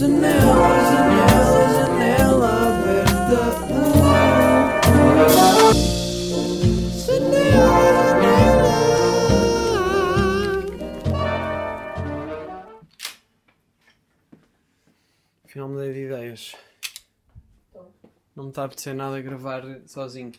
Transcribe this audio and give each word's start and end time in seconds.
Janela, 0.00 0.32
janela, 0.90 1.60
janela 1.76 2.50
aberta. 2.68 3.40
Janela, 7.04 7.84
Afinal 15.44 15.68
mudei 15.68 15.92
de 15.92 16.00
ideias. 16.06 16.56
Não 18.34 18.44
me 18.44 18.48
está 18.48 18.62
a 18.62 18.64
apetecer 18.64 18.94
nada 18.94 19.18
a 19.18 19.20
gravar 19.20 19.62
sozinho. 19.86 20.32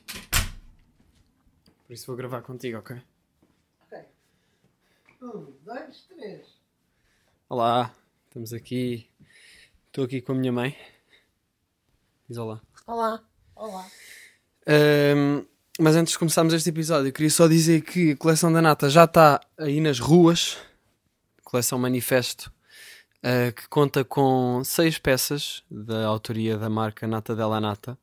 Por 1.86 1.94
isso 1.94 2.08
vou 2.08 2.16
gravar 2.16 2.42
contigo, 2.42 2.80
ok? 2.80 3.00
Ok. 3.86 4.06
Um, 5.22 5.54
dois, 5.64 6.02
três. 6.06 6.48
Olá, 7.48 7.94
estamos 8.28 8.54
aqui. 8.54 9.11
Estou 9.92 10.06
aqui 10.06 10.22
com 10.22 10.32
a 10.32 10.36
minha 10.36 10.54
mãe. 10.54 10.74
Diz 12.26 12.38
olá. 12.38 12.62
Olá. 12.88 13.22
Olá. 13.54 13.86
Ahm, 14.66 15.46
mas 15.78 15.98
antes 15.98 16.14
de 16.14 16.20
começarmos 16.20 16.54
este 16.54 16.70
episódio, 16.70 17.10
eu 17.10 17.12
queria 17.12 17.30
só 17.30 17.46
dizer 17.46 17.82
que 17.82 18.12
a 18.12 18.16
coleção 18.16 18.54
da 18.54 18.62
Nata 18.62 18.90
já 18.90 19.04
está 19.04 19.42
aí 19.58 19.82
nas 19.82 20.00
ruas. 20.00 20.58
Coleção 21.44 21.78
Manifesto, 21.78 22.50
ah, 23.22 23.52
que 23.52 23.68
conta 23.68 24.06
com 24.06 24.64
seis 24.64 24.98
peças 24.98 25.62
da 25.70 26.06
autoria 26.06 26.58
da 26.58 26.70
marca 26.70 27.06
Nata 27.06 27.36
Della 27.36 27.60
Nata. 27.60 28.00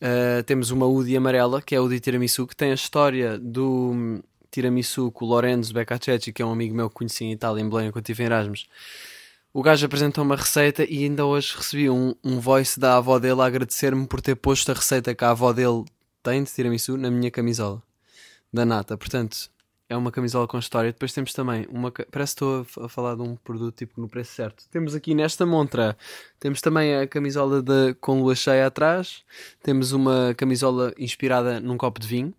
Ah, 0.00 0.42
temos 0.44 0.72
uma 0.72 0.86
Udi 0.86 1.16
amarela, 1.16 1.62
que 1.62 1.76
é 1.76 1.78
a 1.78 1.82
Udi 1.82 2.00
Tiramisu, 2.00 2.44
que 2.44 2.56
tem 2.56 2.72
a 2.72 2.74
história 2.74 3.38
do 3.38 4.20
tiramisu 4.50 5.12
com 5.12 5.26
o 5.26 5.28
Lorenzo 5.28 5.72
Beccacetti, 5.72 6.32
que 6.32 6.42
é 6.42 6.44
um 6.44 6.50
amigo 6.50 6.74
meu 6.74 6.90
que 6.90 6.96
conheci 6.96 7.24
em 7.24 7.30
Itália, 7.34 7.62
em 7.62 7.68
Belém, 7.68 7.92
quando 7.92 8.02
estive 8.02 8.24
em 8.24 8.26
Erasmus. 8.26 8.66
O 9.58 9.62
gajo 9.62 9.84
apresentou 9.84 10.22
uma 10.22 10.36
receita 10.36 10.84
e 10.84 11.02
ainda 11.02 11.26
hoje 11.26 11.56
recebi 11.56 11.90
um, 11.90 12.14
um 12.22 12.38
voice 12.38 12.78
da 12.78 12.96
avó 12.96 13.18
dele 13.18 13.40
a 13.40 13.44
agradecer-me 13.44 14.06
por 14.06 14.20
ter 14.20 14.36
posto 14.36 14.70
a 14.70 14.74
receita 14.74 15.12
que 15.16 15.24
a 15.24 15.30
avó 15.30 15.52
dele 15.52 15.84
tem 16.22 16.44
de 16.44 16.52
tiramisu 16.52 16.96
na 16.96 17.10
minha 17.10 17.28
camisola 17.28 17.82
da 18.52 18.64
nata. 18.64 18.96
Portanto, 18.96 19.50
é 19.88 19.96
uma 19.96 20.12
camisola 20.12 20.46
com 20.46 20.60
história. 20.60 20.92
Depois 20.92 21.12
temos 21.12 21.32
também 21.32 21.66
uma. 21.70 21.90
Parece 21.90 22.36
que 22.36 22.44
estou 22.44 22.84
a 22.84 22.88
falar 22.88 23.16
de 23.16 23.22
um 23.22 23.34
produto 23.34 23.74
tipo 23.74 24.00
no 24.00 24.08
preço 24.08 24.32
certo. 24.32 24.62
Temos 24.70 24.94
aqui 24.94 25.12
nesta 25.12 25.44
montra, 25.44 25.98
temos 26.38 26.60
também 26.60 26.94
a 26.94 27.08
camisola 27.08 27.60
de, 27.60 27.94
com 27.94 28.22
lua 28.22 28.36
cheia 28.36 28.64
atrás. 28.64 29.24
Temos 29.60 29.90
uma 29.90 30.34
camisola 30.36 30.94
inspirada 30.96 31.58
num 31.58 31.76
copo 31.76 31.98
de 31.98 32.06
vinho. 32.06 32.32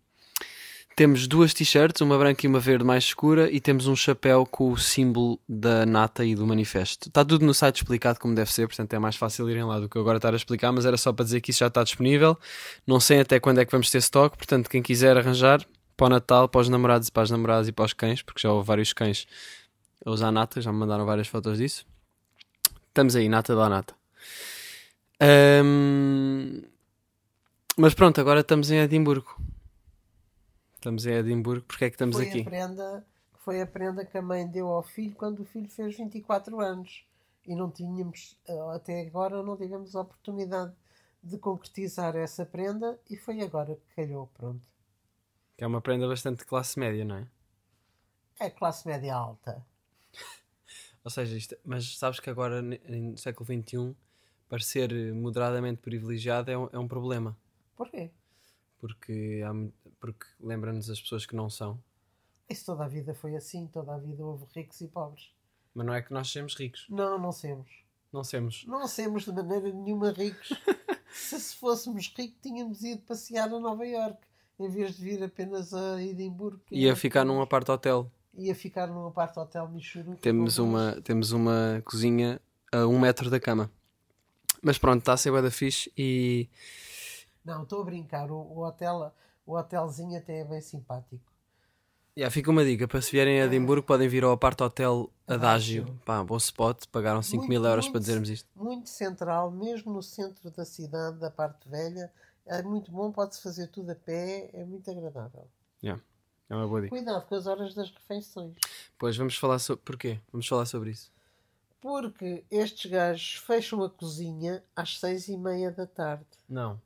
Temos 1.00 1.28
duas 1.28 1.54
t-shirts, 1.54 2.02
uma 2.02 2.18
branca 2.18 2.46
e 2.46 2.50
uma 2.50 2.60
verde 2.60 2.84
mais 2.84 3.06
escura, 3.06 3.50
e 3.50 3.62
temos 3.62 3.88
um 3.88 3.96
chapéu 3.96 4.46
com 4.46 4.70
o 4.70 4.78
símbolo 4.78 5.40
da 5.48 5.86
nata 5.86 6.26
e 6.26 6.36
do 6.36 6.46
manifesto. 6.46 7.08
Está 7.08 7.24
tudo 7.24 7.46
no 7.46 7.54
site 7.54 7.78
explicado 7.78 8.20
como 8.20 8.36
deve 8.36 8.52
ser, 8.52 8.68
portanto 8.68 8.94
é 8.94 9.00
mais 9.00 9.16
fácil 9.16 9.50
irem 9.50 9.64
lá 9.64 9.80
do 9.80 9.88
que 9.88 9.96
eu 9.96 10.02
agora 10.02 10.18
estar 10.18 10.34
a 10.34 10.36
explicar, 10.36 10.74
mas 10.74 10.86
era 10.86 10.98
só 10.98 11.14
para 11.14 11.24
dizer 11.24 11.40
que 11.40 11.52
isso 11.52 11.62
já 11.62 11.68
está 11.68 11.86
disponível. 11.86 12.38
Não 12.86 13.00
sei 13.00 13.22
até 13.22 13.40
quando 13.40 13.60
é 13.60 13.66
que 13.66 13.72
vamos 13.72 13.90
ter 13.90 14.00
stock, 14.00 14.36
portanto, 14.38 14.70
quem 14.70 14.82
quiser 14.82 15.16
arranjar 15.16 15.66
para 15.96 16.08
o 16.08 16.10
Natal, 16.10 16.50
para 16.50 16.60
os 16.60 16.68
namorados 16.68 17.08
e 17.08 17.12
para 17.14 17.24
as 17.24 17.32
namoradas 17.32 17.70
e 17.70 17.72
para 17.72 17.86
os 17.86 17.94
cães, 17.94 18.22
porque 18.22 18.42
já 18.42 18.52
houve 18.52 18.68
vários 18.68 18.92
cães 18.92 19.26
a 20.06 20.12
usar 20.12 20.34
nata, 20.34 20.60
já 20.60 20.70
me 20.70 20.80
mandaram 20.80 21.06
várias 21.06 21.30
fotos 21.30 21.60
disso. 21.60 21.86
Estamos 22.90 23.16
aí, 23.16 23.30
nata 23.30 23.56
da 23.56 23.70
nata. 23.70 23.96
Ahm, 25.22 26.62
Mas 27.78 27.94
pronto, 27.94 28.20
agora 28.20 28.42
estamos 28.42 28.70
em 28.70 28.80
Edimburgo. 28.80 29.34
Estamos 30.80 31.06
em 31.06 31.12
Edimburgo, 31.12 31.66
porque 31.66 31.84
é 31.84 31.90
que 31.90 31.96
estamos 31.96 32.16
foi 32.16 32.30
aqui? 32.30 32.40
A 32.40 32.44
prenda, 32.46 33.06
foi 33.40 33.62
a 33.62 33.68
prenda 33.68 34.06
que 34.06 34.18
a 34.18 34.22
mãe 34.22 34.48
deu 34.48 34.70
ao 34.70 34.82
filho 34.82 35.14
quando 35.14 35.42
o 35.42 35.46
filho 35.46 35.68
fez 35.68 35.98
24 35.98 36.58
anos. 36.62 37.06
E 37.46 37.54
não 37.54 37.70
tínhamos, 37.70 38.40
eh, 38.48 38.58
até 38.74 39.02
agora, 39.06 39.44
não 39.44 39.58
tivemos 39.58 39.94
a 39.94 40.02
oportunidade 40.02 40.74
de 41.22 41.38
concretizar 41.38 42.16
essa 42.16 42.46
prenda 42.46 42.98
e 43.10 43.18
foi 43.18 43.42
agora 43.42 43.76
que 43.76 43.94
calhou, 43.94 44.28
pronto. 44.28 44.62
Que 45.58 45.66
é 45.66 45.68
uma 45.68 45.82
prenda 45.82 46.08
bastante 46.08 46.46
classe 46.46 46.80
média, 46.80 47.04
não 47.04 47.18
é? 47.18 47.28
É 48.40 48.50
classe 48.50 48.88
média 48.88 49.14
alta. 49.14 49.62
Ou 51.04 51.12
seja, 51.12 51.36
isto, 51.36 51.58
mas 51.66 51.98
sabes 51.98 52.22
que 52.22 52.30
agora, 52.30 52.62
no 52.62 53.18
século 53.18 53.46
XXI, 53.46 53.94
parecer 54.48 54.94
moderadamente 55.14 55.82
privilegiado 55.82 56.50
é 56.50 56.58
um, 56.58 56.70
é 56.72 56.80
um 56.80 56.88
problema. 56.88 57.38
Porquê? 57.76 58.12
Porque, 58.80 59.44
há 59.46 59.52
porque 60.00 60.26
lembra-nos 60.40 60.90
as 60.90 61.02
pessoas 61.02 61.26
que 61.26 61.36
não 61.36 61.50
são. 61.50 61.80
Isso 62.50 62.66
toda 62.66 62.86
a 62.86 62.88
vida 62.88 63.14
foi 63.14 63.36
assim, 63.36 63.68
toda 63.68 63.94
a 63.94 63.98
vida 63.98 64.24
houve 64.24 64.46
ricos 64.56 64.82
e 64.82 64.88
pobres. 64.88 65.32
Mas 65.74 65.86
não 65.86 65.94
é 65.94 66.02
que 66.02 66.12
nós 66.12 66.32
sejamos 66.32 66.56
ricos. 66.56 66.88
Não, 66.90 67.20
não 67.20 67.32
somos. 67.32 67.70
Não 68.12 68.24
somos. 68.24 68.66
Não 68.66 68.88
somos 68.88 69.26
de 69.26 69.32
maneira 69.32 69.72
nenhuma 69.72 70.12
ricos. 70.12 70.50
se, 71.14 71.40
se 71.40 71.56
fôssemos 71.56 72.12
ricos, 72.16 72.38
tínhamos 72.42 72.84
ido 72.84 73.02
passear 73.04 73.48
a 73.54 73.60
Nova 73.60 73.86
Iorque 73.86 74.28
em 74.60 74.70
vez 74.70 74.98
de 74.98 75.04
vir 75.04 75.24
apenas 75.24 75.74
a 75.74 76.02
Edimburgo. 76.02 76.60
Ia 76.70 76.96
ficar 76.96 77.24
num 77.24 77.42
apart-hotel. 77.42 78.12
Ia 78.34 78.54
ficar 78.54 78.88
num 78.88 79.08
apart-hotel 79.08 79.70
Michuru. 79.70 80.16
Temos 80.18 80.58
uma, 80.58 81.00
temos 81.02 81.32
uma 81.32 81.82
cozinha 81.86 82.42
a 82.72 82.86
um 82.86 83.00
metro 83.00 83.30
da 83.30 83.40
cama. 83.40 83.72
Mas 84.62 84.78
pronto, 84.78 85.00
está 85.00 85.14
a 85.14 85.18
ser 85.18 85.42
da 85.42 85.50
fixe 85.50 85.92
e... 85.98 86.50
Não, 87.46 87.64
estou 87.64 87.82
a 87.82 87.86
brincar. 87.86 88.30
O, 88.30 88.36
o 88.36 88.66
hotel, 88.66 89.14
o 89.50 89.58
hotelzinho 89.58 90.18
até 90.18 90.42
é 90.42 90.44
bem 90.44 90.62
simpático. 90.62 91.24
Yeah, 92.16 92.32
fica 92.32 92.52
uma 92.52 92.64
dica, 92.64 92.88
para 92.88 93.02
se 93.02 93.12
vierem 93.12 93.42
a 93.42 93.46
Edimburgo 93.46 93.86
podem 93.86 94.08
vir 94.08 94.24
ao 94.24 94.32
Apart 94.32 94.60
Hotel 94.62 95.10
Adágio. 95.26 95.84
Adágio. 95.84 96.02
Pá, 96.06 96.24
bom 96.24 96.38
spot, 96.38 96.86
pagaram 96.92 97.22
5 97.24 97.38
Muito, 97.38 97.50
mil 97.50 97.66
euros 97.66 97.86
muito. 97.86 97.94
para 97.94 98.00
dizermos 98.02 98.30
isto. 98.30 98.48
Muito 98.56 98.90
central, 98.90 99.50
mesmo 99.50 99.94
no 99.94 100.04
centro 100.04 100.52
da 100.52 100.66
cidade, 100.66 101.18
da 101.18 101.32
parte 101.32 101.68
velha. 101.68 102.12
É 102.46 102.62
muito 102.62 102.92
bom, 102.92 103.12
pode-se 103.12 103.42
fazer 103.42 103.68
tudo 103.68 103.92
a 103.92 103.96
pé, 103.96 104.50
é 104.54 104.64
muito 104.66 104.90
agradável. 104.92 105.48
É 106.50 106.56
uma 106.56 106.68
boa 106.68 106.82
dica. 106.82 106.96
Cuidado 106.96 107.26
com 107.28 107.36
as 107.36 107.46
horas 107.46 107.76
das 107.76 107.92
refeições. 107.92 108.56
Pois 108.98 109.16
vamos 109.16 109.38
falar 109.38 109.60
sobre. 109.60 109.84
Porquê? 109.84 110.20
Vamos 110.32 110.48
falar 110.48 110.66
sobre 110.66 110.90
isso. 110.90 111.12
Porque 111.80 112.44
estes 112.50 112.90
gajos 112.90 113.36
fecham 113.36 113.84
a 113.84 113.90
cozinha 113.90 114.64
às 114.76 115.00
seis 115.00 115.28
e 115.28 115.38
meia 115.38 115.72
da 115.72 115.86
tarde. 115.86 116.26
Não. 116.50 116.82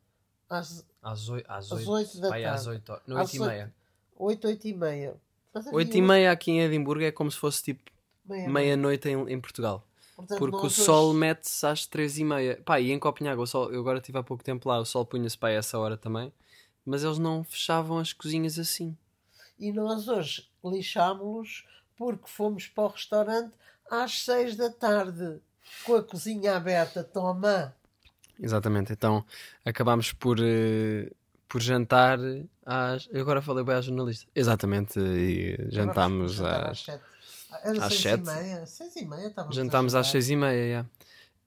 Às 0.49 0.85
Às 1.01 1.29
8, 1.29 1.45
às 1.49 1.71
Às 1.71 1.87
oito 1.87 2.21
da 2.21 2.29
Vai 2.29 2.45
às 2.45 2.63
tarde. 2.65 2.69
8 2.69 3.01
Não, 3.07 3.17
Às 3.17 3.33
8 3.33 3.35
e 3.35 3.47
meia. 3.47 3.73
oito, 4.17 4.47
oito 4.47 4.67
e 4.67 4.73
meia. 4.73 5.15
Mas 5.53 5.67
havia 5.67 5.77
8 5.77 5.97
e 5.97 6.01
meia 6.01 6.31
aqui 6.31 6.51
em 6.51 6.61
Edimburgo 6.61 7.03
é 7.03 7.11
como 7.11 7.29
se 7.31 7.37
fosse 7.37 7.63
tipo 7.63 7.91
meia- 8.25 8.49
meia-noite 8.49 9.09
em, 9.09 9.29
em 9.29 9.39
Portugal. 9.41 9.85
Portanto, 10.15 10.37
Porque 10.39 10.67
o 10.67 10.69
sol 10.69 11.09
hoje- 11.09 11.17
mete-se 11.19 11.65
às 11.65 11.85
3 11.87 12.17
e 12.19 12.23
meia. 12.23 12.61
Pá, 12.63 12.79
e 12.79 12.91
em 12.91 12.99
Copenhague, 12.99 13.41
o 13.41 13.47
sol, 13.47 13.71
eu 13.71 13.79
agora 13.81 13.97
estive 13.97 14.17
há 14.19 14.23
pouco 14.23 14.43
tempo 14.43 14.69
lá, 14.69 14.79
o 14.79 14.85
sol 14.85 15.05
punha-se 15.05 15.37
para 15.37 15.51
essa 15.53 15.77
hora 15.79 15.97
também. 15.97 16.31
Mas 16.85 17.03
eles 17.03 17.17
não 17.17 17.43
fechavam 17.43 17.97
as 17.97 18.13
cozinhas 18.13 18.59
assim. 18.59 18.95
E 19.59 19.71
nós 19.71 20.07
hoje 20.07 20.47
lixámos-los 20.63 21.65
porque 21.97 22.27
fomos 22.27 22.67
para 22.67 22.83
o 22.83 22.87
restaurante 22.87 23.53
às 23.89 24.23
seis 24.23 24.55
da 24.55 24.69
tarde. 24.69 25.39
Com 25.85 25.95
a 25.95 26.03
cozinha 26.03 26.55
aberta. 26.55 27.03
Toma! 27.03 27.75
Exatamente, 28.43 28.91
então 28.91 29.25
acabámos 29.63 30.11
por, 30.11 30.37
eh, 30.41 31.09
por 31.47 31.61
jantar 31.61 32.19
às. 32.65 33.07
Eu 33.09 33.21
agora 33.21 33.41
falei 33.41 33.63
bem 33.63 33.75
à 33.75 33.81
jornalista. 33.81 34.29
Exatamente, 34.35 34.99
e 34.99 35.57
jantámos 35.69 36.41
às. 36.41 36.89
às 36.89 37.93
seis 37.93 38.01
sete. 38.01 38.21
e 38.21 38.25
meia. 38.25 38.65
Seis 38.65 38.95
e 38.97 39.05
meia 39.05 39.27
estávamos 39.27 39.55
Jantámos 39.55 39.95
às 39.95 40.07
seis 40.07 40.29
e 40.29 40.35
meia, 40.35 40.51
yeah. 40.65 40.89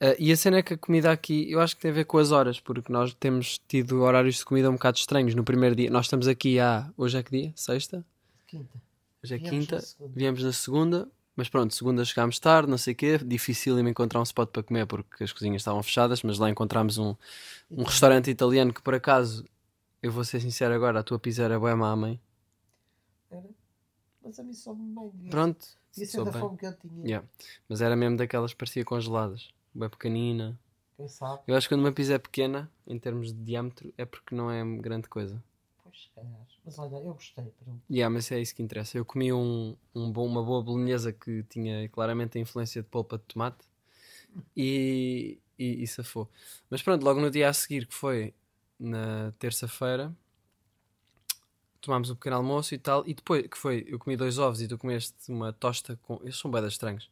Ah, 0.01 0.15
e 0.19 0.33
a 0.33 0.37
cena 0.37 0.59
é 0.59 0.63
que 0.63 0.75
a 0.75 0.79
comida 0.79 1.11
aqui, 1.11 1.51
eu 1.51 1.61
acho 1.61 1.77
que 1.77 1.83
tem 1.83 1.91
a 1.91 1.95
ver 1.95 2.05
com 2.07 2.17
as 2.17 2.31
horas, 2.31 2.59
porque 2.61 2.91
nós 2.91 3.15
temos 3.15 3.61
tido 3.69 4.03
horários 4.03 4.37
de 4.37 4.45
comida 4.45 4.71
um 4.71 4.75
bocado 4.75 4.97
estranhos. 4.97 5.35
No 5.35 5.45
primeiro 5.45 5.77
dia, 5.77 5.91
nós 5.91 6.07
estamos 6.07 6.27
aqui 6.29 6.59
há. 6.59 6.91
Hoje 6.97 7.19
é 7.19 7.23
que 7.23 7.31
dia? 7.31 7.53
Sexta? 7.55 8.05
Quinta. 8.47 8.79
Hoje 9.23 9.35
é 9.35 9.39
Viemos 9.39 9.51
quinta. 9.51 9.77
na. 10.01 10.07
Viemos 10.15 10.43
na 10.43 10.53
segunda, 10.53 11.09
mas 11.37 11.51
pronto, 11.51 11.75
segunda 11.75 12.03
chegámos 12.03 12.39
tarde, 12.39 12.69
não 12.71 12.79
sei 12.79 12.95
o 12.95 12.97
quê. 12.97 13.19
Difícil 13.19 13.77
me 13.85 13.91
encontrar 13.91 14.21
um 14.21 14.23
spot 14.23 14.49
para 14.49 14.63
comer 14.63 14.87
porque 14.87 15.23
as 15.23 15.33
cozinhas 15.33 15.61
estavam 15.61 15.83
fechadas, 15.83 16.23
mas 16.23 16.39
lá 16.39 16.49
encontramos 16.49 16.97
um, 16.97 17.15
um 17.71 17.85
restaurante 17.85 18.31
italiano 18.31 18.73
que 18.73 18.81
por 18.81 18.95
acaso, 18.95 19.45
eu 20.03 20.11
vou 20.11 20.25
ser 20.25 20.41
sincero 20.41 20.75
agora, 20.75 21.01
a 21.01 21.03
tua 21.03 21.19
pizza 21.19 21.43
era 21.43 21.61
boa 21.61 21.77
má, 21.77 21.95
mãe. 21.95 22.19
Era? 23.31 23.45
Mas 24.23 24.39
a 24.41 24.43
mim 24.43 24.55
soube 24.55 24.83
bem. 25.15 25.31
Pronto, 25.31 25.67
ser 25.93 26.07
soube 26.07 26.31
da 26.31 26.41
fome 26.41 26.57
que 26.57 26.67
eu 26.67 26.73
tinha. 26.73 27.07
Yeah. 27.07 27.29
mas 27.69 27.83
era 27.83 27.95
mesmo 27.95 28.17
daquelas 28.17 28.53
que 28.53 28.59
parecia 28.59 28.85
congeladas, 28.85 29.51
bem 29.75 29.91
pequenina. 29.91 30.59
Quem 30.97 31.07
sabe? 31.07 31.43
Eu 31.47 31.55
acho 31.55 31.69
que 31.69 31.75
quando 31.75 31.83
uma 31.83 31.93
pizza 31.93 32.15
é 32.15 32.19
pequena, 32.19 32.71
em 32.87 32.99
termos 32.99 33.33
de 33.33 33.45
diâmetro, 33.45 33.93
é 33.99 34.07
porque 34.07 34.35
não 34.35 34.51
é 34.51 34.65
grande 34.79 35.07
coisa. 35.07 35.43
Pois, 35.97 36.03
se 36.03 36.11
calhar. 36.15 36.47
Mas 36.65 36.79
olha, 36.79 36.97
eu 36.97 37.15
gostei. 37.15 37.45
Pronto. 37.45 37.83
Yeah, 37.91 38.13
mas 38.13 38.31
é 38.31 38.41
isso 38.41 38.55
que 38.55 38.63
interessa. 38.63 38.99
Eu 38.99 39.05
comi 39.05 39.33
um, 39.33 39.77
um 39.95 40.11
bom, 40.13 40.27
uma 40.27 40.43
boa 40.43 40.63
bolonhesa 40.63 41.13
que 41.13 41.43
tinha 41.45 41.89
claramente 41.89 42.39
a 42.39 42.41
influência 42.41 42.83
de 42.83 42.89
polpa 42.89 43.19
de 43.19 43.25
tomate 43.25 43.65
e, 44.57 45.39
e, 45.59 45.83
e 45.83 45.87
safou. 45.87 46.29
Mas 46.69 46.83
pronto, 46.83 47.03
logo 47.03 47.21
no 47.21 47.31
dia 47.31 47.49
a 47.49 47.53
seguir, 47.53 47.87
que 47.87 47.95
foi 47.95 48.35
na 48.79 49.33
terça-feira, 49.39 50.15
tomámos 51.81 52.11
o 52.11 52.17
pequeno 52.17 52.37
almoço 52.37 52.75
e 52.75 52.79
tal. 52.79 53.07
E 53.07 53.15
depois, 53.15 53.47
que 53.47 53.57
foi, 53.57 53.85
eu 53.89 53.99
comi 53.99 54.17
dois 54.17 54.39
ovos 54.39 54.61
e 54.61 54.69
tu 54.69 54.77
comeste 54.77 55.15
uma 55.31 55.53
tosta 55.53 55.97
com. 56.03 56.17
Estes 56.17 56.39
são 56.39 56.51
bedas 56.51 56.73
estranhos. 56.73 57.11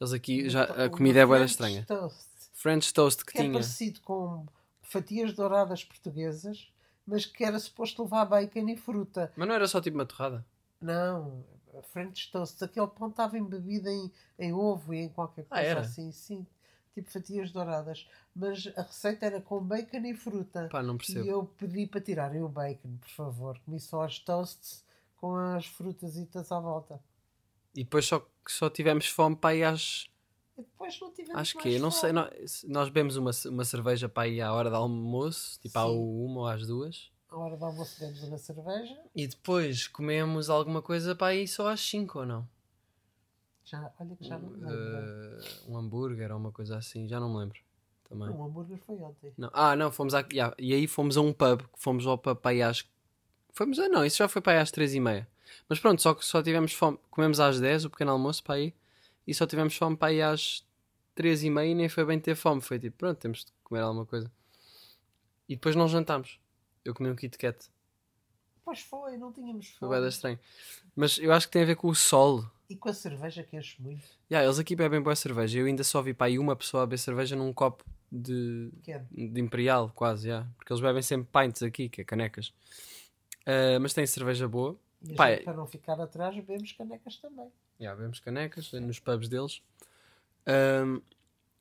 Eles 0.00 0.12
aqui, 0.12 0.48
já, 0.48 0.62
a 0.64 0.88
comida 0.88 1.20
é 1.20 1.26
French 1.26 1.50
estranha. 1.50 1.84
Toast, 1.84 2.28
French 2.52 2.94
toast 2.94 3.24
que 3.24 3.32
que 3.32 3.38
é 3.38 3.42
tinha. 3.42 3.52
parecido 3.52 4.00
com 4.02 4.46
fatias 4.80 5.32
douradas 5.32 5.82
portuguesas, 5.82 6.70
mas 7.08 7.26
que 7.26 7.42
era 7.44 7.58
suposto 7.58 8.02
levar 8.04 8.24
bacon 8.26 8.68
e 8.68 8.76
fruta. 8.76 9.32
Mas 9.36 9.48
não 9.48 9.54
era 9.54 9.66
só 9.66 9.80
tipo 9.80 9.96
uma 9.96 10.06
torrada? 10.06 10.44
Não, 10.80 11.44
French 11.92 12.30
Toast, 12.30 12.62
aquele 12.62 12.86
pão 12.86 13.08
estava 13.08 13.36
embebido 13.38 13.88
em, 13.88 14.12
em 14.38 14.52
ovo 14.52 14.94
e 14.94 14.98
em 14.98 15.08
qualquer 15.08 15.46
Ah, 15.50 15.56
coisa 15.56 15.64
era? 15.70 15.80
assim, 15.80 16.12
sim, 16.12 16.46
tipo 16.94 17.10
fatias 17.10 17.50
douradas. 17.50 18.06
Mas 18.34 18.70
a 18.76 18.82
receita 18.82 19.26
era 19.26 19.40
com 19.40 19.60
bacon 19.60 20.04
e 20.06 20.14
fruta. 20.14 20.68
Pá, 20.70 20.82
não 20.82 20.94
E 20.94 20.98
percebo. 20.98 21.26
eu 21.26 21.44
pedi 21.44 21.86
para 21.86 22.00
tirarem 22.00 22.42
o 22.42 22.48
bacon, 22.48 22.96
por 22.98 23.10
favor. 23.10 23.58
Comi 23.64 23.80
só 23.80 24.02
as 24.04 24.18
toasts 24.20 24.84
com 25.16 25.34
as 25.34 25.66
frutasitas 25.66 26.52
à 26.52 26.60
volta. 26.60 27.00
E 27.74 27.82
depois 27.84 28.06
só, 28.06 28.24
só 28.46 28.70
tivemos 28.70 29.06
fome 29.08 29.34
para 29.36 29.54
ir 29.54 29.64
às. 29.64 30.06
Depois 30.58 31.00
não 31.00 31.12
tivemos 31.12 31.40
Acho 31.40 31.56
que, 31.58 31.78
não 31.78 31.90
sei, 31.90 32.10
nós, 32.10 32.64
nós 32.66 32.88
bebemos 32.88 33.16
uma, 33.16 33.30
uma 33.46 33.64
cerveja 33.64 34.08
para 34.08 34.26
ir 34.26 34.40
à 34.40 34.52
hora 34.52 34.68
do 34.68 34.74
almoço, 34.74 35.58
tipo 35.60 35.78
à 35.78 35.84
Sim. 35.84 35.96
uma 35.96 36.40
ou 36.40 36.46
às 36.46 36.66
duas. 36.66 37.12
À 37.28 37.36
hora 37.36 37.56
do 37.56 37.64
almoço 37.64 38.00
bebemos 38.00 38.22
uma 38.24 38.38
cerveja. 38.38 39.00
E 39.14 39.28
depois 39.28 39.86
comemos 39.86 40.50
alguma 40.50 40.82
coisa 40.82 41.14
para 41.14 41.34
ir 41.36 41.46
só 41.46 41.68
às 41.68 41.80
5 41.80 42.18
ou 42.18 42.26
não? 42.26 42.48
Já, 43.64 43.92
olha 44.00 44.16
que 44.16 44.24
já 44.24 44.36
não 44.36 44.50
me 44.50 44.56
lembro. 44.56 44.76
Uh, 44.76 45.70
um 45.72 45.78
hambúrguer 45.78 46.32
ou 46.32 46.38
uma 46.38 46.50
coisa 46.50 46.76
assim, 46.76 47.06
já 47.06 47.20
não 47.20 47.32
me 47.32 47.38
lembro. 47.38 47.60
Também. 48.08 48.28
O 48.28 48.42
hambúrguer 48.42 48.78
foi 48.78 48.96
ontem. 48.96 49.32
Não. 49.38 49.50
Ah, 49.52 49.76
não, 49.76 49.92
fomos 49.92 50.12
à, 50.14 50.26
yeah, 50.32 50.56
e 50.58 50.74
aí 50.74 50.88
fomos 50.88 51.16
a 51.16 51.20
um 51.20 51.32
pub, 51.32 51.62
fomos 51.76 52.04
ao 52.04 52.18
pub 52.18 52.36
para 52.38 52.50
aí 52.50 52.62
às. 52.62 52.84
Fomos, 53.52 53.78
ah, 53.78 53.88
não, 53.88 54.04
isso 54.04 54.16
já 54.16 54.26
foi 54.26 54.42
para 54.42 54.54
aí 54.54 54.58
às 54.58 54.72
3 54.72 54.94
e 54.94 55.00
meia. 55.00 55.28
Mas 55.68 55.78
pronto, 55.78 56.02
só 56.02 56.14
que 56.14 56.24
só 56.24 56.42
tivemos 56.42 56.72
fome. 56.72 56.98
Comemos 57.10 57.38
às 57.38 57.60
10 57.60 57.84
o 57.84 57.90
pequeno 57.90 58.10
almoço 58.10 58.42
para 58.42 58.56
aí 58.56 58.74
e 59.28 59.34
só 59.34 59.46
tivemos 59.46 59.76
fome 59.76 59.94
para 59.96 60.08
aí 60.08 60.22
às 60.22 60.66
3 61.14 61.44
e 61.44 61.50
meia 61.50 61.70
e 61.70 61.74
nem 61.74 61.88
foi 61.88 62.04
bem 62.04 62.18
ter 62.18 62.34
fome. 62.34 62.60
Foi 62.62 62.78
tipo, 62.78 62.96
pronto, 62.96 63.18
temos 63.18 63.44
de 63.44 63.52
comer 63.62 63.80
alguma 63.82 64.06
coisa. 64.06 64.32
E 65.48 65.54
depois 65.54 65.76
não 65.76 65.86
jantámos. 65.86 66.40
Eu 66.84 66.94
comi 66.94 67.10
um 67.10 67.14
Kit 67.14 67.36
Kat. 67.36 67.68
Pois 68.64 68.80
foi, 68.80 69.16
não 69.16 69.32
tínhamos 69.32 69.68
Foi 69.78 69.88
fome. 69.88 70.00
bem 70.00 70.08
estranho. 70.08 70.38
Mas 70.96 71.18
eu 71.18 71.32
acho 71.32 71.46
que 71.46 71.52
tem 71.52 71.62
a 71.62 71.66
ver 71.66 71.76
com 71.76 71.88
o 71.88 71.94
sol. 71.94 72.44
E 72.70 72.76
com 72.76 72.88
a 72.88 72.94
cerveja 72.94 73.42
que 73.42 73.56
enche 73.56 73.80
muito. 73.80 74.04
Yeah, 74.30 74.46
eles 74.46 74.58
aqui 74.58 74.74
bebem 74.74 75.00
boa 75.00 75.16
cerveja. 75.16 75.58
Eu 75.58 75.66
ainda 75.66 75.84
só 75.84 76.00
vi 76.02 76.12
para 76.14 76.26
aí 76.26 76.38
uma 76.38 76.56
pessoa 76.56 76.82
a 76.82 76.86
beber 76.86 76.98
cerveja 76.98 77.36
num 77.36 77.52
copo 77.52 77.84
de, 78.10 78.70
Pequeno. 78.76 79.06
de 79.10 79.40
Imperial, 79.40 79.90
quase, 79.94 80.28
yeah. 80.28 80.48
porque 80.56 80.72
eles 80.72 80.80
bebem 80.82 81.02
sempre 81.02 81.28
pints 81.32 81.62
aqui, 81.62 81.88
que 81.88 82.00
é 82.00 82.04
canecas. 82.04 82.52
Ah, 83.46 83.78
mas 83.80 83.94
tem 83.94 84.06
cerveja 84.06 84.46
boa. 84.46 84.78
E 85.02 85.14
Pá, 85.14 85.30
é- 85.30 85.38
para 85.38 85.54
não 85.54 85.66
ficar 85.66 85.98
atrás, 86.00 86.34
bebemos 86.34 86.72
canecas 86.72 87.16
também. 87.16 87.50
Yeah, 87.80 87.96
bebemos 87.96 88.18
canecas 88.18 88.72
nos 88.72 88.98
pubs 88.98 89.28
deles. 89.28 89.62
Ahm, 90.46 91.00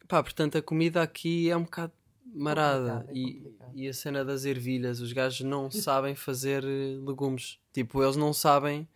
pá, 0.07 0.23
portanto, 0.23 0.57
a 0.57 0.61
comida 0.61 1.01
aqui 1.01 1.49
é 1.49 1.55
um 1.55 1.63
bocado 1.63 1.93
marada. 2.33 3.05
É 3.09 3.13
e, 3.13 3.55
e 3.75 3.87
a 3.87 3.93
cena 3.93 4.25
das 4.25 4.45
ervilhas, 4.45 4.99
os 4.99 5.13
gajos 5.13 5.41
não 5.41 5.69
sabem 5.71 6.15
fazer 6.15 6.63
eh, 6.63 6.97
legumes. 7.05 7.59
Tipo, 7.71 8.03
eles 8.03 8.15
não 8.15 8.33
sabem. 8.33 8.87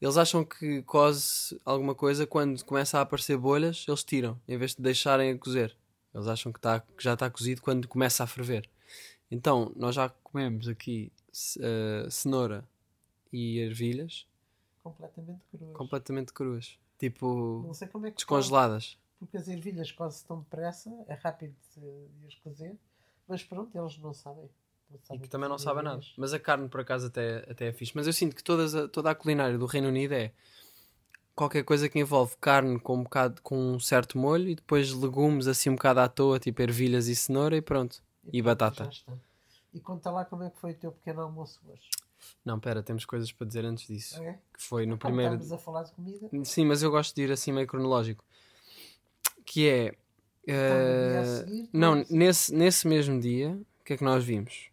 Eles 0.00 0.16
acham 0.16 0.44
que 0.44 0.82
cose 0.82 1.60
alguma 1.64 1.94
coisa 1.94 2.26
quando 2.26 2.64
começa 2.64 2.98
a 2.98 3.02
aparecer 3.02 3.36
bolhas, 3.36 3.84
eles 3.86 4.02
tiram, 4.02 4.40
em 4.48 4.56
vez 4.56 4.74
de 4.74 4.82
deixarem 4.82 5.32
a 5.32 5.38
cozer. 5.38 5.76
Eles 6.14 6.26
acham 6.26 6.50
que, 6.50 6.58
tá, 6.58 6.80
que 6.80 7.04
já 7.04 7.12
está 7.12 7.30
cozido 7.30 7.60
quando 7.60 7.86
começa 7.86 8.24
a 8.24 8.26
ferver. 8.26 8.68
Então, 9.30 9.70
nós 9.76 9.94
já 9.94 10.08
comemos 10.08 10.66
aqui 10.66 11.12
eh, 11.60 12.08
cenoura 12.10 12.64
e 13.32 13.58
ervilhas 13.58 14.26
Completamente 14.82 15.40
cruas. 15.50 15.76
completamente 15.76 16.32
cruas. 16.32 16.78
Tipo, 16.98 17.64
é 18.06 18.10
descongeladas. 18.10 18.84
faz, 18.92 18.98
Porque 19.18 19.36
as 19.36 19.48
ervilhas 19.48 19.92
quase 19.92 20.24
tão 20.24 20.40
depressa. 20.40 20.90
É 21.08 21.14
rápido 21.14 21.54
de, 21.76 22.26
as 22.26 22.34
cozer. 22.36 22.76
Mas 23.28 23.42
pronto, 23.44 23.76
eles 23.76 23.98
não 23.98 24.12
sabem. 24.12 24.48
Não 24.90 24.96
E 24.98 25.06
sabem 25.06 25.22
que 25.22 25.28
também 25.28 25.48
não 25.48 25.58
sabem 25.58 25.82
nada. 25.84 26.00
Mas 26.16 26.32
a 26.32 26.38
carne, 26.40 26.68
por 26.68 26.80
acaso, 26.80 27.06
até, 27.06 27.38
até 27.50 27.68
é 27.68 27.72
fixe. 27.72 27.92
Mas 27.94 28.06
eu 28.06 28.12
sinto 28.12 28.34
que 28.34 28.42
todas 28.42 28.74
a- 28.74 28.88
toda 28.88 29.10
a 29.10 29.14
culinária 29.14 29.56
do 29.56 29.66
Reino 29.66 29.88
Unido 29.88 30.12
é 30.12 30.32
qualquer 31.34 31.62
coisa 31.64 31.88
que 31.88 31.98
envolve 31.98 32.36
carne 32.38 32.78
com 32.80 32.96
um 32.96 33.02
bocado 33.04 33.40
com 33.42 33.56
um 33.74 33.80
certo 33.80 34.18
molho 34.18 34.48
e 34.48 34.54
depois 34.54 34.92
legumes 34.92 35.46
assim 35.46 35.70
um 35.70 35.74
bocado 35.76 36.00
à 36.00 36.08
toa, 36.08 36.38
tipo 36.38 36.60
ervilhas 36.60 37.06
e 37.08 37.14
cenoura 37.16 37.56
e 37.56 37.62
pronto. 37.62 38.02
E 38.32 38.42
pronto, 38.42 38.44
batata. 38.44 38.90
E 39.72 39.80
conta 39.80 40.10
lá 40.10 40.24
como 40.24 40.42
é 40.42 40.50
que 40.50 40.58
foi 40.58 40.72
o 40.72 40.74
teu 40.76 40.92
pequeno 40.92 41.22
almoço 41.22 41.60
hoje. 41.66 41.88
Não, 42.44 42.58
pera, 42.58 42.82
temos 42.82 43.04
coisas 43.04 43.30
para 43.32 43.46
dizer 43.46 43.64
antes 43.64 43.86
disso. 43.86 44.22
É? 44.22 44.38
Que 44.56 44.62
foi 44.62 44.86
no 44.86 44.98
Como 44.98 45.14
primeiro. 45.14 45.34
estamos 45.34 45.52
a 45.52 45.58
falar 45.58 45.82
de 45.84 45.92
comida. 45.92 46.28
Sim, 46.44 46.66
mas 46.66 46.82
eu 46.82 46.90
gosto 46.90 47.14
de 47.14 47.22
ir 47.22 47.32
assim 47.32 47.52
meio 47.52 47.66
cronológico. 47.66 48.24
Que 49.44 49.68
é. 49.68 49.94
Seguir, 51.24 51.68
não, 51.72 52.04
nesse, 52.10 52.52
nesse 52.54 52.88
mesmo 52.88 53.20
dia, 53.20 53.50
o 53.80 53.84
que 53.84 53.92
é 53.92 53.96
que 53.96 54.04
nós 54.04 54.24
vimos? 54.24 54.70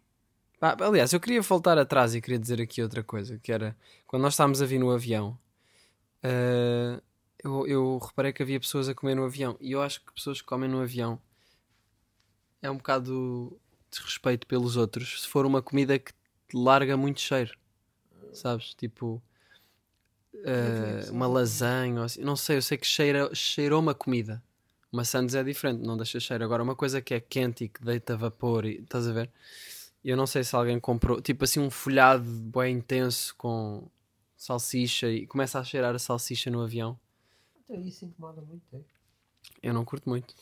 Ah, 0.60 0.76
aliás, 0.80 1.12
eu 1.12 1.20
queria 1.20 1.40
voltar 1.40 1.78
atrás 1.78 2.14
e 2.14 2.20
queria 2.20 2.38
dizer 2.38 2.60
aqui 2.60 2.82
outra 2.82 3.04
coisa, 3.04 3.38
que 3.38 3.52
era 3.52 3.76
quando 4.06 4.22
nós 4.22 4.32
estávamos 4.32 4.60
a 4.60 4.66
vir 4.66 4.78
no 4.78 4.90
avião, 4.90 5.38
eh, 6.22 7.00
eu, 7.44 7.66
eu 7.66 7.98
reparei 7.98 8.32
que 8.32 8.42
havia 8.42 8.58
pessoas 8.58 8.88
a 8.88 8.94
comer 8.94 9.14
no 9.14 9.24
avião 9.24 9.56
e 9.60 9.72
eu 9.72 9.82
acho 9.82 10.04
que 10.04 10.12
pessoas 10.12 10.40
que 10.40 10.46
comem 10.48 10.68
no 10.68 10.80
avião 10.80 11.20
é 12.60 12.70
um 12.70 12.76
bocado 12.76 13.58
desrespeito 13.90 14.46
pelos 14.46 14.76
outros 14.76 15.22
se 15.22 15.28
for 15.28 15.46
uma 15.46 15.62
comida 15.62 15.98
que 15.98 16.12
larga 16.54 16.96
muito 16.96 17.20
cheiro, 17.20 17.56
sabes? 18.32 18.74
Tipo 18.74 19.22
sim, 20.32 21.10
uma 21.10 21.26
lasanha, 21.26 22.04
assim. 22.04 22.20
não 22.20 22.36
sei, 22.36 22.56
eu 22.56 22.62
sei 22.62 22.78
que 22.78 22.86
cheira, 22.86 23.34
cheirou 23.34 23.80
uma 23.80 23.94
comida. 23.94 24.42
Uma 24.90 25.04
Sands 25.04 25.34
é 25.34 25.44
diferente, 25.44 25.84
não 25.84 25.96
deixa 25.96 26.18
cheiro. 26.18 26.42
Agora, 26.44 26.62
uma 26.62 26.74
coisa 26.74 27.02
que 27.02 27.12
é 27.12 27.20
quente 27.20 27.64
e 27.64 27.68
que 27.68 27.84
deita 27.84 28.16
vapor, 28.16 28.64
e, 28.64 28.80
estás 28.80 29.06
a 29.06 29.12
ver? 29.12 29.30
Eu 30.02 30.16
não 30.16 30.26
sei 30.26 30.42
se 30.44 30.56
alguém 30.56 30.80
comprou, 30.80 31.20
tipo 31.20 31.44
assim, 31.44 31.60
um 31.60 31.70
folhado 31.70 32.24
bem 32.24 32.76
intenso 32.76 33.34
com 33.36 33.90
salsicha 34.36 35.10
e 35.10 35.26
começa 35.26 35.58
a 35.58 35.64
cheirar 35.64 35.94
a 35.94 35.98
salsicha 35.98 36.50
no 36.50 36.62
avião. 36.62 36.98
Então 37.64 37.84
isso 37.84 38.04
incomoda 38.04 38.40
muito. 38.40 38.64
É? 38.72 38.80
Eu 39.62 39.74
não 39.74 39.84
curto 39.84 40.08
muito. 40.08 40.34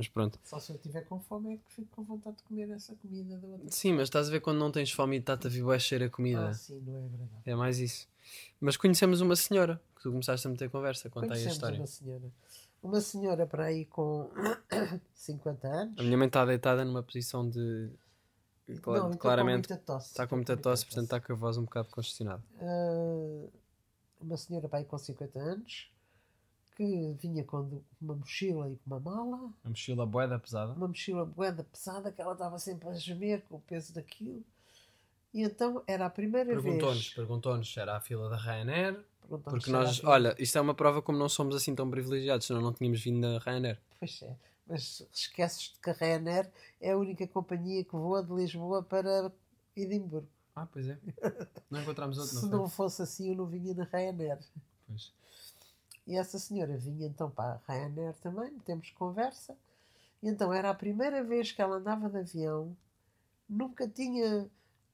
Mas 0.00 0.08
pronto. 0.08 0.38
Só 0.42 0.58
se 0.58 0.72
eu 0.72 0.76
estiver 0.76 1.02
com 1.04 1.20
fome 1.20 1.52
é 1.52 1.56
que 1.58 1.74
fico 1.74 1.88
com 1.94 2.02
vontade 2.04 2.38
de 2.38 2.42
comer 2.44 2.70
essa 2.70 2.94
comida 2.94 3.36
da 3.36 3.46
outra. 3.48 3.70
Sim, 3.70 3.92
mas 3.92 4.04
estás 4.04 4.28
a 4.28 4.30
ver 4.30 4.40
quando 4.40 4.56
não 4.58 4.72
tens 4.72 4.90
fome 4.90 5.16
e 5.16 5.18
está-te 5.20 5.46
a 5.46 5.78
cheiro 5.78 6.06
a 6.06 6.08
comida. 6.08 6.48
Ah, 6.48 6.54
sim, 6.54 6.80
não 6.86 6.96
é 6.96 7.00
verdade. 7.00 7.30
É 7.44 7.54
mais 7.54 7.78
isso. 7.78 8.08
Mas 8.58 8.78
conhecemos 8.78 9.20
uma 9.20 9.36
senhora 9.36 9.78
que 9.94 10.02
tu 10.02 10.10
começaste 10.10 10.46
a 10.46 10.50
meter 10.50 10.70
conversa. 10.70 11.10
Conta 11.10 11.26
aí 11.26 11.30
a 11.32 11.34
Conhecemos 11.34 11.54
história. 11.54 11.78
uma 11.78 11.86
senhora. 11.86 12.32
Uma 12.82 13.00
senhora 13.02 13.46
para 13.46 13.64
aí 13.66 13.84
com 13.84 14.30
50 15.14 15.68
anos. 15.68 15.98
A 15.98 16.02
minha 16.02 16.16
mãe 16.16 16.28
está 16.28 16.46
deitada 16.46 16.82
numa 16.82 17.02
posição 17.02 17.46
de. 17.46 17.90
cla- 18.82 19.00
Não, 19.00 19.06
então 19.08 19.18
claramente 19.18 19.68
com 19.68 19.74
muita 19.74 19.84
tosse. 19.84 20.08
está 20.08 20.26
com 20.26 20.36
muita 20.36 20.56
tosse, 20.56 20.86
portanto 20.86 21.04
está 21.04 21.20
com 21.20 21.32
a 21.34 21.36
voz 21.36 21.58
um 21.58 21.64
bocado 21.64 21.88
congestionada. 21.90 22.42
Ah, 22.58 23.46
uma 24.18 24.36
senhora 24.38 24.66
para 24.66 24.78
aí 24.78 24.84
com 24.86 24.96
50 24.96 25.38
anos 25.38 25.90
que 26.80 27.12
vinha 27.20 27.44
com 27.44 27.82
uma 28.00 28.14
mochila 28.14 28.70
e 28.70 28.76
com 28.76 28.82
uma 28.86 29.00
mala, 29.00 29.52
A 29.62 29.68
mochila 29.68 30.06
boeda 30.06 30.38
pesada. 30.38 30.72
uma 30.72 30.88
mochila 30.88 31.26
boeda 31.26 31.62
pesada 31.62 32.10
que 32.10 32.22
ela 32.22 32.32
estava 32.32 32.58
sempre 32.58 32.88
a 32.88 32.94
gemer 32.94 33.42
com 33.42 33.56
o 33.56 33.60
peso 33.60 33.92
daquilo. 33.92 34.42
E 35.34 35.42
então 35.42 35.82
era 35.86 36.06
a 36.06 36.10
primeira 36.10 36.48
Perguntou-nos, 36.54 37.02
vez. 37.02 37.14
perguntou-nos 37.14 37.70
se 37.70 37.78
era 37.78 37.96
a 37.98 38.00
fila 38.00 38.30
da 38.30 38.36
Ryanair. 38.36 38.98
Porque 39.44 39.70
nós, 39.70 40.02
olha, 40.04 40.34
isto 40.38 40.56
é 40.56 40.60
uma 40.60 40.72
prova 40.74 41.02
como 41.02 41.18
não 41.18 41.28
somos 41.28 41.54
assim 41.54 41.74
tão 41.74 41.88
privilegiados, 41.90 42.46
senão 42.46 42.62
não 42.62 42.72
tínhamos 42.72 43.02
vindo 43.02 43.20
da 43.20 43.38
Ryanair. 43.38 43.78
Pois 43.98 44.22
é, 44.22 44.34
mas 44.66 45.06
esqueces 45.12 45.74
de 45.74 45.80
que 45.80 45.90
a 45.90 45.92
Ryanair 45.92 46.50
é 46.80 46.92
a 46.92 46.96
única 46.98 47.26
companhia 47.28 47.84
que 47.84 47.92
voa 47.92 48.22
de 48.24 48.32
Lisboa 48.32 48.82
para 48.82 49.30
Edimburgo. 49.76 50.26
Ah, 50.56 50.66
pois 50.66 50.88
é. 50.88 50.98
Não 51.70 51.82
encontramos 51.82 52.16
outro, 52.18 52.32
Se 52.40 52.48
não 52.48 52.60
não 52.60 52.68
fosse 52.68 53.02
assim, 53.02 53.28
eu 53.28 53.36
não 53.36 53.46
vinha 53.46 53.74
na 53.74 53.84
Ryanair. 53.84 54.38
E 56.10 56.16
essa 56.16 56.40
senhora 56.40 56.76
vinha 56.76 57.06
então 57.06 57.30
para 57.30 57.60
a 57.68 57.72
Ryanair 57.72 58.14
também, 58.16 58.58
temos 58.64 58.90
conversa. 58.90 59.56
E 60.20 60.28
então 60.28 60.52
era 60.52 60.68
a 60.68 60.74
primeira 60.74 61.22
vez 61.22 61.52
que 61.52 61.62
ela 61.62 61.76
andava 61.76 62.08
de 62.10 62.18
avião, 62.18 62.76
nunca 63.48 63.86
tinha, 63.86 64.50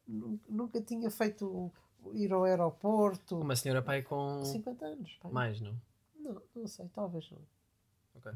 nu- 0.07 0.39
nunca 0.47 0.79
tinha 0.81 1.11
feito 1.11 1.73
ir 2.13 2.31
ao 2.35 2.45
aeroporto. 2.45 3.39
Uma 3.41 3.57
senhora 3.57 3.81
pai 3.81 4.03
com 4.03 4.45
50 4.45 4.85
anos, 4.85 5.19
pai. 5.23 5.33
mais, 5.33 5.59
não? 5.61 5.75
Não, 6.21 6.43
não 6.55 6.67
sei, 6.67 6.87
talvez 6.95 7.31
não. 7.31 7.41
Ok. 8.17 8.33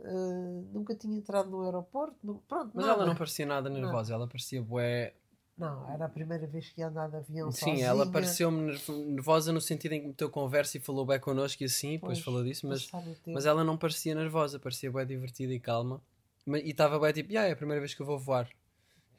Ah, 0.00 0.62
nunca 0.72 0.96
tinha 0.96 1.16
entrado 1.16 1.48
no 1.48 1.62
aeroporto, 1.62 2.16
não- 2.24 2.38
pronto, 2.38 2.72
Mas 2.74 2.84
nada. 2.86 2.98
ela 2.98 3.06
não 3.06 3.14
parecia 3.14 3.46
nada 3.46 3.70
nervosa, 3.70 4.12
ela 4.14 4.26
parecia 4.26 4.60
bué. 4.60 5.14
Não, 5.56 5.88
era 5.88 6.06
a 6.06 6.08
primeira 6.08 6.46
vez 6.48 6.68
que 6.70 6.80
ia 6.80 6.88
andar 6.88 7.08
de 7.08 7.16
avião 7.16 7.50
Sim, 7.52 7.60
sozinha. 7.60 7.86
ela 7.86 8.10
pareceu-me 8.10 8.60
nerv- 8.62 8.88
nervosa 9.06 9.52
no 9.52 9.60
sentido 9.60 9.92
em 9.92 10.00
que 10.00 10.06
meteu 10.08 10.28
conversa 10.28 10.76
e 10.76 10.80
falou 10.80 11.06
bem 11.06 11.20
connosco 11.20 11.62
e 11.62 11.66
assim, 11.66 11.92
depois 11.92 12.18
Pois, 12.18 12.24
falou 12.24 12.42
disso, 12.42 12.66
mas, 12.66 12.90
mas 13.26 13.46
ela 13.46 13.62
não 13.62 13.76
parecia 13.78 14.14
nervosa, 14.14 14.58
parecia 14.58 14.90
bem 14.90 15.06
divertida 15.06 15.52
e 15.52 15.60
calma. 15.60 16.02
E 16.46 16.70
estava 16.70 16.98
bem 16.98 17.12
tipo, 17.12 17.32
"Ya, 17.32 17.44
é 17.46 17.52
a 17.52 17.56
primeira 17.56 17.80
vez 17.80 17.94
que 17.94 18.02
eu 18.02 18.06
vou 18.06 18.18
voar. 18.18 18.48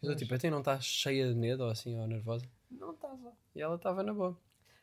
Eu 0.03 0.09
Pois. 0.09 0.17
tipo, 0.17 0.35
até 0.35 0.49
não 0.49 0.59
estás 0.59 0.83
cheia 0.85 1.27
de 1.29 1.35
medo 1.35 1.63
ou 1.63 1.69
assim, 1.69 1.97
ou 1.97 2.05
nervosa? 2.05 2.45
Não 2.69 2.91
estava. 2.91 3.33
E 3.55 3.61
ela 3.61 3.75
estava 3.77 4.03
na 4.03 4.13
boa. 4.13 4.37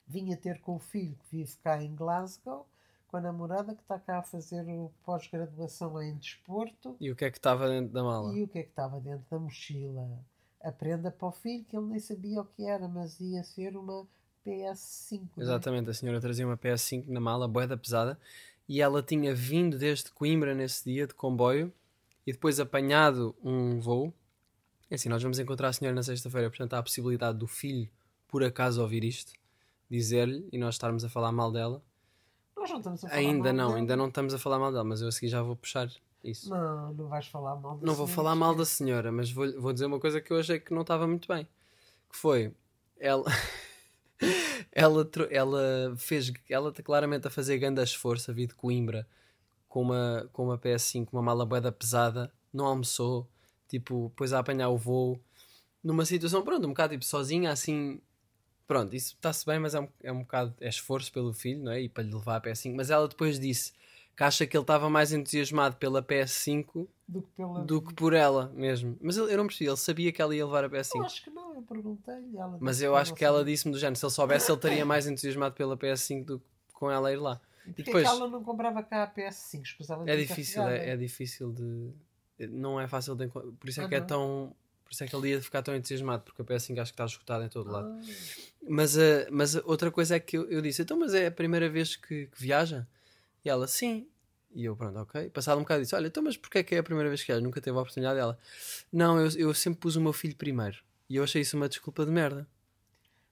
Vinha 0.07 0.37
ter 0.37 0.59
com 0.61 0.77
o 0.77 0.79
filho 0.81 1.15
que 1.17 1.37
vive 1.37 1.55
cá 1.63 1.81
em 1.83 1.95
Glasgow, 1.95 2.67
com 3.07 3.19
a 3.19 3.21
namorada 3.21 3.75
que 3.75 3.83
está 3.83 3.99
cá 3.99 4.19
a 4.19 4.23
fazer 4.23 4.65
o 4.69 4.91
pós-graduação 5.05 6.03
em 6.03 6.17
desporto. 6.17 6.97
E 6.99 7.11
o 7.11 7.15
que 7.15 7.27
é 7.27 7.31
que 7.31 7.37
estava 7.39 7.69
dentro 7.69 7.93
da 7.93 8.03
mala? 8.03 8.35
E 8.35 8.43
o 8.43 8.49
que 8.49 8.59
é 8.59 8.63
que 8.63 8.71
estava 8.71 8.99
dentro 9.01 9.27
da 9.31 9.39
mochila? 9.39 10.19
A 10.63 10.71
prenda 10.71 11.11
para 11.11 11.29
o 11.29 11.33
filho, 11.33 11.65
que 11.65 11.77
ele 11.77 11.87
nem 11.87 11.99
sabia 11.99 12.41
o 12.41 12.45
que 12.45 12.65
era, 12.65 12.87
mas 12.87 13.19
ia 13.21 13.43
ser 13.43 13.77
uma 13.77 14.07
PS5. 14.47 15.21
não 15.21 15.29
é? 15.39 15.43
Exatamente, 15.43 15.91
a 15.91 15.95
senhora 15.95 16.21
trazia 16.21 16.47
uma 16.47 16.57
PS5 16.57 17.09
na 17.09 17.21
mala, 17.21 17.49
boeda 17.49 17.77
pesada, 17.77 18.19
e 18.69 18.81
ela 18.81 19.03
tinha 19.03 19.35
vindo 19.35 19.77
desde 19.79 20.11
Coimbra 20.13 20.55
nesse 20.55 20.85
dia 20.85 21.07
de 21.07 21.15
comboio 21.15 21.73
e 22.27 22.33
depois 22.33 22.61
apanhado 22.61 23.35
um 23.43 23.81
voo. 23.81 24.13
É 24.89 24.95
assim, 24.95 25.09
nós 25.09 25.23
vamos 25.23 25.39
encontrar 25.39 25.69
a 25.69 25.73
senhora 25.73 25.95
na 25.95 26.03
sexta-feira, 26.03 26.49
portanto 26.49 26.75
há 26.75 26.79
a 26.79 26.83
possibilidade 26.83 27.39
do 27.39 27.47
filho, 27.47 27.89
por 28.29 28.45
acaso, 28.45 28.81
ouvir 28.81 29.03
isto, 29.05 29.33
dizer-lhe 29.91 30.49
e 30.53 30.59
nós 30.59 30.75
estarmos 30.77 31.05
a 31.05 31.09
falar 31.09 31.33
mal 31.33 31.51
dela. 31.51 31.83
Nós 32.57 32.71
não 32.71 32.79
estamos 32.79 33.05
a 33.05 33.09
falar 33.09 33.21
Ainda 33.21 33.45
mal 33.49 33.53
não, 33.55 33.67
dela. 33.69 33.79
ainda 33.79 33.97
não 33.97 34.09
estamos 34.09 34.35
a 34.35 34.39
falar 34.39 34.59
mal 34.59 34.71
dela, 34.71 34.85
mas 34.85 35.03
eu 35.03 35.09
a 35.09 35.13
seguir 35.13 35.29
já 35.29 35.43
vou 35.43 35.57
puxar 35.57 35.91
isso. 36.25 36.51
Não, 36.51 36.93
não 36.95 37.09
vais 37.09 37.27
falar 37.27 37.57
mal 37.57 37.77
da 37.77 37.87
Não 37.87 37.95
vou 37.95 38.07
senhora, 38.07 38.23
falar 38.23 38.35
mal 38.35 38.55
da 38.55 38.65
senhora, 38.65 39.13
mas 39.13 39.31
vou, 39.31 39.61
vou 39.61 39.73
dizer 39.73 39.87
uma 39.87 40.01
coisa 40.01 40.21
que 40.21 40.33
eu 40.33 40.39
achei 40.39 40.61
que 40.61 40.73
não 40.73 40.83
estava 40.83 41.07
muito 41.07 41.27
bem. 41.29 41.47
Que 42.11 42.17
foi, 42.17 42.55
ela, 42.99 43.25
ela, 44.71 45.09
ela 45.31 45.95
fez, 45.97 46.33
ela 46.49 46.71
está 46.71 46.83
claramente 46.83 47.27
a 47.27 47.31
fazer 47.31 47.59
grande 47.59 47.83
esforço 47.83 48.31
a 48.31 48.35
vir 48.35 48.47
de 48.47 48.55
Coimbra 48.55 49.07
com 49.69 49.83
uma, 49.83 50.29
com 50.33 50.45
uma 50.45 50.59
PS5, 50.59 51.09
uma 51.13 51.23
mala 51.23 51.47
boeda 51.47 51.73
pesada, 51.73 52.31
não 52.53 52.67
almoçou, 52.67 53.27
tipo, 53.69 54.09
depois 54.11 54.33
a 54.33 54.39
apanhar 54.39 54.69
o 54.69 54.77
voo, 54.77 55.19
numa 55.83 56.05
situação, 56.05 56.43
pronto, 56.43 56.67
um 56.67 56.71
bocado 56.71 56.93
tipo 56.93 57.05
sozinha, 57.05 57.51
assim, 57.51 58.01
pronto, 58.67 58.95
isso 58.95 59.15
está-se 59.15 59.45
bem, 59.47 59.59
mas 59.59 59.75
é 59.75 59.81
um, 59.81 59.89
é 60.03 60.13
um 60.13 60.21
bocado, 60.21 60.55
é 60.61 60.69
esforço 60.69 61.11
pelo 61.11 61.33
filho, 61.33 61.65
não 61.65 61.73
é? 61.73 61.81
E 61.81 61.89
para 61.89 62.05
lhe 62.05 62.13
levar 62.13 62.37
a 62.37 62.41
PS5, 62.41 62.75
mas 62.75 62.91
ela 62.91 63.09
depois 63.09 63.41
disse 63.41 63.73
que 64.17 64.23
acha 64.25 64.47
que 64.47 64.57
ele 64.57 64.63
estava 64.63 64.91
mais 64.91 65.13
entusiasmado 65.13 65.77
pela 65.77 66.03
PS5 66.03 66.87
Do 67.09 67.23
que 67.23 67.29
pela. 67.37 67.65
do 67.65 67.81
que 67.83 67.95
por 67.95 68.13
ela 68.13 68.51
mesmo. 68.55 68.97
Mas 69.01 69.17
ele- 69.17 69.33
eu 69.33 69.39
não 69.39 69.47
percebi, 69.47 69.69
ele 69.69 69.77
sabia 69.77 70.13
que 70.13 70.21
ela 70.21 70.35
ia 70.37 70.45
levar 70.45 70.65
a 70.65 70.67
Eu 70.67 70.71
PS5. 70.71 71.05
acho 71.05 71.25
que 71.25 71.31
não, 71.31 71.55
eu 71.55 71.63
perguntei-lhe. 71.63 72.37
ela 72.37 72.57
Mas 72.61 72.83
eu 72.83 72.95
acho 72.97 73.15
que 73.15 73.25
ela 73.25 73.45
disse-me 73.45 73.73
do 73.73 73.79
género, 73.79 73.97
se 73.97 74.05
ele 74.05 74.13
soubesse, 74.13 74.51
ele 74.51 74.57
estaria 74.59 74.85
mais 74.85 75.07
entusiasmado 75.07 75.55
pela 75.55 75.77
PS5 75.77 76.25
do 76.25 76.39
que 76.39 76.45
com 76.75 76.91
ela 76.91 77.13
ir 77.13 77.17
lá. 77.17 77.41
E 77.67 77.73
depois- 77.73 78.03
que 78.09 78.15
ela 78.17 78.29
não 78.29 78.43
comprava 78.43 78.83
cá 78.83 79.05
a 79.05 79.07
PS5? 79.07 79.63
Escusava 79.63 80.05
de 80.05 80.11
É 80.11 80.17
difícil, 80.17 80.63
é, 80.67 80.91
é 80.91 80.97
difícil 80.97 81.53
de. 81.53 81.91
Não 82.49 82.81
é 82.81 82.89
fácil 82.89 83.15
de 83.15 83.25
encontrar. 83.27 83.53
Por 83.53 83.69
isso 83.69 83.81
é 83.81 83.85
Ah, 83.85 83.89
que 83.89 83.95
é 83.95 84.01
não? 84.01 84.07
tão. 84.07 84.57
Por 84.85 84.93
isso 84.93 85.05
é 85.05 85.07
que 85.07 85.15
ele 85.17 85.29
ia 85.31 85.41
ficar 85.41 85.63
tão 85.63 85.75
entusiasmado, 85.75 86.25
porque 86.25 86.43
a 86.43 86.45
PS5 86.45 86.81
acho 86.81 86.91
que 86.93 86.95
está 86.95 87.05
esgotada 87.05 87.45
em 87.45 87.49
todo 87.49 87.71
lado. 87.71 87.89
Ah, 87.89 88.01
Mas, 88.69 88.99
a 88.99 89.27
mas 89.31 89.55
outra 89.57 89.91
coisa 89.91 90.17
é 90.17 90.21
que 90.21 90.37
eu, 90.37 90.51
eu 90.51 90.61
disse: 90.61 90.83
então, 90.83 90.99
mas 90.99 91.15
é 91.15 91.27
a 91.27 91.31
primeira 91.31 91.69
vez 91.71 91.95
que, 91.97 92.27
que 92.27 92.41
viaja? 92.43 92.87
E 93.45 93.49
ela, 93.49 93.67
sim. 93.67 94.07
E 94.55 94.65
eu, 94.65 94.77
pronto, 94.77 94.99
ok. 94.99 95.31
Passado 95.31 95.59
um 95.59 95.63
bocado, 95.63 95.83
disse: 95.83 95.95
olha, 95.95 96.07
então, 96.09 96.23
mas 96.23 96.37
porquê 96.37 96.59
é 96.59 96.63
que 96.63 96.75
é 96.75 96.79
a 96.79 96.83
primeira 96.83 97.09
vez 97.09 97.23
que 97.23 97.29
viaja? 97.29 97.43
Nunca 97.43 97.61
teve 97.61 97.77
a 97.77 97.81
oportunidade 97.81 98.17
dela. 98.19 98.39
Não, 98.93 99.19
eu, 99.19 99.31
eu 99.39 99.55
sempre 99.55 99.81
pus 99.81 99.97
o 99.97 100.01
meu 100.01 100.13
filho 100.13 100.37
primeiro. 100.37 100.79
E 101.09 101.17
eu 101.17 101.25
achei 101.25 101.43
isso 101.43 101.57
uma 101.57 101.69
desculpa 101.69 102.05
de 102.05 102.11
merda. 102.13 102.47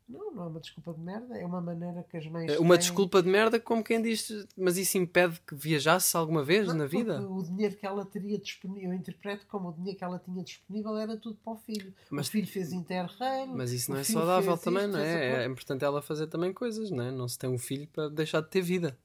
Não, 0.09 0.33
não 0.35 0.43
é 0.43 0.47
uma 0.49 0.61
desculpa 0.61 0.93
de 0.93 0.99
merda, 1.01 1.39
é 1.39 1.47
uma 1.47 1.61
maneira 1.61 2.03
que 2.03 2.17
as 2.17 2.27
mães. 2.27 2.51
É 2.51 2.59
Uma 2.59 2.75
têm- 2.75 2.79
desculpa 2.81 3.23
de 3.23 3.29
merda, 3.29 3.61
como 3.61 3.85
quem 3.85 4.03
diz, 4.03 4.29
mas 4.57 4.77
isso 4.77 4.99
impede 4.99 5.41
que 5.47 5.55
viajasse 5.55 6.17
alguma 6.17 6.43
vez 6.43 6.67
Não, 6.67 6.75
na 6.75 6.87
vida? 6.87 7.21
O 7.23 7.41
dinheiro 7.45 7.77
que 7.77 7.87
ela 7.87 8.05
teria 8.05 8.37
disponível, 8.37 8.91
eu 8.91 8.95
interpreto 8.97 9.47
como 9.47 9.69
o 9.69 9.73
dinheiro 9.73 9.97
que 9.97 10.03
ela 10.03 10.19
tinha 10.19 10.43
disponível 10.43 10.97
era 10.97 11.17
tudo 11.17 11.37
para 11.45 11.53
o 11.53 11.57
filho. 11.57 11.95
Mas- 12.11 12.27
o 12.27 12.31
filho 12.33 12.47
fez 12.49 12.73
interrail. 12.73 13.47
Mas 13.55 13.71
isso 13.71 13.93
não 13.93 13.99
é 13.99 14.03
saudável 14.05 14.59
também, 14.59 14.83
isto, 14.87 14.93
não 14.95 15.01
é? 15.01 15.13
É 15.27 15.35
aquilo. 15.37 15.53
importante 15.53 15.85
ela 15.85 16.03
fazer 16.03 16.27
também 16.27 16.53
coisas, 16.53 16.91
não 16.91 17.05
é? 17.05 17.11
Não 17.13 17.29
se 17.29 17.39
tem 17.39 17.49
um 17.49 17.59
filho 17.59 17.87
para 17.87 18.09
deixar 18.09 18.41
de 18.41 18.49
ter 18.49 18.63
vida. 18.63 18.99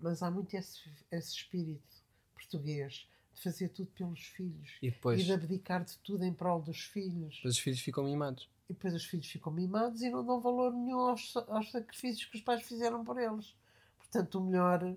Mas 0.00 0.22
há 0.22 0.30
muito 0.30 0.54
esse, 0.54 0.80
esse 1.10 1.32
espírito 1.36 2.02
português 2.34 3.06
de 3.34 3.42
fazer 3.42 3.68
tudo 3.68 3.90
pelos 3.92 4.20
filhos 4.20 4.76
E 4.82 4.90
depois, 4.90 5.20
e 5.20 5.24
de 5.24 5.32
abdicar 5.32 5.84
de 5.84 5.96
tudo 5.98 6.24
em 6.24 6.32
prol 6.32 6.60
dos 6.60 6.82
filhos. 6.82 7.36
depois 7.36 7.54
os 7.54 7.60
filhos 7.60 7.80
ficam 7.80 8.04
mimados. 8.04 8.48
E 8.68 8.72
depois 8.72 8.94
os 8.94 9.04
filhos 9.04 9.26
ficam 9.26 9.52
mimados 9.52 10.02
e 10.02 10.10
não 10.10 10.24
dão 10.24 10.40
valor 10.40 10.72
nenhum 10.72 11.00
aos, 11.00 11.36
aos 11.36 11.70
sacrifícios 11.70 12.24
que 12.26 12.36
os 12.36 12.42
pais 12.42 12.62
fizeram 12.62 13.04
por 13.04 13.18
eles. 13.18 13.54
Portanto, 13.98 14.36
o 14.38 14.44
melhor 14.44 14.96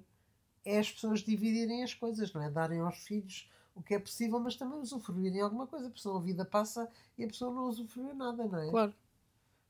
é 0.66 0.80
as 0.80 0.92
pessoas 0.92 1.22
dividirem 1.22 1.84
as 1.84 1.94
coisas, 1.94 2.32
não 2.34 2.42
é? 2.42 2.50
Darem 2.50 2.80
aos 2.80 2.98
filhos 3.00 3.50
o 3.76 3.82
que 3.82 3.96
é 3.96 4.00
possível, 4.00 4.40
mas 4.40 4.56
também 4.56 4.78
usufruírem 4.80 5.42
alguma 5.42 5.66
coisa, 5.66 5.88
porque 5.90 6.02
senão 6.02 6.18
a 6.18 6.22
vida 6.22 6.46
passa 6.46 6.88
e 7.18 7.24
a 7.24 7.28
pessoa 7.28 7.54
não 7.54 7.64
usufruiu 7.68 8.14
nada, 8.14 8.46
não 8.46 8.60
é? 8.60 8.70
Claro. 8.70 8.94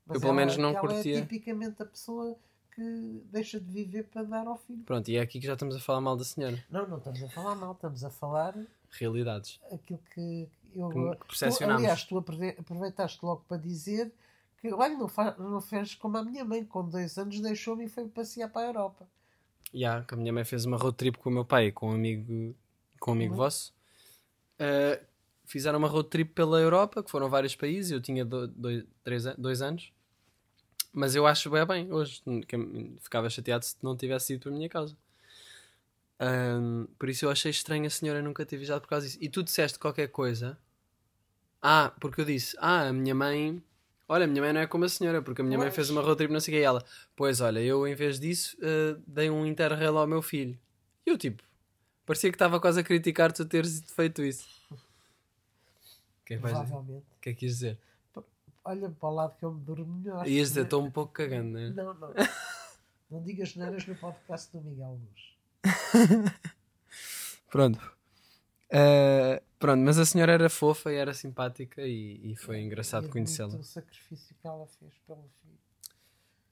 Mas 0.06 0.16
Eu, 0.16 0.22
pelo 0.22 0.34
menos, 0.34 0.58
não 0.58 0.70
ela 0.70 0.80
curtia. 0.82 1.18
é 1.18 1.22
tipicamente 1.22 1.82
a 1.82 1.86
pessoa 1.86 2.38
que 2.76 3.22
deixa 3.32 3.60
de 3.60 3.70
viver 3.72 4.04
para 4.06 4.24
dar 4.24 4.48
ao 4.48 4.58
filho. 4.58 4.84
Pronto, 4.84 5.10
e 5.10 5.18
é 5.18 5.22
aqui 5.22 5.40
que 5.40 5.46
já 5.48 5.54
estamos 5.54 5.76
a 5.76 5.80
falar 5.80 6.02
mal 6.02 6.16
da 6.18 6.24
senhora. 6.24 6.64
Não, 6.70 6.88
não 6.88 6.98
estamos 6.98 7.22
a 7.24 7.30
falar 7.30 7.56
mal, 7.56 7.74
estamos 7.74 8.04
a 8.04 8.10
falar 8.10 8.56
Realidades. 8.92 9.60
aquilo 9.72 10.00
que 10.14 10.48
eu. 10.76 10.90
Que 10.90 11.38
tu, 11.58 11.64
aliás, 11.70 12.04
tu 12.04 12.18
aprove- 12.18 12.56
aproveitaste 12.60 13.20
logo 13.24 13.44
para 13.48 13.58
dizer 13.58 14.12
que, 14.60 14.74
olha, 14.74 14.98
não, 14.98 15.08
fa, 15.08 15.36
não 15.38 15.62
fez 15.62 15.94
como 15.94 16.18
a 16.18 16.24
minha 16.24 16.44
mãe, 16.44 16.66
com 16.66 16.88
dois 16.90 17.18
anos 17.18 17.40
deixou-me 17.40 17.86
e 17.86 17.90
foi 17.90 18.08
passear 18.08 18.50
para 18.50 18.64
a 18.64 18.70
Europa. 18.70 19.08
Já, 19.72 20.02
que 20.04 20.14
a 20.14 20.18
minha 20.18 20.34
mãe 20.34 20.44
fez 20.44 20.66
uma 20.66 20.78
road 20.78 20.98
trip 20.98 21.18
com 21.20 21.30
o 21.30 21.34
meu 21.34 21.46
pai 21.46 21.68
e 21.68 21.72
com 21.72 21.90
um 21.92 21.94
amigo, 21.94 22.56
com 23.00 23.12
um 23.12 23.14
amigo 23.14 23.34
Uhum. 23.34 23.38
vosso. 23.38 23.72
Uh, 24.60 25.04
fizeram 25.46 25.78
uma 25.78 25.88
road 25.88 26.10
trip 26.10 26.32
pela 26.34 26.60
Europa, 26.60 27.04
que 27.04 27.12
foram 27.12 27.30
vários 27.30 27.56
países. 27.56 27.92
Eu 27.92 28.02
tinha 28.02 28.26
do, 28.26 28.48
dois, 28.48 28.84
três, 29.04 29.26
dois 29.38 29.62
anos. 29.62 29.93
Mas 30.94 31.16
eu 31.16 31.26
acho 31.26 31.50
bem, 31.50 31.66
bem 31.66 31.92
hoje. 31.92 32.22
ficava 33.02 33.28
chateado 33.30 33.66
se 33.66 33.76
não 33.82 33.98
tivesse 33.98 34.34
ido 34.34 34.42
para 34.42 34.52
a 34.52 34.56
minha 34.56 34.70
casa. 34.70 34.96
Um, 36.22 36.86
por 37.00 37.10
isso 37.10 37.26
eu 37.26 37.32
achei 37.32 37.50
estranho 37.50 37.86
a 37.86 37.90
senhora 37.90 38.22
nunca 38.22 38.46
ter 38.46 38.58
viajado 38.58 38.82
por 38.82 38.88
causa 38.88 39.08
disso. 39.08 39.18
E 39.20 39.28
tu 39.28 39.42
disseste 39.42 39.80
qualquer 39.80 40.08
coisa. 40.10 40.58
Ah, 41.62 41.92
porque 42.00 42.22
eu 42.22 42.26
disse: 42.26 42.56
Ah, 42.60 42.90
a 42.90 42.94
minha 42.94 43.16
mãe. 43.16 43.62
Olha, 44.08 44.26
a 44.26 44.28
minha 44.28 44.42
mãe 44.42 44.54
não 44.54 44.62
é 44.62 44.68
como 44.68 44.86
a 44.86 44.90
senhora, 44.90 45.22
porque 45.22 45.42
a 45.42 45.46
minha 45.46 45.58
mãe 45.58 45.72
fez 45.72 45.90
uma 45.90 46.02
road 46.02 46.18
trip, 46.18 46.32
não 46.32 46.40
sei 46.40 46.54
o 46.54 46.58
que. 46.58 46.62
E 46.62 46.64
ela, 46.64 46.86
pois 47.16 47.42
olha, 47.42 47.60
eu 47.60 47.88
em 47.88 47.96
vez 47.96 48.20
disso 48.20 48.56
uh, 48.58 49.02
dei 49.08 49.30
um 49.30 49.46
interrail 49.46 49.98
ao 49.98 50.06
meu 50.06 50.22
filho. 50.22 50.60
E 51.06 51.10
eu, 51.10 51.18
tipo, 51.18 51.42
parecia 52.06 52.30
que 52.30 52.36
estava 52.36 52.60
quase 52.60 52.80
a 52.80 52.84
criticar 52.84 53.32
tu 53.32 53.46
teres 53.46 53.84
feito 53.96 54.22
isso. 54.22 54.46
Que 56.26 56.36
é 56.36 56.38
que? 56.38 56.44
Provavelmente. 56.44 57.06
O 57.18 57.22
que 57.22 57.30
é 57.30 57.34
que 57.34 57.46
ias 57.46 57.56
dizer? 57.56 57.80
Olha 58.66 58.90
para 58.90 59.10
o 59.10 59.14
lado 59.14 59.36
que 59.38 59.44
eu 59.44 59.52
me 59.52 59.62
durmo 59.62 59.94
melhor. 60.00 60.28
Ias 60.28 60.50
dizer, 60.50 60.64
estou 60.64 60.84
um 60.84 60.90
pouco 60.90 61.12
cagando, 61.12 61.50
né? 61.50 61.70
Não, 61.70 61.94
não. 61.94 62.14
não 63.12 63.24
digas 63.24 63.56
neiras 63.56 63.86
no 63.86 63.96
podcast 63.96 64.52
do 64.52 64.64
Miguel 64.64 65.00
Luz. 65.02 65.34
Pronto. 67.50 67.94
Uh, 68.74 69.40
pronto, 69.60 69.82
mas 69.82 70.00
a 70.00 70.06
senhora 70.06 70.32
era 70.32 70.50
fofa 70.50 70.92
e 70.92 70.96
era 70.96 71.14
simpática 71.14 71.84
e, 71.84 72.32
e 72.32 72.36
foi 72.36 72.60
engraçado 72.60 73.06
E 73.06 73.10
conhecê-la. 73.10 73.56
O 73.56 73.64
sacrifício 73.64 74.36
que 74.42 74.48
ela 74.48 74.66
fez 74.66 74.94
pelo 75.06 75.30
filho. 75.42 75.54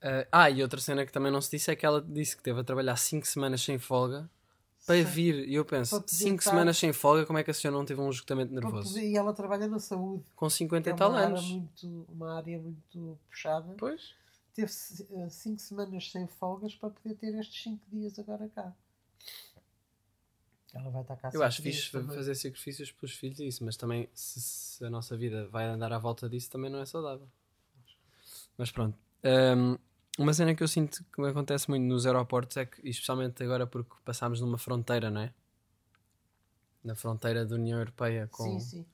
Uh, 0.03 0.27
ah, 0.31 0.49
e 0.49 0.61
outra 0.61 0.79
cena 0.79 1.03
que 1.03 1.11
também 1.11 1.31
não 1.31 1.41
se 1.41 1.49
disse 1.49 1.71
é 1.71 1.75
que 1.75 1.83
ela 1.83 1.99
disse 1.99 2.37
que 2.37 2.43
teve 2.43 2.59
a 2.59 2.63
trabalhar 2.63 2.95
5 2.95 3.25
semanas 3.25 3.61
sem 3.61 3.79
folga 3.79 4.29
para 4.85 5.03
vir. 5.03 5.47
E 5.47 5.53
eu 5.55 5.63
penso, 5.65 5.91
Para 5.95 6.01
poder 6.01 6.13
5 6.15 6.39
estar- 6.39 6.51
semanas 6.51 6.77
sem 6.77 6.91
folga, 6.93 7.25
como 7.25 7.39
é 7.39 7.43
que 7.43 7.51
a 7.51 7.53
senhora 7.53 7.77
não 7.77 7.85
teve 7.85 8.01
um 8.01 8.09
esgotamento 8.09 8.53
nervoso? 8.53 8.99
E 8.99 9.15
ela 9.15 9.33
trabalha 9.33 9.67
na 9.67 9.79
saúde. 9.79 10.23
Com 10.35 10.47
que 10.47 10.53
50 10.53 10.89
é 10.89 10.93
e 10.93 10.95
tal 10.95 11.09
uma, 11.11 11.19
área 11.19 11.29
anos. 11.29 11.45
muito, 11.49 12.05
uma 12.09 12.35
área 12.37 12.59
muito 12.59 13.19
puxada. 13.29 13.73
Pois. 13.77 14.13
Teve 14.53 14.69
eh, 14.69 15.29
cinco 15.29 15.59
semanas 15.61 16.11
sem 16.11 16.27
folgas 16.27 16.75
para 16.75 16.89
poder 16.89 17.15
ter 17.15 17.33
estes 17.39 17.63
cinco 17.63 17.81
dias 17.91 18.19
agora 18.19 18.49
cá. 18.53 18.73
Ela 20.73 20.89
vai 20.89 21.01
estar 21.01 21.15
cá 21.17 21.29
Eu 21.33 21.43
acho 21.43 21.61
fixe 21.61 21.91
também. 21.91 22.15
fazer 22.15 22.33
sacrifícios 22.35 22.91
pelos 22.91 23.13
filhos 23.15 23.39
e 23.39 23.47
isso, 23.47 23.63
mas 23.63 23.75
também 23.75 24.09
se, 24.13 24.39
se 24.41 24.85
a 24.85 24.89
nossa 24.89 25.17
vida 25.17 25.47
vai 25.49 25.65
andar 25.65 25.91
à 25.91 25.97
volta 25.99 26.29
disso 26.29 26.49
também 26.49 26.69
não 26.71 26.79
é 26.79 26.85
saudável. 26.85 27.27
Mas 28.57 28.71
pronto. 28.71 28.97
Um, 29.23 29.77
uma 30.21 30.33
cena 30.33 30.55
que 30.55 30.63
eu 30.63 30.67
sinto 30.67 31.03
que 31.13 31.21
acontece 31.21 31.69
muito 31.69 31.83
nos 31.83 32.05
aeroportos 32.05 32.57
é 32.57 32.65
que, 32.65 32.87
especialmente 32.87 33.43
agora 33.43 33.65
porque 33.65 33.91
passámos 34.05 34.39
numa 34.39 34.57
fronteira, 34.57 35.09
não 35.09 35.21
é? 35.21 35.33
Na 36.83 36.95
fronteira 36.95 37.45
da 37.45 37.55
União 37.55 37.79
Europeia 37.79 38.27
com 38.31 38.59
Sim, 38.59 38.85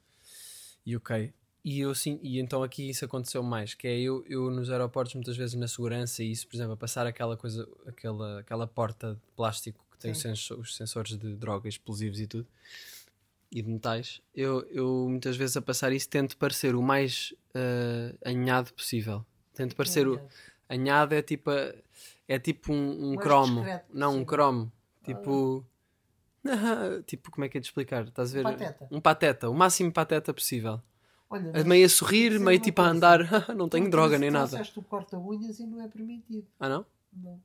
sim. 0.85 0.95
UK. 0.95 1.33
E, 1.63 1.81
eu, 1.81 1.93
sim, 1.93 2.17
e 2.23 2.39
então 2.39 2.63
aqui 2.63 2.89
isso 2.89 3.03
aconteceu 3.03 3.43
mais, 3.43 3.73
que 3.73 3.87
é 3.87 3.99
eu, 3.99 4.23
eu 4.27 4.49
nos 4.49 4.69
aeroportos 4.69 5.13
muitas 5.15 5.35
vezes 5.35 5.53
na 5.55 5.67
segurança 5.67 6.23
e 6.23 6.31
isso, 6.31 6.47
por 6.47 6.55
exemplo, 6.55 6.73
a 6.73 6.77
passar 6.77 7.05
aquela 7.05 7.35
coisa, 7.35 7.67
aquela, 7.85 8.39
aquela 8.39 8.65
porta 8.65 9.15
de 9.15 9.31
plástico 9.35 9.85
que 9.91 9.97
tem 9.97 10.11
os, 10.11 10.19
sensor- 10.19 10.59
os 10.59 10.75
sensores 10.75 11.17
de 11.17 11.35
droga, 11.35 11.67
explosivos 11.67 12.21
e 12.21 12.27
tudo, 12.27 12.47
e 13.51 13.61
de 13.61 13.69
metais, 13.69 14.21
eu, 14.33 14.61
eu 14.69 15.07
muitas 15.09 15.35
vezes 15.35 15.57
a 15.57 15.61
passar 15.61 15.91
isso 15.91 16.07
tento 16.07 16.37
parecer 16.37 16.73
o 16.73 16.81
mais 16.81 17.33
uh, 17.49 18.17
anhado 18.25 18.73
possível. 18.73 19.25
Tento 19.53 19.75
parecer 19.75 20.07
o... 20.07 20.21
Anhado 20.69 21.13
é 21.15 21.21
tipo, 21.21 21.49
a- 21.49 21.73
é 22.27 22.37
tipo 22.39 22.73
um, 22.73 23.11
um 23.13 23.15
cromo. 23.15 23.63
Não, 23.93 24.15
um 24.15 24.19
sim. 24.19 24.25
cromo. 24.25 24.71
Tipo... 25.03 25.65
tipo, 27.05 27.31
como 27.31 27.45
é 27.45 27.49
que 27.49 27.57
é 27.57 27.61
de 27.61 27.67
explicar? 27.67 28.05
Estás 28.07 28.31
a 28.31 28.33
ver? 28.37 28.43
pateta. 28.43 28.87
Um 28.91 29.01
pateta. 29.01 29.49
O 29.49 29.53
máximo 29.53 29.91
pateta 29.91 30.33
possível. 30.33 30.81
Olha, 31.29 31.49
A 31.49 31.53
mas 31.53 31.63
meio 31.65 31.85
a 31.85 31.89
sorrir, 31.89 32.29
dizer 32.31 32.43
meio 32.43 32.59
tipo 32.59 32.81
a 32.81 32.85
coisa. 32.85 32.95
andar. 32.97 33.47
não 33.55 33.67
tu 33.67 33.71
tenho 33.73 33.89
droga 33.89 34.17
trouxe- 34.17 34.19
nem 34.21 34.31
nada. 34.31 34.61
o 34.77 34.81
corta-unhas 34.83 35.59
e 35.59 35.65
não 35.65 35.81
é 35.83 35.87
permitido. 35.87 36.47
Ah, 36.59 36.69
não? 36.69 36.85
Não. 37.11 37.41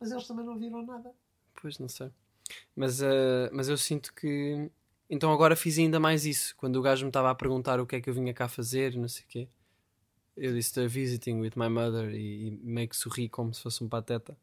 Mas 0.00 0.10
eles 0.12 0.26
também 0.26 0.46
não 0.46 0.58
viram 0.58 0.84
nada. 0.86 1.10
Pois, 1.60 1.78
não 1.78 1.88
sei. 1.88 2.10
Mas, 2.74 3.02
eh, 3.02 3.50
mas 3.52 3.68
eu 3.68 3.76
sinto 3.76 4.14
que. 4.14 4.70
Então 5.10 5.32
agora 5.32 5.56
fiz 5.56 5.78
ainda 5.78 5.98
mais 6.00 6.24
isso. 6.24 6.54
Quando 6.56 6.76
o 6.76 6.82
gajo 6.82 7.04
me 7.04 7.10
estava 7.10 7.30
a 7.30 7.34
perguntar 7.34 7.80
o 7.80 7.86
que 7.86 7.96
é 7.96 8.00
que 8.00 8.08
eu 8.08 8.14
vinha 8.14 8.32
cá 8.32 8.46
fazer, 8.48 8.94
não 8.96 9.08
sei 9.08 9.24
o 9.24 9.28
quê. 9.28 9.48
Eu 10.38 10.52
disse: 10.54 10.86
visiting 10.86 11.40
with 11.40 11.52
my 11.56 11.68
mother 11.68 12.10
e, 12.14 12.48
e 12.48 12.50
meio 12.50 12.88
que 12.88 12.96
sorri 12.96 13.28
como 13.28 13.52
se 13.52 13.60
fosse 13.62 13.82
um 13.82 13.88
pateta. 13.88 14.36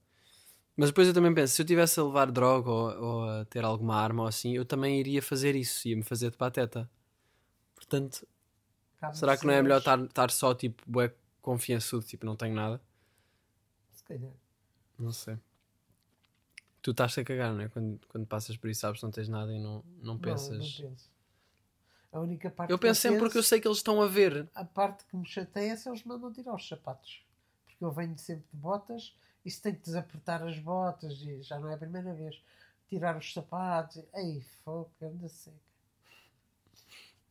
Mas 0.76 0.90
depois 0.90 1.08
eu 1.08 1.14
também 1.14 1.34
penso: 1.34 1.56
se 1.56 1.62
eu 1.62 1.66
tivesse 1.66 2.00
a 2.00 2.04
levar 2.04 2.32
droga 2.32 2.70
ou, 2.70 3.04
ou 3.04 3.30
a 3.30 3.46
ter 3.46 3.64
alguma 3.64 3.96
arma 3.96 4.24
ou 4.24 4.28
assim, 4.28 4.54
eu 4.56 4.66
também 4.66 5.00
iria 5.00 5.22
fazer 5.22 5.56
isso, 5.56 5.88
ia-me 5.88 6.04
fazer 6.04 6.32
de 6.32 6.38
pateta. 6.38 6.90
Portanto, 7.76 8.28
será 9.14 9.38
que 9.38 9.46
não 9.46 9.54
é 9.54 9.62
melhor 9.62 9.80
estar 9.80 10.32
só 10.32 10.54
tipo, 10.54 10.84
bué 10.86 11.14
confiançudo, 11.42 12.06
tipo, 12.06 12.26
não 12.26 12.36
tenho 12.36 12.56
nada? 12.56 12.82
Se 13.92 14.04
calhar. 14.04 14.34
Não 14.98 15.12
sei. 15.12 15.38
Tu 16.82 16.92
estás 16.92 17.18
a 17.18 17.24
cagar, 17.24 17.54
não 17.54 17.62
é? 17.62 17.70
Quando, 17.70 18.00
quando 18.08 18.28
passas 18.28 18.58
por 18.58 18.70
isso, 18.70 18.82
sabes 18.82 19.00
que 19.00 19.06
não 19.06 19.12
tens 19.12 19.28
nada 19.30 19.54
e 19.54 19.60
não, 19.60 19.84
não 20.02 20.18
pensas. 20.18 20.50
Não, 20.50 20.86
não 20.86 20.90
penso. 20.92 21.15
A 22.16 22.20
única 22.22 22.50
parte 22.50 22.72
eu 22.72 22.78
que 22.80 22.88
penso 22.88 23.02
sempre 23.02 23.20
porque 23.20 23.38
eu 23.38 23.44
sei 23.44 23.60
que 23.60 23.68
eles 23.68 23.80
estão 23.80 24.02
a 24.02 24.08
ver. 24.08 24.48
A 24.56 24.64
parte 24.64 25.04
que 25.06 25.18
me 25.18 25.26
chateia 25.26 25.74
é 25.74 25.76
se 25.76 25.90
eles 25.90 26.02
mandam 26.06 26.32
tirar 26.32 26.56
os 26.56 26.66
sapatos. 26.66 27.22
Porque 27.66 27.84
eu 27.84 27.92
venho 27.92 28.18
sempre 28.18 28.46
de 28.54 28.58
botas 28.58 29.14
e 29.44 29.52
se 29.52 29.62
tenho 29.62 29.76
que 29.76 29.82
desapertar 29.82 30.42
as 30.42 30.58
botas 30.58 31.14
e 31.22 31.42
já 31.44 31.60
não 31.60 31.70
é 31.70 31.74
a 31.74 31.78
primeira 31.78 32.14
vez. 32.14 32.42
Tirar 32.88 33.18
os 33.18 33.34
sapatos. 33.34 34.02
Ei, 34.14 34.42
fogo, 34.64 34.90
anda 35.02 35.28
seca. 35.28 35.58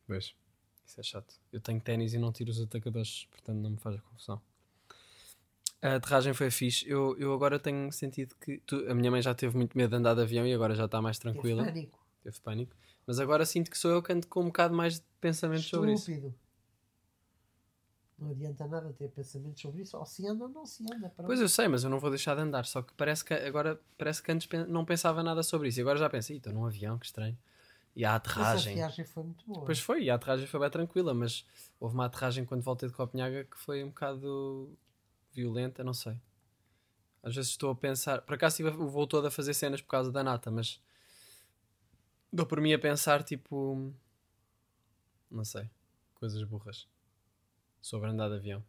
Pois. 0.07 0.35
Isso 0.87 1.01
é 1.01 1.03
chato. 1.03 1.35
Eu 1.51 1.61
tenho 1.61 1.81
ténis 1.81 2.13
e 2.13 2.19
não 2.19 2.31
tiro 2.31 2.51
os 2.51 2.61
atacadores, 2.61 3.27
portanto 3.31 3.57
não 3.57 3.71
me 3.71 3.79
faz 3.79 3.99
confusão. 4.03 4.41
A 5.81 5.95
aterragem 5.97 6.35
foi 6.35 6.51
fixe. 6.51 6.87
Eu, 6.89 7.17
eu 7.19 7.33
agora 7.33 7.59
tenho 7.59 7.91
sentido 7.91 8.35
que. 8.41 8.59
tu- 8.67 8.85
a 8.91 8.95
minha 8.95 9.11
mãe 9.11 9.23
já 9.23 9.35
teve 9.35 9.57
muito 9.57 9.77
medo 9.79 9.91
de 9.91 9.97
andar 9.97 10.15
de 10.15 10.21
avião 10.21 10.47
e 10.47 10.53
agora 10.53 10.75
já 10.75 10.85
está 10.85 11.01
mais 11.01 11.19
Teve 11.19 11.33
tranquila. 11.33 11.65
pânico. 11.65 11.99
Teve 12.23 12.41
pânico. 12.41 12.77
Mas 13.07 13.19
agora 13.19 13.45
sinto 13.45 13.71
que 13.71 13.79
sou 13.79 13.91
eu 13.91 14.03
que 14.03 14.13
ando 14.13 14.27
com 14.27 14.41
um 14.41 14.47
bocado 14.47 14.75
mais 14.75 14.95
de 14.95 15.07
pensamentos 15.21 15.67
sobre 15.67 15.93
isso. 15.93 16.11
Estúpido. 16.11 16.35
Não 18.19 18.31
adianta 18.31 18.67
nada 18.67 18.93
ter 18.93 19.09
pensamentos 19.09 19.61
sobre 19.61 19.83
isso. 19.83 19.97
Ou 19.97 20.07
se 20.07 20.27
anda 20.27 20.45
ou 20.45 20.51
não 20.51 20.65
se 20.65 20.83
anda. 20.85 21.11
pronto. 21.11 21.27
Pois 21.27 21.41
eu 21.41 21.49
sei, 21.49 21.69
mas 21.69 21.85
eu 21.85 21.91
não 21.91 21.99
vou 21.99 22.11
deixar 22.11 22.35
de 22.35 22.41
andar. 22.41 22.65
Só 22.65 22.81
que 22.81 22.95
parece 22.95 23.25
que 23.25 23.35
agora 23.35 23.81
parece 23.99 24.23
que 24.23 24.33
antes 24.33 24.49
não 24.69 24.85
pensava 24.85 25.23
nada 25.23 25.43
sobre 25.43 25.69
isso. 25.69 25.81
E 25.81 25.83
agora 25.83 25.99
já 25.99 26.09
pensei, 26.09 26.37
estou 26.37 26.53
num 26.53 26.65
avião, 26.65 26.99
que 26.99 27.07
estranho. 27.07 27.37
E 27.97 28.05
a 28.05 28.17
aterragem. 28.17 28.75
viagem 28.75 29.05
foi 29.05 29.23
muito 29.23 29.47
boa. 29.47 29.65
Pois 29.65 29.79
foi, 29.79 30.05
e 30.05 30.11
a 30.11 30.17
aterragem 30.17 30.47
foi 30.47 30.59
bem 30.59 30.71
tranquila, 30.71 31.15
mas 31.15 31.47
houve 31.79 31.95
uma 31.95 32.07
aterragem 32.07 32.45
quando 32.45 32.63
voltei 32.63 32.89
de 32.89 32.95
Copenhaga 32.95 33.45
que 33.45 33.57
foi 33.57 33.85
um 33.85 33.89
bocado 33.89 34.77
violenta, 35.33 35.85
não 35.85 35.95
sei. 35.95 36.17
Às 37.23 37.35
vezes 37.35 37.53
estou 37.53 37.71
a 37.71 37.75
pensar, 37.75 38.23
por 38.23 38.35
acaso 38.35 38.67
o 38.67 38.89
voo 38.89 39.07
todo 39.07 39.27
a 39.27 39.31
fazer 39.31 39.55
cenas 39.55 39.81
por 39.81 39.89
causa 39.89 40.11
da 40.11 40.23
nata, 40.23 40.51
mas 40.51 40.81
dou 42.35 42.45
por 42.45 42.61
mim 42.61 42.73
a 42.73 42.79
pensar 42.79 43.23
tipo, 43.23 43.93
não 45.31 45.45
sei, 45.45 45.71
coisas 46.15 46.43
burras 46.43 46.89
sobre 47.81 48.11
andar 48.11 48.29
de 48.29 48.35
avião. 48.35 48.65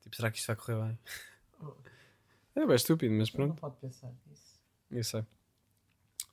Tipo, 0.00 0.16
será 0.16 0.30
que 0.30 0.38
isto 0.38 0.46
vai 0.46 0.56
correr 0.56 0.82
bem? 0.82 0.98
É 2.54 2.66
bem 2.66 2.76
estúpido, 2.76 3.14
mas 3.14 3.30
não 3.30 3.36
pronto, 3.36 3.60
pode 3.60 3.76
pensar 3.76 4.10
nisso. 4.26 4.58
eu 4.90 5.04
sei. 5.04 5.24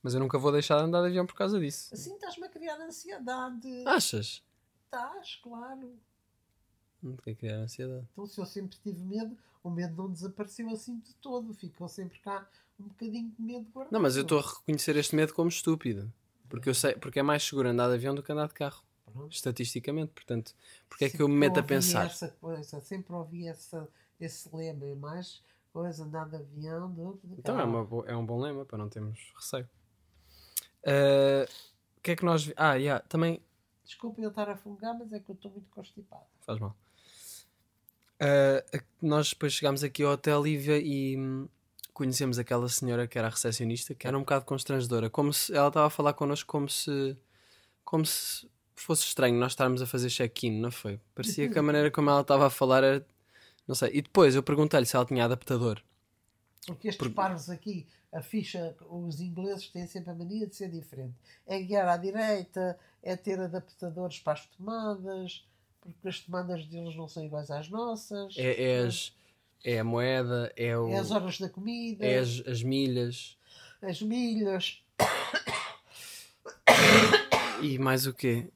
Mas 0.02 0.14
eu 0.14 0.20
nunca 0.20 0.38
vou 0.38 0.50
deixar 0.50 0.78
de 0.78 0.84
andar 0.84 1.02
de 1.02 1.08
avião 1.08 1.26
por 1.26 1.34
causa 1.34 1.60
disso. 1.60 1.92
Assim 1.92 2.14
estás-me 2.14 2.46
a 2.46 2.48
criar 2.48 2.80
ansiedade. 2.80 3.84
Achas? 3.86 4.42
Estás, 4.84 5.36
claro. 5.42 5.98
Não 7.02 7.16
que 7.16 7.34
criar 7.34 7.56
ansiedade. 7.56 8.06
Então, 8.12 8.26
se 8.26 8.40
eu 8.40 8.46
sempre 8.46 8.78
tive 8.78 9.02
medo, 9.02 9.36
o 9.62 9.68
medo 9.68 9.94
não 9.96 10.10
desapareceu 10.10 10.70
assim 10.70 10.98
de 11.00 11.14
todo. 11.16 11.52
Ficou 11.52 11.88
sempre 11.88 12.18
cá 12.20 12.48
um 12.78 12.86
bocadinho 12.88 13.30
de 13.30 13.42
medo 13.42 13.68
guardado. 13.70 13.92
Não, 13.92 14.00
mas 14.00 14.16
eu 14.16 14.22
estou 14.22 14.38
a 14.38 14.42
reconhecer 14.42 14.96
este 14.96 15.14
medo 15.14 15.34
como 15.34 15.48
estúpido. 15.48 16.12
Porque 16.48 16.68
eu 16.68 16.74
sei, 16.74 16.94
porque 16.94 17.18
é 17.18 17.22
mais 17.22 17.42
seguro 17.42 17.68
andar 17.68 17.88
de 17.88 17.94
avião 17.94 18.14
do 18.14 18.22
que 18.22 18.32
andar 18.32 18.48
de 18.48 18.54
carro, 18.54 18.82
Pronto. 19.04 19.32
estatisticamente. 19.32 20.12
Portanto, 20.12 20.54
porque 20.88 21.04
é 21.04 21.08
que 21.08 21.12
Sempre 21.12 21.24
eu 21.24 21.28
me 21.28 21.36
meto 21.36 21.58
a 21.60 21.62
pensar? 21.62 22.06
Essa 22.06 22.28
coisa, 22.28 22.80
sempre 22.80 23.12
ouvi 23.14 23.46
essa, 23.48 23.88
esse 24.20 24.48
lema. 24.54 24.86
É 24.86 24.94
mais 24.94 25.42
coisa, 25.72 26.04
andar 26.04 26.28
de 26.28 26.36
avião 26.36 26.90
de 26.92 27.38
Então 27.38 27.58
é, 27.60 27.64
uma 27.64 28.04
é 28.06 28.16
um 28.16 28.24
bom 28.24 28.40
lema 28.40 28.64
para 28.64 28.78
não 28.78 28.88
termos 28.88 29.32
receio. 29.36 29.68
Ah, 30.84 31.46
O 31.96 32.00
que 32.00 32.12
é 32.12 32.16
que 32.16 32.24
nós. 32.24 32.52
Ah, 32.56 32.74
yeah, 32.74 33.04
também. 33.08 33.40
Desculpa 33.84 34.20
eu 34.20 34.30
estar 34.30 34.48
a 34.48 34.56
fungar, 34.56 34.94
mas 34.98 35.12
é 35.12 35.20
que 35.20 35.30
eu 35.30 35.34
estou 35.34 35.50
muito 35.50 35.68
constipado. 35.70 36.24
Faz 36.40 36.58
mal. 36.58 36.76
A- 38.20 38.62
nós 39.02 39.30
depois 39.30 39.52
chegámos 39.52 39.84
aqui 39.84 40.02
ao 40.02 40.12
hotel 40.12 40.46
e, 40.46 40.56
e, 40.56 41.16
hum, 41.18 41.48
conhecemos 41.96 42.38
aquela 42.38 42.68
senhora 42.68 43.06
que 43.08 43.16
era 43.18 43.28
a 43.28 43.30
recepcionista, 43.30 43.94
que 43.94 44.06
era 44.06 44.14
um 44.14 44.20
bocado 44.20 44.44
constrangedora. 44.44 45.08
Como 45.08 45.32
se 45.32 45.54
ela 45.56 45.68
estava 45.68 45.86
a 45.86 45.90
falar 45.90 46.12
connosco 46.12 46.46
como 46.46 46.68
se. 46.68 47.16
Como 47.82 48.04
se 48.04 48.46
fosse 48.74 49.04
estranho 49.04 49.34
nós 49.38 49.52
estarmos 49.52 49.80
a 49.80 49.86
fazer 49.86 50.10
check-in, 50.10 50.60
não 50.60 50.70
foi? 50.70 51.00
Parecia 51.14 51.48
que 51.48 51.58
a 51.58 51.62
maneira 51.62 51.90
como 51.90 52.10
ela 52.10 52.20
estava 52.20 52.48
a 52.48 52.50
falar 52.50 52.84
era. 52.84 53.06
Não 53.66 53.74
sei. 53.74 53.92
E 53.94 54.02
depois 54.02 54.34
eu 54.34 54.42
perguntei-lhe 54.42 54.84
se 54.84 54.94
ela 54.94 55.06
tinha 55.06 55.24
adaptador. 55.24 55.80
Porque 56.66 56.88
estes 56.88 56.98
Porque- 56.98 57.14
parvos 57.14 57.48
aqui, 57.48 57.86
a 58.12 58.20
ficha, 58.20 58.76
os 58.90 59.18
ingleses 59.18 59.68
têm 59.68 59.86
sempre 59.86 60.10
a 60.10 60.14
mania 60.14 60.46
de 60.46 60.54
ser 60.54 60.70
diferente. 60.70 61.14
É 61.46 61.58
guiar 61.62 61.88
à 61.88 61.96
direita, 61.96 62.78
é 63.02 63.16
ter 63.16 63.40
adaptadores 63.40 64.18
para 64.18 64.34
as 64.34 64.44
tomadas, 64.46 65.46
porque 65.80 66.08
as 66.08 66.20
tomadas 66.20 66.66
deles 66.66 66.94
não 66.94 67.08
são 67.08 67.24
iguais 67.24 67.50
às 67.50 67.70
nossas. 67.70 68.34
É, 68.36 68.62
é, 68.62 68.78
as, 68.80 69.14
é 69.66 69.80
a 69.80 69.84
moeda, 69.84 70.52
é, 70.56 70.78
o, 70.78 70.88
É 70.88 70.98
as 70.98 71.10
horas 71.10 71.38
da 71.38 71.48
comida, 71.48 72.06
é 72.06 72.18
as, 72.18 72.42
as 72.46 72.62
milhas 72.62 73.36
as 73.82 74.00
milhas. 74.00 74.82
e 77.62 77.78
mais 77.78 78.06
o 78.06 78.14
quê? 78.14 78.46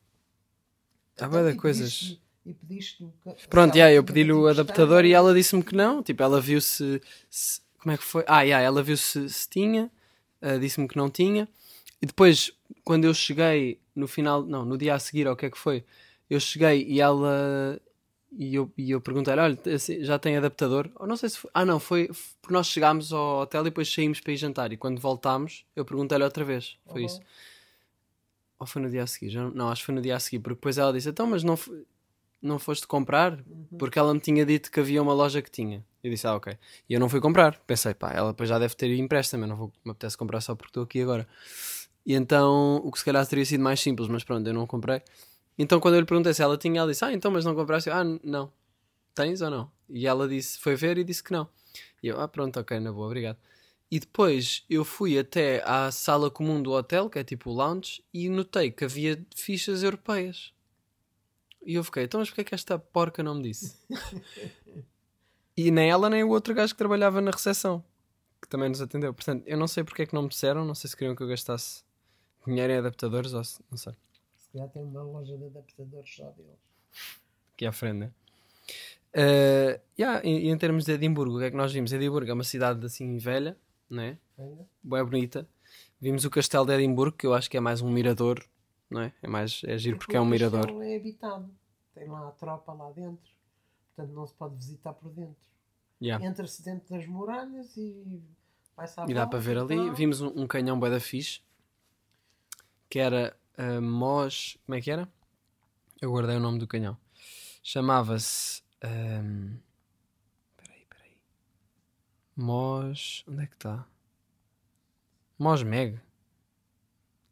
Há 1.21 1.29
bué 1.29 1.43
de 1.45 1.51
E 1.51 1.57
coisas. 1.57 2.19
E 2.47 2.55
pediste 2.55 3.07
ca- 3.23 3.37
Pronto, 3.51 3.75
yeah, 3.77 3.93
eu 3.95 4.03
pedi-lhe 4.03 4.33
o 4.33 4.47
adaptador 4.49 5.05
e 5.05 5.13
ela 5.13 5.35
disse-me 5.35 5.63
que 5.63 5.75
não. 5.75 6.03
Tipo, 6.03 6.23
ela 6.23 6.41
viu 6.41 6.61
se. 6.61 7.01
se- 7.29 7.61
como 7.79 7.93
é 7.93 7.99
que 7.99 8.03
foi? 8.05 8.25
Ah, 8.27 8.43
yeah, 8.43 8.65
ela 8.65 8.83
viu 8.83 8.97
se, 8.97 9.29
se 9.29 9.49
tinha, 9.49 9.91
ah, 10.41 10.57
disse-me 10.57 10.89
que 10.89 10.97
não 10.97 11.11
tinha. 11.11 11.47
E 12.01 12.07
depois, 12.07 12.51
quando 12.83 13.05
eu 13.05 13.13
cheguei 13.13 13.79
no 13.95 14.09
final, 14.09 14.43
não, 14.43 14.65
no 14.65 14.79
dia 14.79 14.95
a 14.95 14.99
seguir, 14.99 15.27
ou 15.27 15.35
o 15.35 15.37
que 15.37 15.47
é 15.47 15.51
que 15.51 15.59
foi, 15.59 15.85
eu 16.31 16.41
cheguei 16.41 16.83
e 16.89 17.01
ela. 17.01 17.79
E 18.33 18.55
eu, 18.55 18.71
e 18.79 18.91
eu 18.93 19.01
perguntei-lhe: 19.01 19.41
olha, 19.41 19.59
esse- 19.67 20.05
já 20.05 20.19
tem 20.19 20.37
adaptador? 20.37 20.89
Ou 20.97 21.07
não 21.07 21.17
sei 21.17 21.29
se 21.29 21.39
foi. 21.39 21.51
Ah, 21.53 21.65
não, 21.65 21.81
foi 21.81 22.09
porque 22.41 22.55
nós 22.55 22.69
chegámos 22.69 23.13
ao 23.13 23.41
hotel 23.43 23.63
e 23.63 23.65
depois 23.65 23.93
saímos 23.93 24.21
para 24.21 24.33
ir 24.33 24.37
jantar. 24.37 24.73
E 24.73 24.77
quando 24.77 25.01
voltámos, 25.01 25.65
eu 25.75 25.85
perguntei-lhe 25.85 26.23
outra 26.25 26.45
vez. 26.45 26.77
Foi 26.87 27.01
Uhum. 27.01 27.07
isso. 27.07 27.21
Ou 28.59 28.67
foi 28.67 28.83
no 28.83 28.91
dia 28.91 29.03
a 29.03 29.07
seguir? 29.07 29.31
Já 29.31 29.49
não, 29.51 29.69
acho 29.71 29.83
que 29.83 29.87
foi 29.87 29.95
no 29.95 30.03
dia 30.03 30.17
a 30.17 30.21
seguir, 30.21 30.39
porque 30.39 30.55
depois 30.57 30.79
ela 30.79 30.93
disse: 30.93 31.09
Então, 31.09 31.27
mas 31.27 31.43
não, 31.43 31.59
não 32.43 32.59
foste 32.59 32.87
comprar? 32.87 33.33
Uhum. 33.33 33.67
Porque 33.79 33.99
ela 33.99 34.13
me 34.15 34.21
tinha 34.21 34.45
dito 34.45 34.71
que 34.71 34.79
havia 34.81 35.03
uma 35.03 35.13
loja 35.15 35.41
que 35.43 35.51
tinha. 35.51 35.85
Eu 36.05 36.11
disse: 36.11 36.27
Ah, 36.27 36.35
ok. 36.37 36.57
E 36.89 36.95
eu 36.95 37.01
não 37.01 37.09
fui 37.09 37.21
comprar. 37.21 37.59
Pensei: 37.67 37.95
Pá, 37.95 38.13
ela 38.13 38.35
já 38.43 38.59
deve 38.59 38.75
ter 38.75 38.95
empréstimo. 38.97 39.45
Eu 39.45 39.49
não 39.49 39.57
vou, 39.57 39.73
me 39.85 39.91
apetece 39.93 40.17
comprar 40.17 40.41
só 40.41 40.55
porque 40.55 40.71
estou 40.71 40.83
aqui 40.85 41.01
agora. 41.03 41.27
E 42.07 42.15
então, 42.15 42.77
o 42.85 42.91
que 42.93 42.99
se 42.99 43.05
calhar 43.05 43.27
teria 43.27 43.45
sido 43.45 43.63
mais 43.63 43.81
simples, 43.81 44.09
mas 44.09 44.25
pronto, 44.25 44.47
eu 44.47 44.55
não 44.55 44.67
comprei. 44.67 45.03
Então, 45.63 45.79
quando 45.79 45.97
eu 45.97 46.01
lhe 46.01 46.07
perguntei 46.07 46.33
se 46.33 46.43
ela 46.43 46.57
tinha, 46.57 46.81
ela 46.81 46.91
disse: 46.91 47.05
Ah, 47.05 47.13
então, 47.13 47.31
mas 47.31 47.45
não 47.45 47.55
compraste? 47.55 47.91
Ah, 47.91 48.03
não. 48.25 48.51
Tens 49.15 49.43
ou 49.43 49.51
não? 49.51 49.71
E 49.91 50.07
ela 50.07 50.27
disse: 50.27 50.59
Foi 50.59 50.75
ver 50.75 50.97
e 50.97 51.05
disse 51.05 51.23
que 51.23 51.33
não. 51.33 51.47
E 52.03 52.09
eu: 52.09 52.19
Ah, 52.19 52.27
pronto, 52.27 52.59
ok, 52.59 52.81
na 52.81 52.91
boa, 52.91 53.05
obrigado. 53.05 53.37
E 53.91 54.01
depois 54.01 54.65
eu 54.71 54.87
fui 54.87 55.19
até 55.19 55.63
à 55.67 55.91
sala 55.91 56.31
comum 56.31 56.63
do 56.63 56.73
hotel, 56.73 57.11
que 57.11 57.19
é 57.19 57.25
tipo 57.25 57.51
o 57.51 57.53
lounge, 57.53 58.03
e 58.15 58.31
notei 58.31 58.71
que 58.71 58.87
havia 58.87 59.23
fichas 59.37 59.83
europeias. 59.83 60.55
E 61.67 61.75
eu 61.75 61.85
fiquei, 61.85 62.05
então 62.05 62.21
mas 62.21 62.31
porque 62.31 62.41
é 62.41 62.45
que 62.45 62.55
esta 62.55 62.79
porca 62.79 63.23
não 63.23 63.35
me 63.35 63.43
disse? 63.43 63.77
e 65.55 65.71
nem 65.71 65.91
ela 65.91 66.09
nem 66.09 66.25
o 66.25 66.31
outro 66.31 66.55
gajo 66.55 66.73
que 66.73 66.79
trabalhava 66.79 67.21
na 67.21 67.33
recepção, 67.33 67.85
que 68.41 68.49
também 68.49 68.71
nos 68.71 68.81
atendeu. 68.81 69.13
Portanto, 69.13 69.43
eu 69.47 69.59
não 69.59 69.69
sei 69.69 69.85
porque 69.85 70.03
é 70.03 70.07
que 70.07 70.15
não 70.15 70.23
me 70.23 70.29
disseram, 70.31 70.65
não 70.65 70.75
sei 70.75 70.89
se 70.89 70.97
queriam 70.97 71.15
que 71.15 71.23
eu 71.23 71.29
gastasse 71.29 71.83
dinheiro 72.47 72.73
em 72.73 72.79
adaptadores 72.79 73.35
ou 73.35 73.45
se, 73.45 73.61
não 73.71 73.77
sei, 73.77 73.93
Se 73.93 74.10
calhar 74.53 74.69
tem 74.69 74.83
uma 74.83 75.03
loja 75.03 75.37
de 75.37 75.45
adaptadores 75.45 76.15
só 76.15 76.31
deles. 76.31 76.53
aqui 77.55 77.67
à 77.67 77.73
frente, 77.73 77.99
né? 77.99 78.13
Uh, 79.15 79.81
yeah, 79.99 80.25
e, 80.25 80.47
e 80.47 80.49
em 80.49 80.57
termos 80.59 80.85
de 80.85 80.93
Edimburgo, 80.93 81.37
o 81.37 81.39
que 81.39 81.47
é 81.47 81.51
que 81.51 81.57
nós 81.57 81.73
vimos? 81.73 81.93
Edimburgo 81.93 82.31
é 82.31 82.35
uma 82.35 82.45
cidade 82.45 82.85
assim 82.87 83.19
velha, 83.19 83.57
né? 83.89 84.19
Ainda? 84.39 84.67
Boa 84.83 85.05
bonita. 85.05 85.49
Vimos 86.01 86.25
o 86.25 86.31
castelo 86.31 86.65
de 86.65 86.75
Edimburgo, 86.75 87.17
que 87.17 87.27
eu 87.27 87.35
acho 87.35 87.51
que 87.51 87.57
é 87.57 87.61
mais 87.61 87.83
um 87.83 87.91
mirador, 87.91 88.43
não 88.89 89.03
é? 89.03 89.13
É 89.23 89.29
mais 89.29 89.63
é 89.65 89.77
giro 89.77 89.99
porque 89.99 90.17
é 90.17 90.21
um 90.21 90.25
o 90.25 90.27
mirador. 90.27 90.61
castelo 90.61 90.83
é 90.83 90.97
habitado. 90.97 91.51
Tem 91.95 92.09
lá 92.09 92.29
a 92.29 92.33
tropa 92.33 92.73
lá 92.73 92.91
dentro. 92.91 93.31
Portanto, 93.95 94.15
não 94.15 94.27
se 94.27 94.35
pode 94.35 94.55
visitar 94.57 94.93
por 94.95 95.13
dentro. 95.13 95.37
Yeah. 96.01 96.25
Entra-se 96.25 96.63
dentro 96.65 96.89
das 96.89 97.07
muralhas 97.07 97.77
e 97.77 98.23
vai-se 98.75 98.99
à 98.99 99.07
E 99.07 99.13
dá 99.13 99.27
para 99.27 99.39
ver 99.39 99.59
ali. 99.59 99.91
Vimos 99.91 100.21
um, 100.21 100.29
um 100.29 100.47
canhão 100.47 100.79
bué 100.79 100.89
da 100.89 101.01
fixe, 101.01 101.41
que 102.89 102.99
era 102.99 103.37
uh, 103.61 103.83
Mos. 103.83 104.59
Como 104.65 104.77
é 104.77 104.81
que 104.81 104.91
era? 104.91 105.09
Eu 106.01 106.11
guardei 106.11 106.37
o 106.37 106.41
nome 106.41 106.59
do 106.59 106.67
canhão. 106.67 106.97
Chamava-se. 107.63 108.63
Um... 108.85 109.59
Peraí, 110.57 110.87
peraí. 110.89 111.19
Mos. 112.37 113.25
Onde 113.29 113.43
é 113.43 113.47
que 113.47 113.55
está? 113.55 113.87
Mosmeg. 115.41 115.99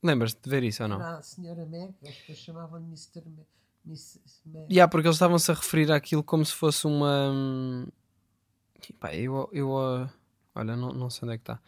Lembras-te 0.02 0.40
de 0.42 0.48
ver 0.48 0.62
isso 0.62 0.82
ou 0.82 0.88
não? 0.88 1.00
Era 1.00 1.18
a 1.18 1.22
senhora 1.22 1.66
Meg, 1.66 1.94
as 2.02 2.14
pessoas 2.14 2.38
chamavam-lhe 2.38 2.86
Mr. 2.86 3.22
Meg. 3.26 3.46
Meg. 4.46 4.72
Yeah, 4.72 4.90
porque 4.90 5.08
eles 5.08 5.16
estavam-se 5.16 5.50
a 5.50 5.54
referir 5.54 5.92
àquilo 5.92 6.22
como 6.22 6.44
se 6.44 6.54
fosse 6.54 6.86
uma. 6.86 7.30
hum, 7.30 7.86
Pá, 8.98 9.14
eu. 9.14 9.48
eu 9.52 9.70
uh, 9.72 10.08
olha, 10.54 10.74
não, 10.74 10.88
não 10.90 11.10
sei 11.10 11.26
onde 11.26 11.34
é 11.34 11.38
que 11.38 11.42
está. 11.42 11.60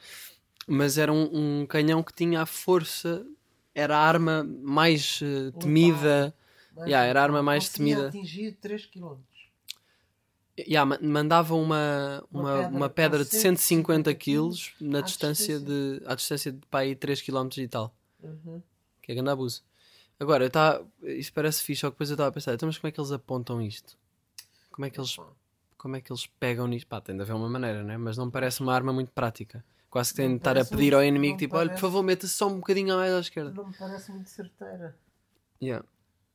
Mas 0.67 0.97
era 0.97 1.13
um, 1.13 1.61
um 1.61 1.67
canhão 1.67 2.03
que 2.03 2.15
tinha 2.15 2.41
a 2.41 2.47
força. 2.47 3.27
Era 3.81 3.97
a 3.97 4.01
arma 4.07 4.45
mais 4.45 5.21
uh, 5.23 5.53
temida. 5.59 6.35
Mas 6.77 6.87
Yeah, 6.87 7.07
era 7.07 7.21
a 7.21 7.23
arma 7.25 7.43
mais 7.43 7.69
temida. 7.69 8.09
atingir 8.09 8.53
3 8.61 8.87
km. 8.87 9.17
Yeah, 10.59 10.85
ma- 10.85 10.99
mandava 11.01 11.55
uma, 11.55 12.23
Uma 12.31 12.41
uma, 12.43 12.53
pedra 12.63 12.77
uma 12.77 12.89
pedra 12.91 13.25
de 13.25 13.31
150 13.31 14.11
150 14.11 14.15
kg 14.15 14.73
na 14.81 14.99
à 14.99 15.03
distância 15.03 15.59
distância. 15.59 15.61
de. 15.99 16.03
à 16.07 16.15
distância 16.15 16.53
de 16.53 16.59
pá, 16.67 16.81
aí 16.81 16.95
3 16.95 17.23
km 17.23 17.49
e 17.59 17.69
tal. 17.69 17.95
Uhum. 18.23 18.63
Que 19.03 19.13
é 19.13 19.15
grande 19.15 19.31
abuso. 19.31 19.63
Agora, 20.19 20.45
eu 20.45 20.51
tá, 20.51 20.83
isso 21.03 21.33
parece 21.33 21.63
fixe, 21.63 21.81
só 21.81 21.89
que 21.89 21.95
depois 21.95 22.11
eu 22.11 22.15
estava 22.15 22.29
a 22.29 22.33
pensar, 22.33 22.53
então, 22.53 22.67
mas 22.67 22.77
como 22.77 22.89
é 22.89 22.93
que 22.93 23.01
eles 23.01 23.11
apontam 23.11 23.63
isto? 23.63 23.97
Como 24.71 24.85
é 24.85 24.91
que 24.91 25.01
eles, 25.01 25.17
como 25.79 25.97
é 25.97 26.01
que 26.03 26.13
eles 26.13 26.27
pegam 26.39 26.67
nisto? 26.67 26.87
Pá, 26.87 27.01
tem 27.01 27.17
de 27.17 27.23
haver 27.23 27.35
uma 27.35 27.49
maneira, 27.49 27.83
né? 27.83 27.97
Mas 27.97 28.19
não 28.19 28.27
me 28.27 28.33
parece 28.33 28.61
uma 28.61 28.75
arma 28.75 28.93
muito 28.93 29.11
prática. 29.13 29.65
Quase 29.91 30.11
que 30.11 30.17
tem 30.19 30.29
de 30.31 30.37
estar 30.37 30.53
a 30.53 30.55
parece 30.55 30.71
pedir 30.71 30.83
muito- 30.83 30.95
ao 30.97 31.05
inimigo, 31.05 31.37
tipo, 31.39 31.57
olha, 31.57 31.65
por 31.65 31.69
parece- 31.71 31.81
favor, 31.81 32.03
meta-se 32.05 32.33
só 32.35 32.47
um 32.49 32.57
bocadinho 32.61 32.95
mais 32.97 33.13
à 33.13 33.19
esquerda. 33.21 33.51
Não 33.51 33.67
me 33.69 33.77
parece 33.77 34.13
muito 34.13 34.31
certeira. 34.31 34.97
Yeah. 35.61 35.85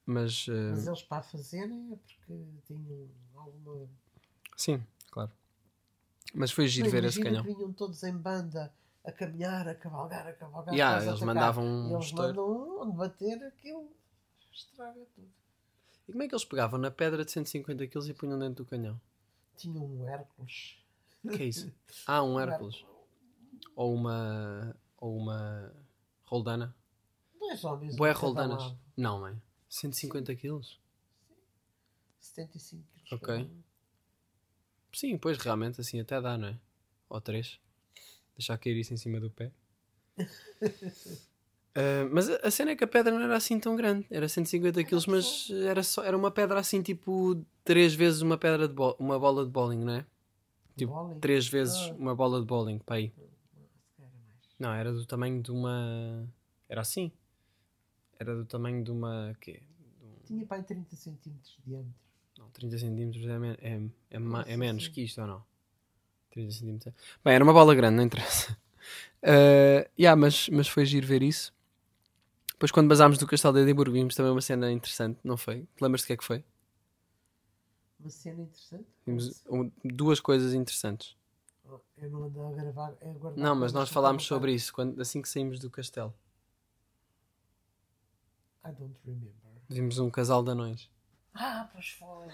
Mas, 0.06 0.46
eh, 0.50 0.72
Mas 0.72 0.86
eles 0.88 1.02
para 1.04 1.24
fazerem 1.24 1.94
é 1.94 1.96
porque 1.96 2.44
tinham 2.68 3.08
alguma. 3.36 3.88
sim, 4.58 4.84
claro. 5.10 5.32
Mas 6.34 6.52
foi 6.52 6.68
giro 6.68 6.90
ver 6.90 7.06
esse 7.06 7.22
canhão. 7.22 7.44
vinham 7.44 7.72
todos 7.74 8.04
em 8.04 8.16
banda 8.16 8.72
a 9.06 9.12
caminhar, 9.12 9.68
a 9.70 9.74
cavalgar, 9.74 10.28
a 10.28 10.34
cavalgar. 10.34 10.74
Yeah, 10.76 10.98
eles 10.98 11.08
atacar. 11.10 11.26
mandavam 11.28 11.64
um 11.66 11.94
Eles 11.96 12.06
estouro. 12.08 12.28
mandam 12.28 12.82
onde 12.82 12.98
bater 12.98 13.42
aquilo, 13.48 13.90
estraga 14.52 15.00
tudo. 15.16 15.28
E 16.08 16.12
como 16.12 16.24
é 16.24 16.28
que 16.28 16.36
eles 16.36 16.46
pegavam 16.46 16.78
na 16.80 16.92
pedra 16.92 17.24
de 17.26 17.32
150 17.32 17.88
kg 17.88 18.10
e 18.10 18.14
punham 18.14 18.38
dentro 18.38 18.64
do 18.64 18.70
canhão? 18.70 19.00
Tinham 19.58 19.86
um 19.86 20.08
Hércules. 20.08 20.78
O 21.24 21.30
que 21.30 21.42
é 21.42 21.46
isso? 21.48 21.72
Ah, 22.06 22.22
um 22.22 22.40
Hércules. 22.40 22.84
Ou 23.76 23.94
uma. 23.94 24.76
Ou 24.98 25.18
uma. 25.18 25.72
Roldana. 26.26 26.76
Dois 27.40 27.64
homens. 27.64 27.96
Boé 27.96 28.12
roldanas. 28.12 28.62
lado. 28.64 28.80
Não, 28.98 29.20
mãe. 29.22 29.40
150 29.70 30.36
kg? 30.36 30.62
75 32.20 32.84
quilos. 32.96 33.12
Ok. 33.22 33.50
Sim, 34.94 35.18
pois 35.18 35.38
realmente 35.38 35.80
assim 35.82 36.00
até 36.00 36.20
dá, 36.22 36.38
não 36.38 36.48
é? 36.50 36.60
Ou 37.10 37.20
3. 37.22 37.60
Deixar 38.38 38.58
cair 38.58 38.78
isso 38.78 38.94
em 38.94 38.98
cima 38.98 39.20
do 39.20 39.30
pé. 39.30 39.52
Ah, 41.76 42.08
mas 42.12 42.30
a, 42.30 42.36
a 42.48 42.52
cena 42.52 42.72
é 42.72 42.76
que 42.76 42.84
a 42.84 42.88
pedra 42.88 43.14
não 43.14 43.22
era 43.22 43.36
assim 43.36 43.60
tão 43.60 43.76
grande. 43.76 44.06
Era 44.10 44.28
150 44.28 44.84
kg, 44.84 45.08
mas 45.08 45.50
era, 45.52 45.84
só, 45.84 46.04
era 46.04 46.18
uma 46.18 46.32
pedra 46.32 46.60
assim 46.60 46.82
tipo 46.82 47.46
3 47.64 47.94
vezes 47.94 48.22
uma 48.22 48.38
pedra 48.38 48.68
de 48.68 48.74
bo- 48.74 48.96
uma 48.98 49.20
bola 49.20 49.46
de 49.46 49.52
bowling, 49.52 49.84
não 49.84 49.94
é? 49.94 50.06
Tipo, 50.78 50.94
Bowling? 50.94 51.20
3 51.20 51.48
vezes 51.48 51.76
Ah. 51.78 51.94
uma 51.98 52.16
bola 52.16 52.40
de 52.40 52.46
bowling, 52.46 52.80
para 52.80 52.96
aí. 52.98 53.10
Se 53.10 53.16
calhar 53.96 54.12
era 54.12 54.22
mais. 54.26 54.45
Não, 54.60 54.72
era 54.74 54.92
do 54.94 55.06
tamanho 55.06 55.42
de 55.42 55.52
uma. 55.52 56.28
Era 56.70 56.82
assim. 56.82 57.12
Era 58.20 58.36
do 58.36 58.46
tamanho 58.46 58.84
de 58.84 58.92
uma. 58.92 59.36
Quê? 59.42 59.62
De 60.00 60.06
um- 60.06 60.16
Tinha 60.26 60.46
para 60.46 60.58
aí 60.58 60.64
30 60.64 60.96
centímetros 60.96 61.56
de 61.58 61.64
diâmetro. 61.72 61.94
Não, 62.38 62.50
30 62.50 62.78
centímetros 62.78 63.26
é, 63.26 63.40
men- 63.40 63.58
é, 63.62 63.82
é, 64.12 64.20
ma- 64.20 64.44
é 64.48 64.58
menos 64.58 64.88
que 64.88 65.02
isto 65.04 65.22
ou 65.22 65.28
não? 65.28 65.44
30 66.32 66.52
centímetros. 66.52 66.94
é- 66.94 66.98
Bem, 67.24 67.36
era 67.36 67.44
uma 67.44 67.54
bola 67.54 67.76
grande, 67.76 67.98
não 67.98 68.04
interessa. 68.04 68.58
Uh, 69.24 69.88
yeah, 70.00 70.16
mas, 70.20 70.48
mas 70.50 70.68
foi 70.68 70.86
giro 70.86 71.06
ver 71.08 71.22
isso. 71.24 71.54
Depois, 72.54 72.72
quando 72.72 72.88
basámos 72.88 73.18
do 73.18 73.28
Castelo 73.28 73.54
de 73.56 73.62
Edimburgo, 73.62 73.94
vimos 73.94 74.16
também 74.16 74.32
uma 74.32 74.42
cena 74.42 74.72
interessante, 74.72 75.20
não 75.24 75.36
foi? 75.36 75.64
Te 75.76 75.82
lembras 75.82 76.02
do 76.04 76.08
que 76.08 76.14
é 76.14 76.18
que 76.18 76.24
foi? 76.24 76.44
Uma 78.00 78.10
cena 78.10 78.42
interessante. 78.44 78.86
Vimos 79.06 79.44
um- 79.50 79.72
duas 79.84 80.20
coisas 80.22 80.54
interessantes. 80.54 81.16
Eu 81.98 82.10
não 82.10 82.24
ando 82.26 82.42
a 82.46 82.52
gravar. 82.52 82.94
A 83.02 83.06
guardar 83.14 83.38
Não, 83.44 83.56
mas 83.56 83.74
nós 83.74 83.90
falámos 83.90 84.24
sobre 84.26 84.54
isso 84.54 84.74
quando, 84.74 85.00
assim 85.02 85.22
que 85.22 85.30
saímos 85.30 85.60
do 85.60 85.70
castelo. 85.70 86.14
I 88.64 88.72
don't 88.72 88.96
remember. 89.06 89.32
Vimos 89.70 90.00
um 90.00 90.10
casal 90.10 90.44
de 90.44 90.52
anões. 90.52 90.90
Ah, 91.34 91.70
pois 91.74 91.90
foi. 91.90 92.28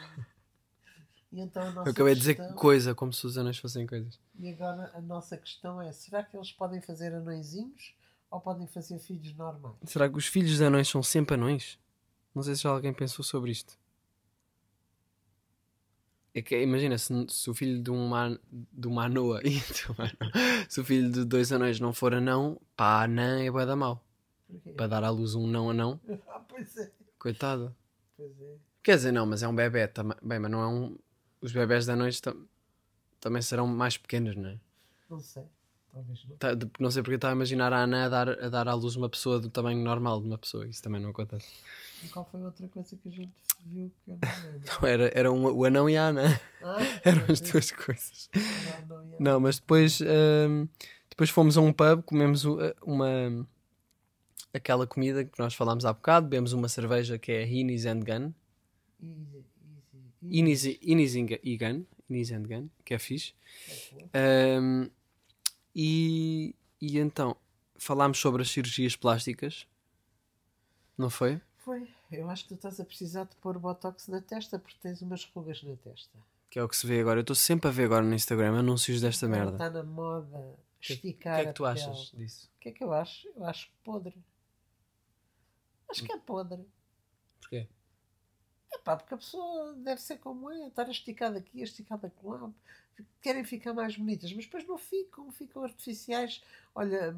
E 1.31 1.39
então 1.39 1.63
a 1.63 1.71
nossa 1.71 1.89
Eu 1.89 1.91
acabei 1.93 2.13
de 2.13 2.19
dizer 2.19 2.35
questão- 2.35 2.55
coisa, 2.55 2.93
como 2.95 3.13
se 3.13 3.25
os 3.25 3.37
anões 3.37 3.57
fossem 3.57 3.87
coisas. 3.87 4.19
E 4.37 4.49
agora 4.51 4.91
a 4.93 5.01
nossa 5.01 5.37
questão 5.37 5.81
é: 5.81 5.91
será 5.91 6.23
que 6.23 6.35
eles 6.35 6.51
podem 6.51 6.81
fazer 6.81 7.13
anõezinhos 7.13 7.95
ou 8.29 8.39
podem 8.41 8.67
fazer 8.67 8.99
filhos 8.99 9.33
normais? 9.35 9.75
Será 9.85 10.09
que 10.09 10.17
os 10.17 10.27
filhos 10.27 10.57
de 10.57 10.63
anões 10.63 10.87
são 10.89 11.01
sempre 11.01 11.35
anões? 11.35 11.79
Não 12.35 12.43
sei 12.43 12.55
se 12.55 12.61
já 12.63 12.69
alguém 12.69 12.93
pensou 12.93 13.23
sobre 13.23 13.51
isto. 13.51 13.77
É 16.33 16.41
que, 16.41 16.57
imagina, 16.61 16.97
se, 16.97 17.13
se 17.29 17.49
o 17.49 17.53
filho 17.53 17.81
de 17.81 17.89
uma, 17.91 18.39
de 18.51 18.87
uma 18.87 19.05
anoa 19.05 19.41
e 19.45 19.59
se 20.69 20.79
o 20.79 20.83
filho 20.85 21.11
de 21.11 21.25
dois 21.25 21.51
anões 21.51 21.79
não 21.79 21.91
for 21.93 22.13
anão, 22.13 22.59
pá, 22.75 23.03
anã 23.03 23.43
é 23.43 23.51
bué 23.51 23.65
da 23.65 23.75
mau. 23.75 24.05
Porquê? 24.47 24.71
Para 24.71 24.87
dar 24.87 25.03
à 25.03 25.09
luz 25.09 25.35
um 25.35 25.45
não 25.47 25.69
anão, 25.69 25.99
Ah, 26.27 26.39
pois 26.47 26.75
é. 26.77 26.91
coitado. 27.19 27.75
Pois 28.15 28.31
é. 28.41 28.55
Quer 28.83 28.95
dizer, 28.95 29.11
não, 29.11 29.25
mas 29.25 29.43
é 29.43 29.47
um 29.47 29.55
bebê 29.55 29.87
também. 29.87 30.17
Bem, 30.23 30.39
mas 30.39 30.49
não 30.51 30.61
é 30.61 30.67
um. 30.67 30.97
Os 31.41 31.51
bebés 31.51 31.85
de 31.85 31.91
anões 31.91 32.19
tam- 32.21 32.47
também 33.19 33.41
serão 33.41 33.67
mais 33.67 33.97
pequenos, 33.97 34.35
não 34.35 34.49
é? 34.49 34.59
Não 35.09 35.19
sei. 35.19 35.43
Talvez 35.93 36.25
não. 36.25 36.37
Tá- 36.37 36.49
não 36.79 36.89
sei 36.91 37.03
porque 37.03 37.15
estava 37.15 37.33
a 37.33 37.35
imaginar 37.35 37.73
a 37.73 37.83
Ana 37.83 38.05
a 38.05 38.09
dar, 38.09 38.29
a 38.29 38.49
dar 38.49 38.67
à 38.67 38.73
luz 38.73 38.95
uma 38.95 39.09
pessoa 39.09 39.39
do 39.39 39.49
tamanho 39.49 39.83
normal 39.83 40.21
de 40.21 40.27
uma 40.27 40.37
pessoa. 40.37 40.65
Isso 40.67 40.81
também 40.81 41.01
não 41.01 41.09
acontece. 41.09 41.47
E 42.03 42.07
qual 42.07 42.27
foi 42.31 42.41
a 42.41 42.45
outra 42.45 42.67
coisa 42.69 42.95
que 42.95 43.09
a 43.09 43.11
gente 43.11 43.31
viu 43.65 43.91
que 44.05 44.11
eu 44.11 44.17
não 44.21 44.51
lembro? 44.53 44.87
Era, 44.87 45.11
era 45.13 45.31
um, 45.31 45.43
o 45.45 45.65
anão 45.65 45.89
e 45.89 45.97
a 45.97 46.07
Ana. 46.07 46.41
Ah, 46.63 46.77
Eram 47.03 47.23
as 47.29 47.41
é. 47.41 47.51
duas 47.51 47.71
coisas. 47.71 48.29
Não, 48.87 49.05
não, 49.19 49.39
mas 49.39 49.59
depois, 49.59 49.99
hum, 50.01 50.67
depois 51.09 51.29
fomos 51.29 51.57
a 51.57 51.61
um 51.61 51.71
pub, 51.73 52.01
comemos 52.05 52.45
o- 52.45 52.57
uma 52.83 53.45
aquela 54.53 54.87
comida 54.87 55.23
que 55.25 55.37
nós 55.39 55.53
falámos 55.53 55.85
há 55.85 55.93
bocado, 55.93 56.27
bebemos 56.27 56.53
uma 56.53 56.67
cerveja 56.69 57.17
que 57.19 57.31
é 57.31 57.47
Innis 57.47 57.85
and 57.85 57.99
Gun. 57.99 58.33
Innis 60.23 61.15
and 61.15 61.25
Gu- 61.27 61.39
e 61.43 61.57
Gun. 61.57 61.83
Innis 62.09 62.31
and 62.31 62.43
Gun, 62.43 62.69
que 62.85 62.93
é 62.93 62.99
fixe. 62.99 63.33
Ok. 63.95 64.09
Hum, 64.61 64.89
e, 65.75 66.55
e 66.79 66.97
então 66.97 67.35
falámos 67.77 68.19
sobre 68.19 68.41
as 68.41 68.51
cirurgias 68.51 68.95
plásticas. 68.95 69.67
Não 70.97 71.09
foi? 71.09 71.41
Foi. 71.57 71.87
Eu 72.11 72.29
acho 72.29 72.43
que 72.43 72.49
tu 72.49 72.55
estás 72.55 72.79
a 72.79 72.85
precisar 72.85 73.23
de 73.23 73.35
pôr 73.37 73.57
botox 73.57 74.07
na 74.07 74.21
testa 74.21 74.59
porque 74.59 74.77
tens 74.81 75.01
umas 75.01 75.23
rugas 75.25 75.63
na 75.63 75.75
testa. 75.75 76.17
Que 76.49 76.59
é 76.59 76.63
o 76.63 76.67
que 76.67 76.75
se 76.75 76.85
vê 76.85 76.99
agora. 76.99 77.19
Eu 77.19 77.21
estou 77.21 77.35
sempre 77.35 77.69
a 77.69 77.71
ver 77.71 77.85
agora 77.85 78.05
no 78.05 78.13
Instagram 78.13 78.59
anúncios 78.59 78.99
desta 78.99 79.27
merda. 79.27 79.53
Está 79.53 79.69
na 79.69 79.83
moda 79.83 80.37
O 80.37 80.57
que, 80.79 80.93
esticar 80.93 81.35
que 81.35 81.41
é 81.41 81.45
que 81.45 81.53
tu 81.53 81.65
achas 81.65 82.11
disso? 82.13 82.51
O 82.55 82.59
que 82.59 82.69
é 82.69 82.71
que 82.71 82.83
eu 82.83 82.93
acho? 82.93 83.27
Eu 83.35 83.45
acho 83.45 83.71
podre. 83.83 84.21
Acho 85.89 86.03
que 86.03 86.11
é 86.11 86.17
podre. 86.17 86.65
Porquê? 87.39 87.67
É 88.73 88.77
pá, 88.77 88.95
porque 88.95 89.13
a 89.13 89.17
pessoa 89.17 89.73
deve 89.75 90.01
ser 90.01 90.17
como 90.17 90.49
é, 90.49 90.67
estar 90.67 90.89
esticada 90.89 91.39
aqui, 91.39 91.61
esticada 91.61 92.11
lá. 92.23 92.51
Querem 93.21 93.43
ficar 93.43 93.73
mais 93.73 93.95
bonitas, 93.95 94.31
mas 94.33 94.45
depois 94.45 94.65
não 94.67 94.77
ficam, 94.77 95.31
ficam 95.31 95.63
artificiais. 95.63 96.41
Olha, 96.73 97.15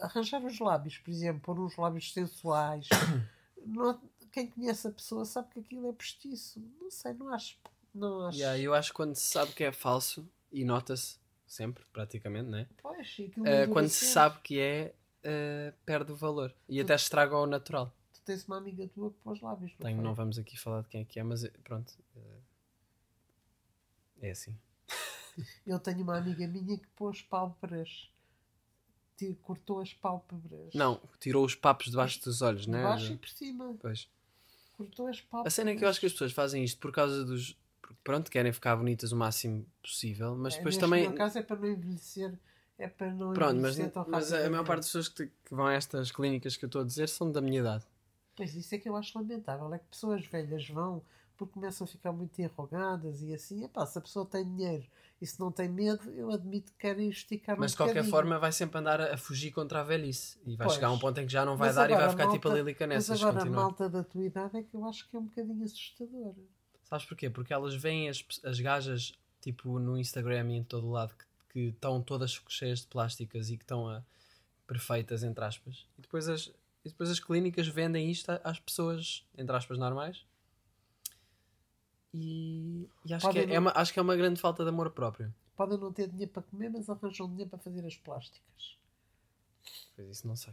arranjar 0.00 0.44
os 0.44 0.58
lábios, 0.58 0.98
por 0.98 1.10
exemplo, 1.10 1.40
pôr 1.42 1.58
uns 1.60 1.76
lábios 1.76 2.12
sensuais. 2.12 2.88
Não- 3.64 4.00
quem 4.32 4.48
conhece 4.48 4.88
a 4.88 4.90
pessoa 4.90 5.24
sabe 5.24 5.50
que 5.50 5.60
aquilo 5.60 5.88
é 5.88 5.92
postiço. 5.92 6.60
Não 6.80 6.90
sei, 6.90 7.12
não 7.12 7.28
acho. 7.32 7.58
Não 7.94 8.26
acho. 8.26 8.38
Yeah, 8.38 8.58
eu 8.58 8.72
acho 8.74 8.90
que 8.90 8.96
quando 8.96 9.14
se 9.14 9.30
sabe 9.30 9.52
que 9.52 9.62
é 9.62 9.70
falso, 9.70 10.26
e 10.50 10.64
nota-se 10.64 11.18
sempre, 11.46 11.84
praticamente, 11.92 12.48
né? 12.48 12.66
Pois, 12.82 13.14
dura 13.36 13.68
quando 13.68 13.88
se 13.90 14.06
sabe 14.06 14.40
que 14.40 14.58
é, 14.58 14.94
eh, 15.22 15.72
perde 15.84 16.12
o 16.12 16.16
valor. 16.16 16.54
E 16.68 16.80
até 16.80 16.94
estraga 16.94 17.36
o 17.36 17.46
natural. 17.46 17.94
Tu 18.14 18.22
tens 18.22 18.44
uma 18.46 18.56
amiga 18.56 18.88
tua 18.88 19.10
que 19.10 19.18
pôs 19.18 19.40
lábios. 19.40 19.70
Não 19.72 19.86
Tenho, 19.86 19.96
foi? 19.96 20.04
não 20.04 20.14
vamos 20.14 20.38
aqui 20.38 20.56
falar 20.58 20.80
de 20.82 20.88
quem 20.88 21.02
é 21.02 21.04
que 21.04 21.20
é, 21.20 21.22
mas 21.22 21.44
eh, 21.44 21.52
pronto. 21.62 21.92
eh, 22.16 22.40
é 24.22 24.30
assim. 24.30 24.58
Eu 25.66 25.78
tenho 25.78 26.02
uma 26.02 26.16
amiga 26.18 26.46
minha 26.46 26.76
que 26.78 26.86
pôs 26.96 27.22
pálpebras. 27.22 28.08
Cortou 29.42 29.80
as 29.80 29.94
pálpebras. 29.94 30.74
Não, 30.74 31.00
tirou 31.20 31.44
os 31.44 31.54
papos 31.54 31.90
debaixo 31.90 32.20
dos 32.24 32.42
olhos, 32.42 32.66
né? 32.66 32.82
baixo 32.82 33.12
e 33.12 33.16
por 33.16 33.28
cima. 33.28 33.76
Pois. 33.80 34.08
Cortou 34.76 35.06
as 35.06 35.18
A 35.18 35.22
pálpebras. 35.30 35.54
cena 35.54 35.70
é 35.70 35.76
que 35.76 35.84
eu 35.84 35.88
acho 35.88 36.00
que 36.00 36.06
as 36.06 36.12
pessoas 36.12 36.32
fazem 36.32 36.64
isto 36.64 36.80
por 36.80 36.90
causa 36.90 37.24
dos. 37.24 37.56
Pronto, 38.02 38.28
querem 38.28 38.52
ficar 38.52 38.74
bonitas 38.74 39.12
o 39.12 39.16
máximo 39.16 39.64
possível, 39.80 40.34
mas 40.34 40.54
É, 40.54 40.56
depois 40.56 40.76
também. 40.76 41.02
meu 41.02 41.14
caso 41.14 41.38
é 41.38 41.42
para 41.42 41.54
não 41.56 41.68
envelhecer. 41.68 42.36
É 42.76 42.88
para 42.88 43.12
não 43.14 43.32
Pronto, 43.32 43.60
mas, 43.60 43.78
mas 44.08 44.32
a 44.32 44.50
maior 44.50 44.64
parte 44.64 44.78
das 44.80 44.86
pessoas 44.86 45.08
que, 45.08 45.26
que 45.26 45.54
vão 45.54 45.66
a 45.66 45.72
estas 45.74 46.10
clínicas 46.10 46.56
que 46.56 46.64
eu 46.64 46.66
estou 46.66 46.80
a 46.82 46.84
dizer 46.84 47.08
são 47.08 47.30
da 47.30 47.40
minha 47.40 47.60
idade. 47.60 47.84
Pois 48.34 48.56
isso 48.56 48.74
é 48.74 48.78
que 48.78 48.88
eu 48.88 48.96
acho 48.96 49.16
lamentável. 49.16 49.72
É 49.72 49.78
que 49.78 49.84
pessoas 49.84 50.26
velhas 50.26 50.68
vão 50.68 51.00
porque 51.46 51.54
começam 51.60 51.84
a 51.84 51.88
ficar 51.88 52.12
muito 52.12 52.38
enrugadas 52.40 53.22
e 53.22 53.32
assim. 53.34 53.64
Epá, 53.64 53.84
se 53.86 53.98
a 53.98 54.00
pessoa 54.00 54.24
tem 54.26 54.44
dinheiro 54.44 54.86
e 55.20 55.26
se 55.26 55.38
não 55.40 55.50
tem 55.52 55.68
medo, 55.68 56.10
eu 56.10 56.30
admito 56.30 56.72
que 56.72 56.78
querem 56.78 57.08
esticar 57.08 57.56
Mas 57.58 57.70
um 57.70 57.74
de 57.74 57.76
qualquer 57.76 57.92
bocadinho. 57.94 58.10
forma 58.10 58.38
vai 58.38 58.52
sempre 58.52 58.78
andar 58.78 59.00
a 59.00 59.14
a 59.14 59.16
fugir 59.16 59.50
contra 59.52 59.80
a 59.80 59.82
velhice. 59.82 60.38
E 60.44 60.56
vai 60.56 60.66
Pois. 60.66 60.74
chegar 60.74 60.88
a 60.88 60.92
um 60.92 60.98
ponto 60.98 61.18
em 61.20 61.26
que 61.26 61.32
já 61.32 61.44
não 61.44 61.56
vai 61.56 61.68
Mas 61.68 61.76
dar 61.76 61.84
e 61.90 61.94
vai 61.94 62.02
agora 62.02 62.08
a 62.08 62.10
ficar 62.10 62.32
tipo 62.32 62.48
a 62.48 62.50
malta- 62.50 62.62
Lilica 62.64 62.86
Mas 62.86 62.94
nessas. 62.96 63.18
se 63.18 63.24
agora 63.24 63.36
a 63.38 63.40
continuar. 63.42 63.62
malta 63.62 63.88
da 63.88 64.02
tua 64.04 64.24
idade 64.24 64.56
é 64.56 64.62
que 64.62 64.74
eu 64.74 64.84
acho 64.86 65.08
que 65.08 65.16
é 65.16 65.18
um 65.18 65.24
bocadinho 65.26 65.64
assustador. 65.64 66.34
Sabes 66.84 67.06
porquê? 67.06 67.30
Porque 67.30 67.52
elas 67.52 67.74
veem 67.74 68.08
as, 68.08 68.24
as 68.44 68.60
gajas 68.60 69.12
tipo 69.40 69.78
no 69.78 69.96
Instagram 69.98 70.50
e 70.52 70.56
em 70.56 70.62
todo 70.64 70.86
o 70.86 70.90
lado 70.90 71.14
que- 71.16 71.24
que 71.52 71.60
estão 71.68 72.00
todas 72.02 72.40
cheias 72.48 72.80
de 72.80 72.86
plásticas 72.86 73.50
e 73.50 73.56
que 73.56 73.64
estão 73.64 73.88
a, 73.88 74.02
perfeitas, 74.66 75.22
entre 75.22 75.44
aspas. 75.44 75.86
E 75.98 76.02
depois 76.02 76.28
as, 76.28 76.46
e 76.84 76.88
depois 76.88 77.10
as 77.10 77.20
clínicas 77.20 77.68
vendem 77.68 78.10
isto 78.10 78.30
a- 78.30 78.40
às 78.44 78.58
pessoas, 78.58 79.24
entre 79.36 79.54
aspas, 79.54 79.78
normais. 79.78 80.24
E, 82.14 82.88
e 83.06 83.14
acho, 83.14 83.30
que 83.30 83.38
é, 83.38 83.46
não- 83.46 83.54
é 83.54 83.58
uma, 83.58 83.72
acho 83.74 83.92
que 83.92 83.98
é 83.98 84.02
uma 84.02 84.16
grande 84.16 84.40
falta 84.40 84.62
de 84.62 84.68
amor 84.68 84.90
próprio. 84.90 85.32
Podem 85.56 85.78
não 85.78 85.92
ter 85.92 86.08
dinheiro 86.08 86.30
para 86.30 86.42
comer, 86.42 86.68
mas 86.70 86.88
arranjam 86.88 87.28
dinheiro 87.28 87.48
para 87.50 87.58
fazer 87.58 87.84
as 87.86 87.96
plásticas. 87.96 88.76
Pois 89.96 90.08
isso 90.08 90.26
não 90.26 90.36
sei. 90.36 90.52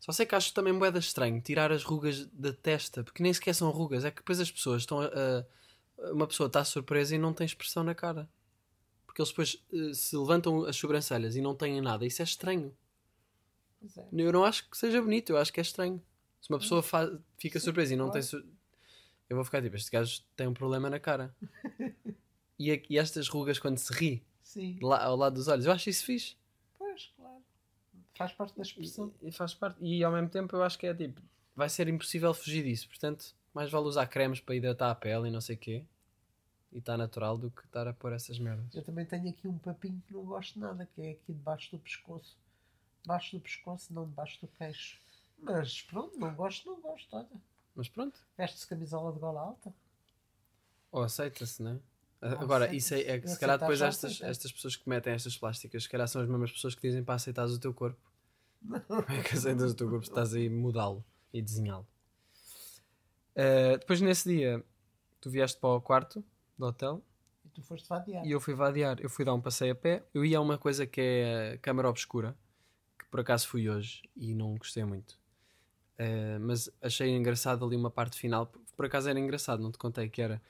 Só 0.00 0.12
sei 0.12 0.26
que 0.26 0.34
acho 0.34 0.52
também 0.52 0.72
moeda 0.72 0.98
estranho 0.98 1.40
tirar 1.40 1.72
as 1.72 1.82
rugas 1.82 2.26
da 2.26 2.52
testa, 2.52 3.02
porque 3.02 3.22
nem 3.22 3.32
sequer 3.32 3.54
são 3.54 3.70
rugas, 3.70 4.04
é 4.04 4.10
que 4.10 4.18
depois 4.18 4.38
as 4.40 4.50
pessoas 4.50 4.82
estão 4.82 5.00
a. 5.00 5.06
a- 5.06 5.44
uma 6.12 6.26
pessoa 6.26 6.48
está 6.48 6.64
surpresa 6.64 7.14
e 7.14 7.18
não 7.18 7.32
tem 7.32 7.44
expressão 7.46 7.84
na 7.84 7.94
cara. 7.94 8.28
Porque 9.06 9.22
eles 9.22 9.30
depois 9.30 9.62
eh, 9.72 9.94
se 9.94 10.16
levantam 10.16 10.64
as 10.64 10.74
sobrancelhas 10.76 11.36
e 11.36 11.40
não 11.40 11.54
têm 11.54 11.80
nada. 11.80 12.04
Isso 12.04 12.20
é 12.20 12.24
estranho. 12.24 12.76
É. 13.96 14.04
Eu 14.12 14.32
não 14.32 14.44
acho 14.44 14.68
que 14.68 14.76
seja 14.76 15.00
bonito, 15.00 15.30
eu 15.30 15.36
acho 15.38 15.52
que 15.52 15.60
é 15.60 15.62
estranho. 15.62 16.02
Se 16.40 16.50
uma 16.50 16.58
pessoa 16.58 16.82
fica 17.38 17.58
Sim, 17.60 17.64
surpresa 17.64 17.94
e 17.94 17.96
não 17.96 18.10
claro. 18.10 18.26
tem. 18.26 18.53
Eu 19.34 19.36
vou 19.38 19.44
ficar 19.44 19.60
tipo, 19.60 19.74
este 19.76 19.90
gajo 19.90 20.22
tem 20.36 20.46
um 20.46 20.54
problema 20.54 20.88
na 20.88 21.00
cara. 21.00 21.34
e, 22.58 22.70
a- 22.70 22.80
e 22.88 22.98
estas 22.98 23.28
rugas 23.28 23.58
quando 23.58 23.78
se 23.78 23.92
ri 23.92 24.22
Sim. 24.44 24.78
lá, 24.80 25.02
ao 25.04 25.16
lado 25.16 25.34
dos 25.34 25.48
olhos, 25.48 25.66
eu 25.66 25.72
acho 25.72 25.90
isso 25.90 26.04
fixe. 26.04 26.36
Pois, 26.78 27.12
claro. 27.16 27.42
Faz 28.16 28.32
parte 28.32 28.56
da 28.56 28.62
expressão. 28.62 29.12
E, 29.20 29.28
e 29.28 29.32
faz 29.32 29.52
parte. 29.54 29.76
E 29.84 30.04
ao 30.04 30.12
mesmo 30.12 30.28
tempo 30.28 30.54
eu 30.54 30.62
acho 30.62 30.78
que 30.78 30.86
é 30.86 30.94
tipo, 30.94 31.20
vai 31.56 31.68
ser 31.68 31.88
impossível 31.88 32.32
fugir 32.32 32.62
disso. 32.62 32.88
Portanto, 32.88 33.34
mais 33.52 33.70
vale 33.70 33.86
usar 33.86 34.06
cremes 34.06 34.40
para 34.40 34.54
hidratar 34.54 34.90
a 34.90 34.94
pele 34.94 35.28
e 35.28 35.30
não 35.32 35.40
sei 35.40 35.56
o 35.56 35.58
quê. 35.58 35.84
E 36.72 36.78
está 36.78 36.96
natural 36.96 37.36
do 37.36 37.50
que 37.50 37.62
estar 37.64 37.86
a 37.88 37.92
pôr 37.92 38.12
essas 38.12 38.38
merdas. 38.38 38.72
Eu 38.74 38.82
também 38.84 39.04
tenho 39.04 39.28
aqui 39.30 39.48
um 39.48 39.58
papinho 39.58 40.00
que 40.06 40.12
não 40.12 40.24
gosto 40.24 40.58
nada, 40.60 40.88
que 40.94 41.02
é 41.02 41.10
aqui 41.12 41.32
debaixo 41.32 41.70
do 41.72 41.78
pescoço. 41.78 42.36
Debaixo 43.02 43.36
do 43.36 43.40
pescoço, 43.40 43.92
não 43.92 44.04
debaixo 44.06 44.40
do 44.40 44.48
queixo. 44.48 45.00
Mas 45.40 45.82
pronto, 45.82 46.18
não 46.18 46.32
gosto, 46.34 46.66
não 46.68 46.80
gosto, 46.80 47.08
olha. 47.16 47.26
Mas 47.74 47.88
pronto, 47.88 48.20
Veste-se 48.36 48.66
camisola 48.66 49.12
de 49.12 49.18
gola 49.18 49.40
alta. 49.40 49.74
ou 50.92 51.02
aceita-se, 51.02 51.62
não 51.62 51.72
é? 51.72 51.80
Ou 52.34 52.38
Agora, 52.40 52.74
isso 52.74 52.94
é, 52.94 53.00
é 53.00 53.18
que 53.20 53.26
se 53.28 53.34
Aceitar 53.34 53.38
calhar 53.40 53.58
depois 53.58 53.82
estas, 53.82 54.20
estas 54.22 54.50
pessoas 54.52 54.76
que 54.76 54.88
metem 54.88 55.12
estas 55.12 55.36
plásticas, 55.36 55.82
se 55.82 55.88
calhar 55.88 56.08
são 56.08 56.22
as 56.22 56.28
mesmas 56.28 56.52
pessoas 56.52 56.74
que 56.74 56.80
dizem 56.82 57.04
para 57.04 57.14
aceitares 57.16 57.52
o 57.52 57.58
teu 57.60 57.74
corpo. 57.74 58.00
Como 58.60 58.76
é 59.08 59.22
que 59.22 59.34
aceitas 59.36 59.72
o 59.72 59.74
teu 59.74 59.88
corpo 59.90 60.04
se 60.06 60.10
estás 60.10 60.32
aí 60.34 60.48
mudá-lo 60.48 61.04
e 61.32 61.42
desenhá-lo? 61.42 61.86
Eh, 63.34 63.76
depois 63.78 64.00
nesse 64.00 64.28
dia, 64.28 64.64
tu 65.20 65.28
vieste 65.30 65.58
para 65.60 65.70
o 65.70 65.80
quarto 65.80 66.24
do 66.56 66.66
hotel 66.66 67.02
E 67.44 67.48
tu 67.50 67.62
foste 67.62 67.86
vadiar. 67.88 68.24
e 68.24 68.30
eu 68.30 68.40
fui 68.40 68.54
vadear. 68.54 68.98
Eu 69.00 69.10
fui 69.10 69.24
dar 69.24 69.34
um 69.34 69.40
passeio 69.40 69.72
a 69.72 69.74
pé. 69.76 70.02
Eu 70.14 70.24
ia 70.24 70.38
a 70.38 70.40
uma 70.40 70.56
coisa 70.56 70.86
que 70.86 71.00
é 71.00 71.52
a 71.54 71.58
câmara 71.58 71.88
obscura, 71.90 72.36
que 72.98 73.04
por 73.06 73.20
acaso 73.20 73.46
fui 73.48 73.68
hoje 73.68 74.02
e 74.16 74.34
não 74.34 74.56
gostei 74.56 74.84
muito. 74.84 75.18
Eh, 75.98 76.38
mas 76.40 76.70
achei 76.82 77.10
engraçado 77.10 77.64
ali 77.64 77.76
uma 77.76 77.90
parte 77.90 78.18
final. 78.18 78.46
Por- 78.46 78.60
Por 78.76 78.86
acaso 78.86 79.08
era 79.08 79.18
engraçado, 79.20 79.62
não 79.62 79.70
te 79.70 79.78
contei 79.78 80.08
que 80.08 80.20
era 80.20 80.42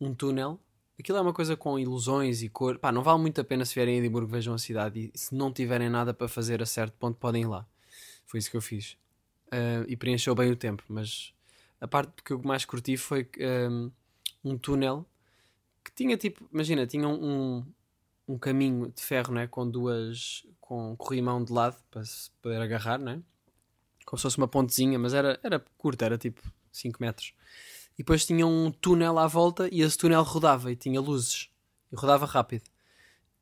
um 0.00 0.14
túnel. 0.14 0.58
Aquilo 0.98 1.18
é 1.18 1.20
uma 1.20 1.32
coisa 1.32 1.56
com 1.56 1.78
ilusões 1.78 2.42
e 2.42 2.48
cor. 2.48 2.78
Pá, 2.78 2.92
não 2.92 3.02
vale 3.02 3.20
muito 3.20 3.40
a 3.40 3.44
pena 3.44 3.64
se 3.64 3.74
vierem 3.74 3.96
a 3.96 3.98
Edimburgo, 3.98 4.28
vejam 4.30 4.52
a 4.54 4.58
cidade 4.58 5.10
e 5.14 5.18
se 5.18 5.34
não 5.34 5.52
tiverem 5.52 5.88
nada 5.88 6.12
para 6.12 6.28
fazer 6.28 6.62
a 6.62 6.66
certo 6.66 6.94
ponto, 6.98 7.16
podem 7.18 7.42
ir 7.42 7.46
lá. 7.46 7.66
Foi 8.26 8.38
isso 8.40 8.50
que 8.50 8.56
eu 8.56 8.62
fiz. 8.62 8.96
Eh, 9.52 9.84
e 9.88 9.96
preencheu 9.96 10.34
bem 10.34 10.50
o 10.52 10.56
tempo, 10.56 10.82
mas 10.88 11.32
a 11.80 11.88
parte 11.88 12.22
que 12.24 12.32
eu 12.32 12.42
mais 12.42 12.64
curti 12.64 12.96
foi 12.96 13.28
um, 13.70 13.90
um 14.44 14.58
túnel 14.58 15.06
que 15.84 15.92
tinha 15.92 16.16
tipo, 16.16 16.48
imagina, 16.52 16.86
tinha 16.86 17.08
um, 17.08 17.64
um 18.28 18.38
caminho 18.38 18.92
de 18.94 19.02
ferro, 19.02 19.32
né, 19.34 19.46
com 19.46 19.68
duas, 19.68 20.46
com 20.60 20.96
corrimão 20.96 21.42
de 21.44 21.52
lado 21.52 21.76
para 21.90 22.04
se 22.04 22.30
poder 22.42 22.60
agarrar, 22.60 22.98
né, 22.98 23.22
como 24.04 24.18
se 24.18 24.22
fosse 24.22 24.38
uma 24.38 24.48
pontezinha, 24.48 24.98
mas 24.98 25.14
era, 25.14 25.38
era 25.42 25.62
curta, 25.78 26.04
era 26.04 26.18
tipo 26.18 26.40
5 26.72 26.98
metros. 27.00 27.32
E 27.94 27.98
depois 27.98 28.24
tinha 28.24 28.46
um 28.46 28.70
túnel 28.70 29.18
à 29.18 29.26
volta 29.26 29.68
e 29.70 29.82
esse 29.82 29.98
túnel 29.98 30.22
rodava 30.22 30.70
e 30.72 30.76
tinha 30.76 31.00
luzes 31.00 31.50
e 31.92 31.96
rodava 31.96 32.24
rápido. 32.26 32.64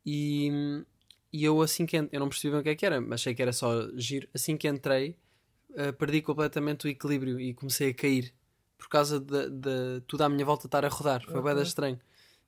E, 0.04 0.84
e 1.32 1.44
eu 1.44 1.60
assim 1.62 1.86
que 1.86 1.96
eu 1.96 2.20
não 2.20 2.28
percebi 2.28 2.52
bem 2.52 2.60
o 2.60 2.62
que 2.62 2.70
é 2.70 2.74
que 2.74 2.86
era, 2.86 3.00
mas 3.00 3.20
achei 3.20 3.34
que 3.34 3.42
era 3.42 3.52
só 3.52 3.88
giro. 3.96 4.28
Assim 4.34 4.56
que 4.56 4.66
entrei, 4.68 5.16
eh, 5.74 5.92
perdi 5.92 6.22
completamente 6.22 6.86
o 6.86 6.88
equilíbrio 6.88 7.38
e 7.38 7.54
comecei 7.54 7.90
a 7.90 7.94
cair 7.94 8.32
por 8.76 8.88
causa 8.88 9.20
de, 9.20 9.50
de 9.50 10.00
tudo 10.06 10.22
à 10.22 10.28
minha 10.28 10.44
volta 10.44 10.66
estar 10.66 10.84
a 10.84 10.88
rodar. 10.88 11.22
Foi 11.24 11.40
Ok. 11.40 11.54
bem 11.54 11.62
estranho. 11.62 12.00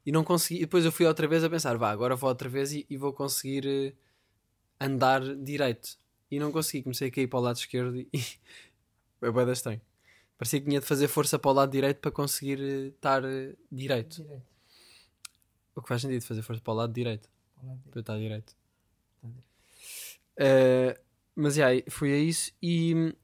E 0.07 0.11
não 0.11 0.25
consegui. 0.25 0.57
E 0.59 0.61
depois 0.61 0.85
eu 0.85 0.93
fui 0.93 1.05
outra 1.07 1.29
vez 1.29 1.45
a 1.45 1.51
pensar, 1.51 1.77
vá, 1.77 1.91
agora 1.91 2.17
vou 2.17 2.29
outra 2.31 2.49
vez 2.49 2.73
e, 2.73 2.87
e 2.89 2.97
vou 2.97 3.13
conseguir 3.13 3.67
eh, 3.67 3.93
andar 4.81 5.21
direito. 5.37 5.99
E 6.31 6.39
não 6.39 6.53
consegui, 6.53 6.83
comecei 6.85 7.09
a 7.09 7.11
cair 7.11 7.27
para 7.27 7.39
o 7.39 7.43
lado 7.43 7.57
esquerdo 7.57 7.97
e 7.99 8.09
foi 9.19 9.33
bem 9.33 9.53
estranho. 9.53 9.81
Parecia 10.39 10.61
que 10.61 10.67
tinha 10.67 10.81
de 10.81 10.87
fazer 10.87 11.09
força 11.09 11.39
para 11.39 11.51
o 11.51 11.55
lado 11.55 11.71
direito 11.71 11.99
para 11.99 12.11
conseguir 12.11 12.61
eh, 12.61 12.87
estar 12.89 13.25
eh, 13.25 13.55
direito. 13.71 14.23
Direito. 14.23 14.43
O 15.75 15.83
que 15.83 15.89
faz 15.89 16.03
sentido 16.03 16.23
fazer 16.23 16.43
força 16.43 16.63
para 16.63 16.73
o 16.73 16.77
lado 16.77 16.93
direito. 16.93 17.29
Ao 17.57 17.69
lado 17.69 17.79
direito. 17.79 17.91
Para 17.91 17.99
eu 17.99 18.01
estar 18.01 18.19
direito. 18.19 18.57
Eh, 20.37 20.99
mas 21.37 21.55
já, 21.55 21.67
fui 21.91 22.13
a 22.15 22.19
isso 22.19 22.53
e. 22.63 23.15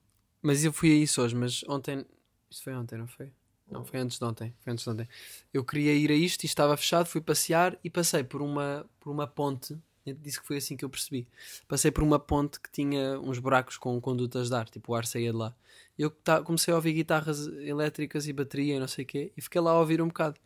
Mas 0.42 0.64
eu 0.64 0.73
fui 0.73 0.90
a 0.92 0.95
isso 0.95 1.23
hoje, 1.23 1.35
mas 1.35 1.64
ontem. 1.69 2.05
Isto 2.51 2.64
foi 2.64 2.75
ontem, 2.75 2.99
não 2.99 3.07
foi? 3.07 3.33
Não, 3.71 3.85
foi 3.85 3.99
antes 3.99 4.19
de 4.19 4.25
ontem. 4.25 4.55
Foi 4.61 4.73
antes 4.73 4.85
de 4.85 4.90
ontem. 4.90 5.09
Eu 5.53 5.64
queria 5.64 5.92
ir 5.95 6.11
a 6.11 6.14
isto 6.14 6.45
e 6.45 6.47
estava 6.47 6.77
fechado, 6.77 7.07
fui 7.07 7.21
passear 7.21 7.79
e 7.83 7.90
passei 7.90 8.23
por 8.23 8.42
uma, 8.42 8.88
por 9.01 9.11
uma 9.11 9.27
ponte. 9.27 9.77
Disse 10.14 10.40
que 10.40 10.47
foi 10.47 10.57
assim 10.59 10.77
que 10.77 10.85
eu 10.85 10.90
percebi. 10.90 11.29
Passei 11.69 11.90
por 11.90 12.03
uma 12.03 12.19
ponte 12.19 12.61
que 12.61 12.71
tinha 12.71 13.19
uns 13.21 13.38
buracos 13.38 13.77
com 13.77 14.01
condutas 14.01 14.49
de 14.49 14.55
ar, 14.55 14.69
tipo 14.69 14.92
o 14.92 14.95
ar 14.95 15.07
saía 15.07 15.31
de 15.31 15.37
lá. 15.37 15.55
E 15.99 16.03
eu 16.03 16.12
comecei 16.45 16.73
a 16.73 16.77
ouvir 16.77 16.92
guitarras 16.92 17.47
elétricas 17.47 18.29
e 18.29 18.33
bateria 18.33 18.77
e 18.77 18.81
não 18.81 18.88
sei 18.88 19.05
o 19.05 19.07
quê, 19.07 19.33
e 19.37 19.40
fiquei 19.40 19.61
lá 19.61 19.73
a 19.73 19.79
ouvir 19.79 20.01
um 20.03 20.09
bocado. 20.09 20.38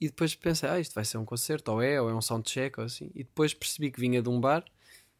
E 0.00 0.06
depois 0.06 0.34
pensei, 0.34 0.68
ah, 0.68 0.78
isto 0.78 0.94
vai 0.94 1.04
ser 1.04 1.18
um 1.18 1.24
concerto, 1.24 1.72
ou 1.72 1.80
é, 1.82 2.00
ou 2.00 2.10
é 2.10 2.14
um 2.14 2.20
soundcheck, 2.20 2.78
ou 2.78 2.86
assim. 2.86 3.10
E 3.14 3.24
depois 3.24 3.54
percebi 3.54 3.90
que 3.90 4.00
vinha 4.00 4.20
de 4.20 4.28
um 4.28 4.40
bar, 4.40 4.64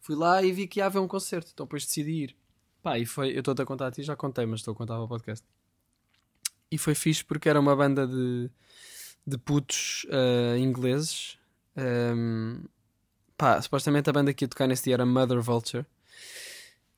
fui 0.01 0.15
lá 0.15 0.43
e 0.43 0.53
vi 0.53 0.67
que 0.67 0.81
ia 0.81 0.87
haver 0.87 0.99
um 0.99 1.09
concerto, 1.09 1.51
então 1.55 1.65
depois 1.67 1.87
decidi 1.87 2.25
ir. 2.25 2.37
Pá, 2.83 2.99
e 2.99 3.07
foi, 3.07 3.35
eu 3.35 3.39
estou-te 3.39 3.63
a 3.63 3.65
contar 3.65 3.87
a 3.87 3.91
ti, 3.91 4.03
já 4.03 4.15
contei, 4.15 4.45
mas 4.45 4.61
estou 4.61 4.73
a 4.73 4.77
contar 4.77 4.95
para 4.95 5.05
o 5.05 5.09
podcast. 5.09 5.47
E 6.71 6.77
foi 6.77 6.95
fixe 6.95 7.25
porque 7.25 7.49
era 7.49 7.59
uma 7.59 7.75
banda 7.75 8.07
de, 8.07 8.51
de 9.27 9.39
putos 9.39 10.07
ah, 10.11 10.59
ingleses. 10.59 11.39
Ahm, 11.77 12.65
pá, 13.45 13.61
supostamente 13.61 14.09
a 14.09 14.13
banda 14.13 14.33
que 14.33 14.45
ia 14.45 14.49
tocar 14.49 14.67
nesse 14.67 14.85
dia 14.85 14.95
era 14.95 15.05
Mother 15.05 15.39
Vulture. 15.43 15.85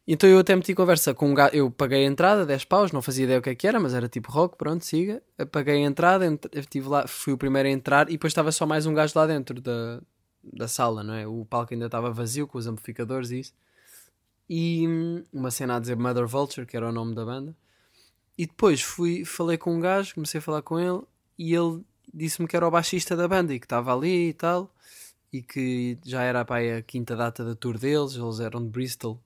Então 0.06 0.30
eu 0.30 0.38
até 0.38 0.54
meti 0.54 0.72
conversa 0.76 1.12
com 1.12 1.28
um 1.30 1.34
gajo. 1.34 1.56
Eu 1.56 1.68
paguei 1.72 2.04
a 2.04 2.06
entrada, 2.06 2.46
10 2.46 2.64
paus, 2.64 2.92
não 2.92 3.02
fazia 3.02 3.24
ideia 3.24 3.40
o 3.40 3.42
que 3.42 3.50
é 3.50 3.54
que 3.56 3.66
era, 3.66 3.80
mas 3.80 3.92
era 3.92 4.08
tipo 4.08 4.30
rock, 4.30 4.56
pronto, 4.56 4.84
siga. 4.84 5.20
Eu 5.36 5.48
paguei 5.48 5.74
a 5.82 5.86
entrada, 5.86 6.24
ent- 6.24 6.46
estive 6.52 6.88
lá, 6.88 7.08
fui 7.08 7.32
o 7.32 7.36
primeiro 7.38 7.68
a 7.68 7.72
entrar 7.72 8.08
e 8.08 8.12
depois 8.12 8.30
estava 8.30 8.52
só 8.52 8.64
mais 8.64 8.86
um 8.86 8.94
gajo 8.94 9.12
lá 9.16 9.26
dentro 9.26 9.60
da, 9.60 10.00
da 10.44 10.68
sala, 10.68 11.02
não 11.02 11.14
é? 11.14 11.26
O 11.26 11.44
palco 11.44 11.74
ainda 11.74 11.86
estava 11.86 12.12
vazio 12.12 12.46
com 12.46 12.56
os 12.58 12.68
amplificadores 12.68 13.32
e 13.32 13.40
isso. 13.40 13.52
E 14.48 14.86
hum, 14.86 15.24
uma 15.32 15.50
cena 15.50 15.74
a 15.76 15.80
dizer 15.80 15.96
Mother 15.96 16.28
Vulture, 16.28 16.64
que 16.64 16.76
era 16.76 16.88
o 16.88 16.92
nome 16.92 17.12
da 17.12 17.24
banda. 17.24 17.56
E 18.38 18.46
depois 18.46 18.80
fui, 18.82 19.24
falei 19.24 19.58
com 19.58 19.74
um 19.74 19.80
gajo, 19.80 20.14
comecei 20.14 20.38
a 20.38 20.42
falar 20.42 20.62
com 20.62 20.78
ele 20.78 21.00
e 21.36 21.52
ele 21.52 21.82
disse-me 22.14 22.46
que 22.46 22.54
era 22.56 22.68
o 22.68 22.70
baixista 22.70 23.16
da 23.16 23.26
banda 23.26 23.52
e 23.52 23.58
que 23.58 23.66
estava 23.66 23.92
ali 23.92 24.28
e 24.28 24.32
tal. 24.32 24.72
E 25.32 25.42
que 25.42 25.98
já 26.04 26.22
era 26.22 26.44
pá, 26.44 26.58
a 26.60 26.82
quinta 26.82 27.14
data 27.16 27.44
da 27.44 27.54
tour 27.54 27.78
deles, 27.78 28.14
eles 28.14 28.40
eram 28.40 28.62
de 28.62 28.68
Bristol. 28.68 29.20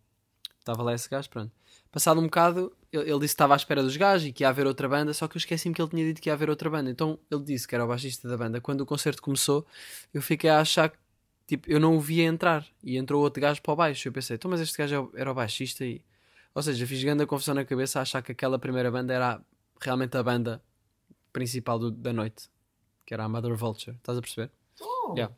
Estava 0.59 0.83
lá 0.83 0.95
esse 0.95 1.09
gajo, 1.09 1.29
pronto. 1.31 1.53
Passado 1.93 2.21
um 2.21 2.25
bocado, 2.25 2.73
ele, 2.93 3.03
ele 3.11 3.19
disse 3.21 3.33
que 3.35 3.35
estava 3.35 3.55
à 3.55 3.57
espera 3.57 3.83
dos 3.83 3.97
gajos 3.97 4.29
e 4.29 4.33
que 4.33 4.45
ia 4.45 4.49
haver 4.49 4.67
outra 4.67 4.89
banda, 4.89 5.13
só 5.13 5.27
que 5.27 5.37
eu 5.37 5.39
esqueci-me 5.39 5.75
que 5.75 5.81
ele 5.83 5.89
tinha 5.91 6.05
dito 6.05 6.21
que 6.21 6.29
ia 6.29 6.33
haver 6.33 6.49
outra 6.49 6.69
banda. 6.71 6.91
Então 6.91 7.19
ele 7.31 7.43
disse 7.43 7.67
que 7.67 7.75
era 7.75 7.85
o 7.85 7.89
baixista 7.89 8.29
da 8.29 8.37
banda. 8.37 8.61
Quando 8.61 8.81
o 8.83 8.87
concerto 8.87 9.21
começou, 9.23 9.67
eu 10.15 10.23
fiquei 10.23 10.49
a 10.51 10.61
achar 10.61 10.89
que 10.91 10.99
tipo, 11.47 11.71
eu 11.71 11.81
não 11.81 11.97
o 11.97 12.01
via 12.01 12.25
entrar. 12.25 12.65
E 12.83 12.97
entrou 12.97 13.23
outro 13.23 13.41
gajo 13.43 13.61
para 13.63 13.73
o 13.73 13.77
baixo. 13.77 14.07
Eu 14.09 14.13
pensei, 14.13 14.37
então, 14.37 14.51
mas 14.51 14.61
este 14.61 14.77
gajo 14.79 15.11
é 15.15 15.21
era 15.21 15.31
o 15.31 15.35
baixista 15.35 15.85
e. 15.85 16.01
Ou 16.55 16.63
seja, 16.63 16.87
fiz 16.87 17.03
grande 17.03 17.25
confusão 17.27 17.55
na 17.55 17.65
cabeça 17.65 17.99
a 17.99 18.03
achar 18.03 18.23
que 18.23 18.33
aquela 18.33 18.59
primeira 18.59 18.91
banda 18.91 19.13
era 19.15 19.41
realmente 19.81 20.17
a 20.17 20.23
banda 20.23 20.63
principal 21.33 21.79
do- 21.79 21.91
da 21.91 22.13
noite, 22.13 22.49
que 23.07 23.15
era 23.15 23.25
a 23.25 23.29
Mother 23.29 23.55
Vulture. 23.57 23.97
Estás 23.97 24.19
a 24.19 24.21
perceber? 24.21 24.51
Oh, 24.81 25.15
Yeah. 25.17 25.35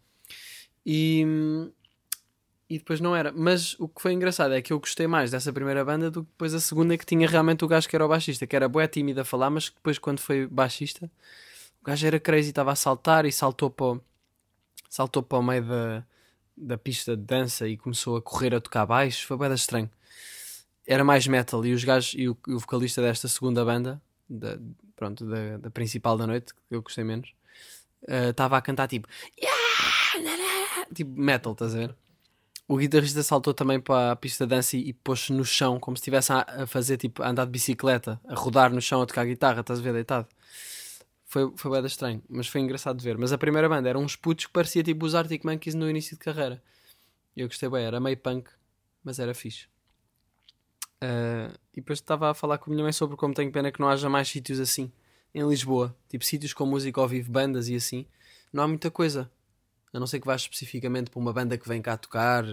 E, 0.84 1.24
e 2.68 2.78
depois 2.78 3.00
não 3.00 3.14
era. 3.14 3.32
Mas 3.32 3.78
o 3.78 3.88
que 3.88 4.00
foi 4.00 4.12
engraçado 4.12 4.54
é 4.54 4.62
que 4.62 4.72
eu 4.72 4.80
gostei 4.80 5.06
mais 5.06 5.30
dessa 5.30 5.52
primeira 5.52 5.84
banda 5.84 6.10
do 6.10 6.22
que 6.24 6.30
depois 6.30 6.54
a 6.54 6.60
segunda, 6.60 6.96
que 6.96 7.04
tinha 7.06 7.28
realmente 7.28 7.64
o 7.64 7.68
gajo 7.68 7.88
que 7.88 7.94
era 7.96 8.04
o 8.04 8.08
baixista, 8.08 8.46
que 8.46 8.56
era 8.56 8.68
bué 8.68 8.86
tímido 8.88 9.20
a 9.20 9.24
falar, 9.24 9.50
mas 9.50 9.68
depois, 9.70 9.98
quando 9.98 10.20
foi 10.20 10.46
baixista, 10.46 11.10
O 11.82 11.86
gajo 11.86 12.06
era 12.06 12.20
crazy, 12.20 12.50
estava 12.50 12.72
a 12.72 12.76
saltar 12.76 13.26
e 13.26 13.32
saltou 13.32 13.70
para 13.70 13.86
o, 13.86 14.00
saltou 14.90 15.22
para 15.22 15.38
o 15.38 15.42
meio 15.42 15.64
da, 15.66 16.04
da 16.56 16.78
pista 16.78 17.16
de 17.16 17.22
dança 17.24 17.68
e 17.68 17.76
começou 17.76 18.16
a 18.16 18.22
correr 18.22 18.54
a 18.54 18.60
tocar 18.60 18.86
baixo. 18.86 19.26
Foi 19.26 19.36
bem 19.38 19.52
estranho. 19.54 19.90
Era 20.86 21.04
mais 21.04 21.26
metal 21.26 21.64
e 21.66 21.72
os 21.74 21.84
gajos 21.84 22.14
e 22.16 22.28
o, 22.28 22.36
o 22.48 22.58
vocalista 22.58 23.00
desta 23.02 23.28
segunda 23.28 23.64
banda, 23.64 24.02
da, 24.28 24.58
pronto, 24.96 25.24
da, 25.26 25.58
da 25.58 25.70
principal 25.70 26.16
da 26.18 26.26
noite, 26.26 26.52
que 26.54 26.60
eu 26.74 26.82
gostei 26.82 27.04
menos, 27.04 27.32
estava 28.30 28.56
a 28.58 28.62
cantar 28.62 28.88
tipo, 28.88 29.08
"Yeah, 29.40 29.51
na, 29.51 29.51
na", 29.51 29.51
tipo 30.92 31.18
metal, 31.20 31.52
estás 31.52 31.74
a 31.74 31.78
ver? 31.78 31.96
O 32.68 32.76
guitarrista 32.76 33.22
saltou 33.22 33.52
também 33.52 33.80
para 33.80 34.12
a 34.12 34.16
pista 34.16 34.46
de 34.46 34.50
dança 34.50 34.76
e, 34.76 34.92
pôs-se 34.92 35.32
no 35.32 35.44
chão, 35.44 35.78
como 35.78 35.96
se 35.96 36.00
estivesse 36.00 36.32
a, 36.32 36.46
a 36.62 36.66
fazer 36.66 36.96
tipo 36.96 37.22
a 37.22 37.28
andar 37.28 37.44
de 37.44 37.50
bicicleta, 37.50 38.20
a 38.26 38.34
rodar 38.34 38.72
no 38.72 38.80
chão 38.80 39.02
a 39.02 39.06
tocar 39.06 39.26
guitarra, 39.26 39.60
estás 39.60 39.80
a 39.80 39.82
ver, 39.82 39.92
deitado. 39.92 40.28
Foi, 41.26 41.52
foi 41.56 41.70
bem 41.70 41.86
estranho, 41.86 42.22
mas 42.28 42.46
foi 42.46 42.60
engraçado 42.60 42.98
de 42.98 43.04
ver. 43.04 43.18
Mas 43.18 43.32
a 43.32 43.38
primeira 43.38 43.68
banda 43.68 43.88
eram 43.88 44.02
uns 44.02 44.16
putos 44.16 44.46
que 44.46 44.52
parecia 44.52 44.82
tipo 44.82 45.04
os 45.04 45.14
Arctic 45.14 45.44
Monkeys 45.44 45.74
no 45.74 45.88
início 45.88 46.16
de 46.16 46.24
carreira. 46.24 46.62
Eu 47.36 47.48
gostei 47.48 47.68
bem, 47.68 47.84
era 47.84 47.98
meio 47.98 48.16
punk, 48.16 48.50
mas 49.02 49.18
era 49.18 49.34
fixe. 49.34 49.66
Ah, 51.02 51.50
e 51.72 51.80
depois 51.80 51.98
estava 51.98 52.30
a 52.30 52.34
falar 52.34 52.58
com 52.58 52.70
a 52.70 52.72
minha 52.72 52.84
mãe 52.84 52.92
sobre 52.92 53.16
como 53.16 53.34
tenho 53.34 53.50
pena 53.50 53.72
que 53.72 53.80
não 53.80 53.88
haja 53.88 54.08
mais 54.08 54.28
sítios 54.28 54.60
assim 54.60 54.92
em 55.34 55.46
Lisboa, 55.48 55.96
tipo 56.08 56.24
sítios 56.24 56.52
com 56.52 56.66
música 56.66 57.00
ao 57.00 57.08
vivo, 57.08 57.32
bandas 57.32 57.68
e 57.68 57.74
assim. 57.74 58.06
Não 58.52 58.62
há 58.62 58.68
muita 58.68 58.90
coisa. 58.90 59.30
A 59.92 60.00
não 60.00 60.06
ser 60.06 60.20
que 60.20 60.26
vás 60.26 60.42
especificamente 60.42 61.10
para 61.10 61.20
uma 61.20 61.32
banda 61.32 61.58
que 61.58 61.68
vem 61.68 61.82
cá 61.82 61.96
tocar, 61.96 62.44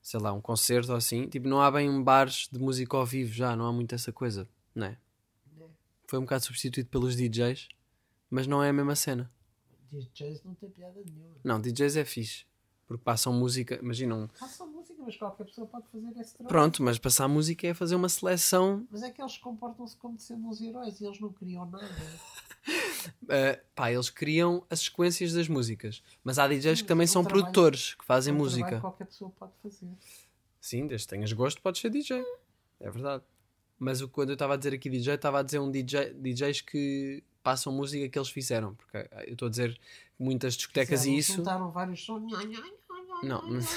sei 0.00 0.20
lá, 0.20 0.32
um 0.32 0.40
concerto 0.40 0.90
ou 0.90 0.96
assim. 0.96 1.28
Tipo, 1.28 1.48
não 1.48 1.60
há 1.60 1.70
bem 1.70 2.02
bares 2.02 2.48
de 2.50 2.58
música 2.58 2.96
ao 2.96 3.04
vivo 3.04 3.32
já, 3.32 3.54
não 3.54 3.66
há 3.66 3.72
muito 3.72 3.94
essa 3.94 4.12
coisa, 4.12 4.48
não 4.74 4.86
é? 4.86 4.98
Foi 6.06 6.18
um 6.18 6.22
bocado 6.22 6.44
substituído 6.44 6.88
pelos 6.88 7.16
DJs, 7.16 7.68
mas 8.30 8.46
não 8.46 8.62
é 8.62 8.70
a 8.70 8.72
mesma 8.72 8.96
cena. 8.96 9.30
DJs 9.90 10.42
não 10.44 10.54
tem 10.54 10.70
piada 10.70 11.00
nenhuma. 11.04 11.36
Não, 11.44 11.60
DJs 11.60 11.96
é 11.96 12.04
fixe, 12.04 12.44
porque 12.86 13.02
passam 13.04 13.32
música, 13.32 13.78
imagina 13.82 14.14
um. 14.14 14.28
Mas 15.04 15.16
qualquer 15.16 15.44
pessoa 15.44 15.66
pode 15.66 15.86
fazer 15.88 16.06
esse 16.20 16.34
trabalho. 16.34 16.48
Pronto, 16.48 16.82
mas 16.82 16.98
passar 16.98 17.26
música 17.28 17.66
é 17.66 17.74
fazer 17.74 17.94
uma 17.96 18.08
seleção. 18.08 18.86
Mas 18.90 19.02
é 19.02 19.10
que 19.10 19.20
eles 19.20 19.36
comportam-se 19.38 19.96
como 19.96 20.16
de 20.16 20.22
sendo 20.22 20.46
uns 20.48 20.60
heróis 20.60 21.00
e 21.00 21.04
eles 21.06 21.18
não 21.20 21.32
criam 21.32 21.66
nada. 21.66 21.84
Uh, 23.24 23.60
pá, 23.74 23.90
eles 23.90 24.08
criam 24.10 24.64
as 24.70 24.80
sequências 24.80 25.32
das 25.32 25.48
músicas, 25.48 26.02
mas 26.22 26.38
há 26.38 26.46
DJs 26.46 26.78
Sim, 26.78 26.84
que 26.84 26.88
também 26.88 27.04
é 27.04 27.06
são 27.08 27.22
trabalho- 27.24 27.42
produtores 27.44 27.94
que 27.94 28.04
fazem 28.04 28.32
É 28.32 28.36
música. 28.36 28.76
que 28.76 28.80
qualquer 28.80 29.06
pessoa 29.06 29.30
pode 29.38 29.52
fazer. 29.62 29.88
Sim, 30.60 30.86
desde 30.86 31.06
que 31.08 31.14
tenhas 31.14 31.32
gosto, 31.32 31.60
podes 31.60 31.80
ser 31.80 31.90
DJ. 31.90 32.24
É 32.78 32.90
verdade. 32.90 33.24
Mas 33.78 34.00
o, 34.00 34.08
quando 34.08 34.28
eu 34.30 34.34
estava 34.34 34.54
a 34.54 34.56
dizer 34.56 34.72
aqui 34.74 34.88
DJ, 34.88 35.14
estava 35.14 35.40
a 35.40 35.42
dizer 35.42 35.58
um 35.58 35.68
DJ, 35.70 36.14
DJs 36.14 36.60
que 36.60 37.24
passam 37.42 37.72
música 37.72 38.08
que 38.08 38.16
eles 38.16 38.28
fizeram. 38.28 38.74
Porque 38.76 38.96
ah, 38.96 39.24
eu 39.26 39.32
estou 39.32 39.46
a 39.48 39.50
dizer 39.50 39.76
muitas 40.16 40.54
discotecas 40.54 41.00
Fizeram, 41.00 41.16
e 41.16 41.18
isso. 41.18 41.32
Juntaram 41.34 41.70
vários 41.72 42.04
sons. 42.04 42.32
Não, 43.24 43.42
mas- 43.48 43.68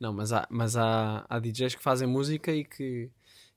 Não, 0.00 0.12
mas 0.12 0.32
há, 0.32 0.46
mas 0.50 0.76
há, 0.76 1.24
há 1.28 1.38
DJs 1.38 1.74
que 1.74 1.82
fazem 1.82 2.06
música 2.08 2.52
e 2.52 2.64
que, 2.64 3.10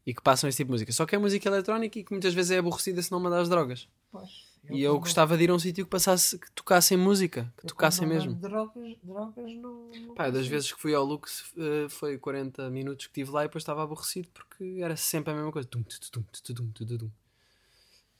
e 0.05 0.13
que 0.13 0.21
passam 0.21 0.47
esse 0.49 0.57
tipo 0.57 0.67
de 0.67 0.73
música. 0.73 0.91
Só 0.91 1.05
que 1.05 1.15
é 1.15 1.17
música 1.17 1.47
eletrónica 1.49 1.97
e 1.99 2.03
que 2.03 2.11
muitas 2.11 2.33
vezes 2.33 2.51
é 2.51 2.57
aborrecida 2.59 3.01
se 3.01 3.11
não 3.11 3.19
mandares 3.19 3.49
drogas. 3.49 3.87
Pois, 4.11 4.29
E 4.69 4.81
eu 4.81 4.93
quando- 4.93 5.01
gostava 5.01 5.37
de 5.37 5.43
ir 5.43 5.49
a 5.51 5.53
um 5.53 5.59
sítio 5.59 5.85
que 5.85 5.89
passasse, 5.91 6.37
que 6.37 6.51
tocassem 6.51 6.97
música, 6.97 7.51
que 7.57 7.65
eu 7.65 7.69
tocassem 7.69 8.07
mesmo. 8.07 8.33
Drogas, 8.35 8.95
drogas 9.03 9.53
não. 9.55 9.89
não 9.89 10.13
Pá, 10.15 10.29
das 10.29 10.47
vezes 10.47 10.71
que 10.73 10.79
fui 10.79 10.93
ao 10.93 11.03
Lux 11.05 11.51
eh, 11.57 11.87
foi 11.89 12.17
40 12.17 12.69
minutos 12.69 13.05
que 13.07 13.11
estive 13.11 13.31
lá 13.31 13.43
e 13.43 13.47
depois 13.47 13.61
estava 13.61 13.83
aborrecido 13.83 14.27
porque 14.33 14.79
era 14.81 14.95
sempre 14.97 15.31
a 15.31 15.35
mesma 15.35 15.51
coisa. 15.51 15.67
Tum, 15.67 15.81
tu, 15.83 15.99
tum, 16.11 16.23
tu, 16.23 16.53
tum, 16.53 16.71
tu, 16.71 16.85
tu, 16.85 16.97
tum. 16.97 17.11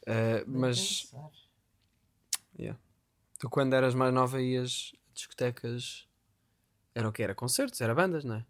Eh, 0.06 0.44
Nem 0.48 0.60
mas 0.60 1.04
pensar. 1.04 1.30
tu 3.40 3.50
quando 3.50 3.74
eras 3.74 3.94
mais 3.96 4.14
nova 4.14 4.42
ias 4.42 4.92
a 5.10 5.14
discotecas 5.14 6.08
era 7.00 7.10
o 7.10 7.12
que? 7.12 7.24
Era 7.24 7.34
concertos, 7.36 7.80
era 7.82 7.96
bandas, 7.96 8.24
não 8.24 8.36
é? 8.36 8.46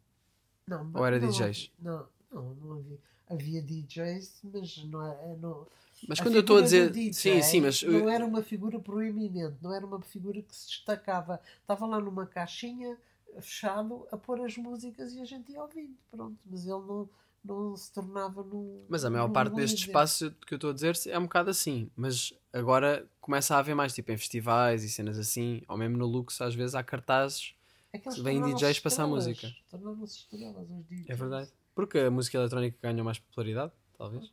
Não, 0.67 0.91
Ou 0.93 1.05
era 1.05 1.19
não 1.19 1.29
DJs? 1.29 1.71
Não, 1.79 2.07
não, 2.31 2.53
não 2.55 2.73
havia. 2.77 2.97
Havia 3.29 3.61
DJs, 3.61 4.41
mas 4.43 4.83
não 4.85 5.05
é. 5.05 5.37
Não, 5.39 5.67
Mas 6.07 6.19
a 6.19 6.23
quando 6.23 6.35
eu 6.35 6.41
estou 6.41 6.57
a 6.57 6.61
dizer. 6.61 6.89
DJ 6.91 7.13
sim, 7.13 7.41
sim, 7.41 7.61
mas. 7.61 7.83
Não 7.83 8.09
era 8.09 8.25
uma 8.25 8.41
figura 8.41 8.79
proeminente, 8.79 9.55
não 9.61 9.73
era 9.73 9.85
uma 9.85 10.01
figura 10.01 10.41
que 10.41 10.55
se 10.55 10.67
destacava. 10.67 11.39
Estava 11.61 11.85
lá 11.85 11.99
numa 11.99 12.25
caixinha, 12.25 12.97
fechado, 13.39 14.07
a 14.11 14.17
pôr 14.17 14.41
as 14.41 14.57
músicas 14.57 15.13
e 15.13 15.21
a 15.21 15.25
gente 15.25 15.51
ia 15.51 15.61
ouvindo. 15.61 15.95
Pronto, 16.09 16.37
mas 16.45 16.61
ele 16.63 16.71
não, 16.71 17.09
não 17.43 17.75
se 17.75 17.91
tornava 17.93 18.43
num. 18.43 18.83
Mas 18.89 19.05
a 19.05 19.09
maior 19.11 19.27
num 19.27 19.33
parte 19.33 19.53
destes 19.53 19.81
líder. 19.81 19.91
espaços 19.91 20.33
que 20.47 20.53
eu 20.53 20.57
estou 20.57 20.71
a 20.71 20.73
dizer 20.73 20.97
é 21.07 21.19
um 21.19 21.23
bocado 21.23 21.51
assim. 21.51 21.89
Mas 21.95 22.33
agora 22.51 23.05
começa 23.21 23.55
a 23.55 23.59
haver 23.59 23.75
mais, 23.75 23.93
tipo 23.93 24.11
em 24.11 24.17
festivais 24.17 24.83
e 24.83 24.89
cenas 24.89 25.19
assim, 25.19 25.61
ou 25.67 25.77
mesmo 25.77 25.97
no 25.97 26.07
Lux, 26.07 26.41
às 26.41 26.55
vezes 26.55 26.73
há 26.73 26.81
cartazes. 26.83 27.53
É 27.91 27.97
que 27.97 28.07
eles 28.07 28.19
vêm 28.19 28.41
DJs 28.41 28.79
passar 28.79 29.07
música. 29.07 29.51
Tornaram-se 29.69 30.19
estrelas 30.19 30.69
os 30.69 30.85
DJs. 30.85 31.09
É 31.09 31.15
verdade. 31.15 31.51
Porque 31.73 31.97
a 31.99 32.11
música 32.11 32.37
eletrónica 32.37 32.77
ganha 32.81 33.03
mais 33.03 33.19
popularidade, 33.19 33.71
talvez. 33.97 34.31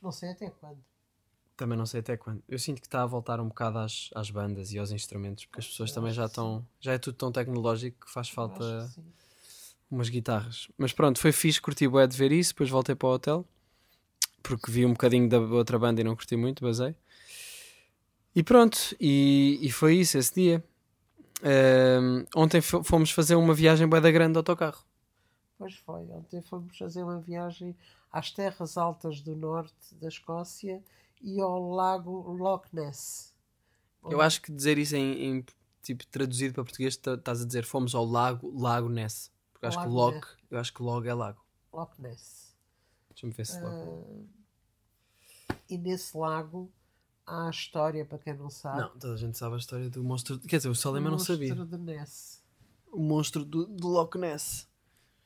Não 0.00 0.12
sei 0.12 0.30
até 0.30 0.50
quando. 0.50 0.78
Também 1.56 1.76
não 1.76 1.86
sei 1.86 2.00
até 2.00 2.16
quando. 2.16 2.42
Eu 2.48 2.58
sinto 2.58 2.80
que 2.80 2.86
está 2.86 3.02
a 3.02 3.06
voltar 3.06 3.40
um 3.40 3.48
bocado 3.48 3.78
às, 3.78 4.10
às 4.14 4.30
bandas 4.30 4.72
e 4.72 4.78
aos 4.78 4.90
instrumentos, 4.90 5.46
porque 5.46 5.60
as 5.60 5.66
pessoas 5.66 5.90
também 5.90 6.12
já 6.12 6.26
estão. 6.26 6.66
Já 6.80 6.92
é 6.92 6.98
tudo 6.98 7.16
tão 7.16 7.32
tecnológico 7.32 8.06
que 8.06 8.12
faz 8.12 8.28
falta 8.28 8.90
que 8.94 9.00
umas 9.90 10.08
guitarras. 10.08 10.68
Mas 10.76 10.92
pronto, 10.92 11.18
foi 11.18 11.32
fixe, 11.32 11.60
curti 11.60 11.88
bué 11.88 12.06
de 12.06 12.16
ver 12.16 12.32
isso, 12.32 12.52
depois 12.52 12.68
voltei 12.68 12.94
para 12.94 13.08
o 13.08 13.12
hotel, 13.12 13.46
porque 14.42 14.70
vi 14.70 14.84
um 14.84 14.92
bocadinho 14.92 15.28
da 15.28 15.38
outra 15.38 15.78
banda 15.78 16.00
e 16.00 16.04
não 16.04 16.14
curti 16.14 16.36
muito, 16.36 16.62
basei. 16.62 16.94
E 18.34 18.42
pronto, 18.42 18.78
e, 19.00 19.58
e 19.62 19.70
foi 19.70 19.96
isso 19.96 20.18
esse 20.18 20.34
dia. 20.34 20.64
Ahm, 21.48 22.24
ontem 22.34 22.60
fo- 22.60 22.82
fomos 22.82 23.10
fazer 23.12 23.36
uma 23.36 23.54
viagem 23.54 23.86
bué 23.86 24.00
da 24.00 24.10
grande 24.10 24.32
de 24.32 24.38
autocarro. 24.38 24.82
Pois 25.58 25.74
foi. 25.76 26.02
Ontem 26.10 26.42
fomos 26.42 26.76
fazer 26.76 27.02
uma 27.04 27.20
viagem 27.20 27.76
às 28.10 28.30
terras 28.32 28.76
altas 28.76 29.20
do 29.20 29.36
norte 29.36 29.94
da 29.94 30.08
Escócia 30.08 30.82
e 31.22 31.40
ao 31.40 31.70
lago 31.70 32.10
Loch 32.32 32.66
Ness. 32.72 33.32
Eu 34.08 34.20
acho 34.20 34.42
que 34.42 34.50
dizer 34.52 34.76
isso 34.78 34.96
em, 34.96 35.24
em, 35.38 35.44
tipo 35.82 36.04
traduzido 36.08 36.54
para 36.54 36.64
português 36.64 36.96
tá- 36.96 37.14
estás 37.14 37.42
a 37.42 37.46
dizer 37.46 37.64
fomos 37.64 37.94
ao 37.94 38.04
lago, 38.04 38.52
lago 38.58 38.88
Ness. 38.88 39.30
Porque 39.52 39.66
acho 39.66 39.78
que 39.78 39.84
Lago 39.84 39.94
log, 39.96 40.14
Ness. 40.16 40.36
eu 40.50 40.58
acho 40.58 40.74
que 40.74 40.82
log 40.82 41.06
é 41.08 41.14
lago. 41.14 41.40
Loch 41.72 41.92
Ness. 42.00 42.54
Deixa-me 43.10 43.32
ver 43.32 43.46
se 43.46 43.60
log. 43.60 44.26
E 45.70 45.78
nesse 45.78 46.16
lago 46.16 46.70
a 47.26 47.50
história, 47.50 48.04
para 48.04 48.18
quem 48.18 48.34
não 48.34 48.48
sabe. 48.48 48.80
Não, 48.80 48.90
toda 48.98 49.14
a 49.14 49.16
gente 49.16 49.36
sabe 49.36 49.54
a 49.56 49.58
história 49.58 49.90
do 49.90 50.02
monstro. 50.04 50.38
Quer 50.40 50.58
dizer, 50.58 50.68
o 50.68 50.74
Salema 50.74 51.10
não 51.10 51.18
sabia. 51.18 51.54
monstro 51.54 51.76
de 51.78 51.82
Ness. 51.84 52.44
O 52.92 53.00
monstro 53.00 53.44
do, 53.44 53.66
do 53.66 53.88
Loch 53.88 54.16
Ness. 54.16 54.68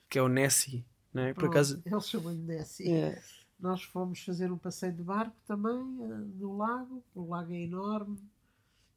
Que 0.08 0.18
é 0.18 0.22
o 0.22 0.28
Nessie. 0.28 0.84
Não 1.12 1.22
é? 1.22 1.34
Por 1.34 1.40
Pronto, 1.40 1.52
acaso. 1.52 1.82
Eles 1.84 2.08
chamam-lhe 2.08 2.38
Nessie. 2.42 2.90
É. 2.90 3.22
Nós 3.58 3.82
fomos 3.82 4.20
fazer 4.24 4.50
um 4.50 4.56
passeio 4.56 4.92
de 4.92 5.02
barco 5.02 5.36
também 5.46 5.74
eh, 5.74 6.06
no 6.38 6.56
lago. 6.56 7.04
O 7.14 7.28
lago 7.28 7.52
é 7.52 7.60
enorme. 7.60 8.18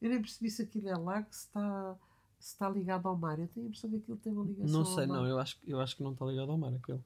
Eu 0.02 0.10
nem 0.10 0.22
percebi 0.22 0.50
se 0.50 0.62
aquilo 0.62 0.88
é 0.88 0.96
lago, 0.96 1.28
se 1.32 1.40
está, 1.48 1.96
se 2.40 2.54
está 2.54 2.70
ligado 2.70 3.08
ao 3.08 3.18
mar. 3.18 3.38
Eu 3.38 3.48
tenho 3.50 3.66
a 3.66 3.68
impressão 3.68 3.90
que 3.90 3.98
aquilo 3.98 4.18
tem 4.18 4.32
uma 4.32 4.46
ligação 4.46 4.72
Não 4.80 4.86
sei, 4.86 5.06
mar. 5.06 5.18
não. 5.18 5.28
Eu 5.28 5.40
acho, 5.40 5.58
eu 5.68 5.80
acho 5.82 5.98
que 5.98 6.04
não 6.04 6.14
está 6.14 6.26
ligado 6.26 6.52
ao 6.52 6.58
mar 6.58 6.74
aquele. 6.74 7.02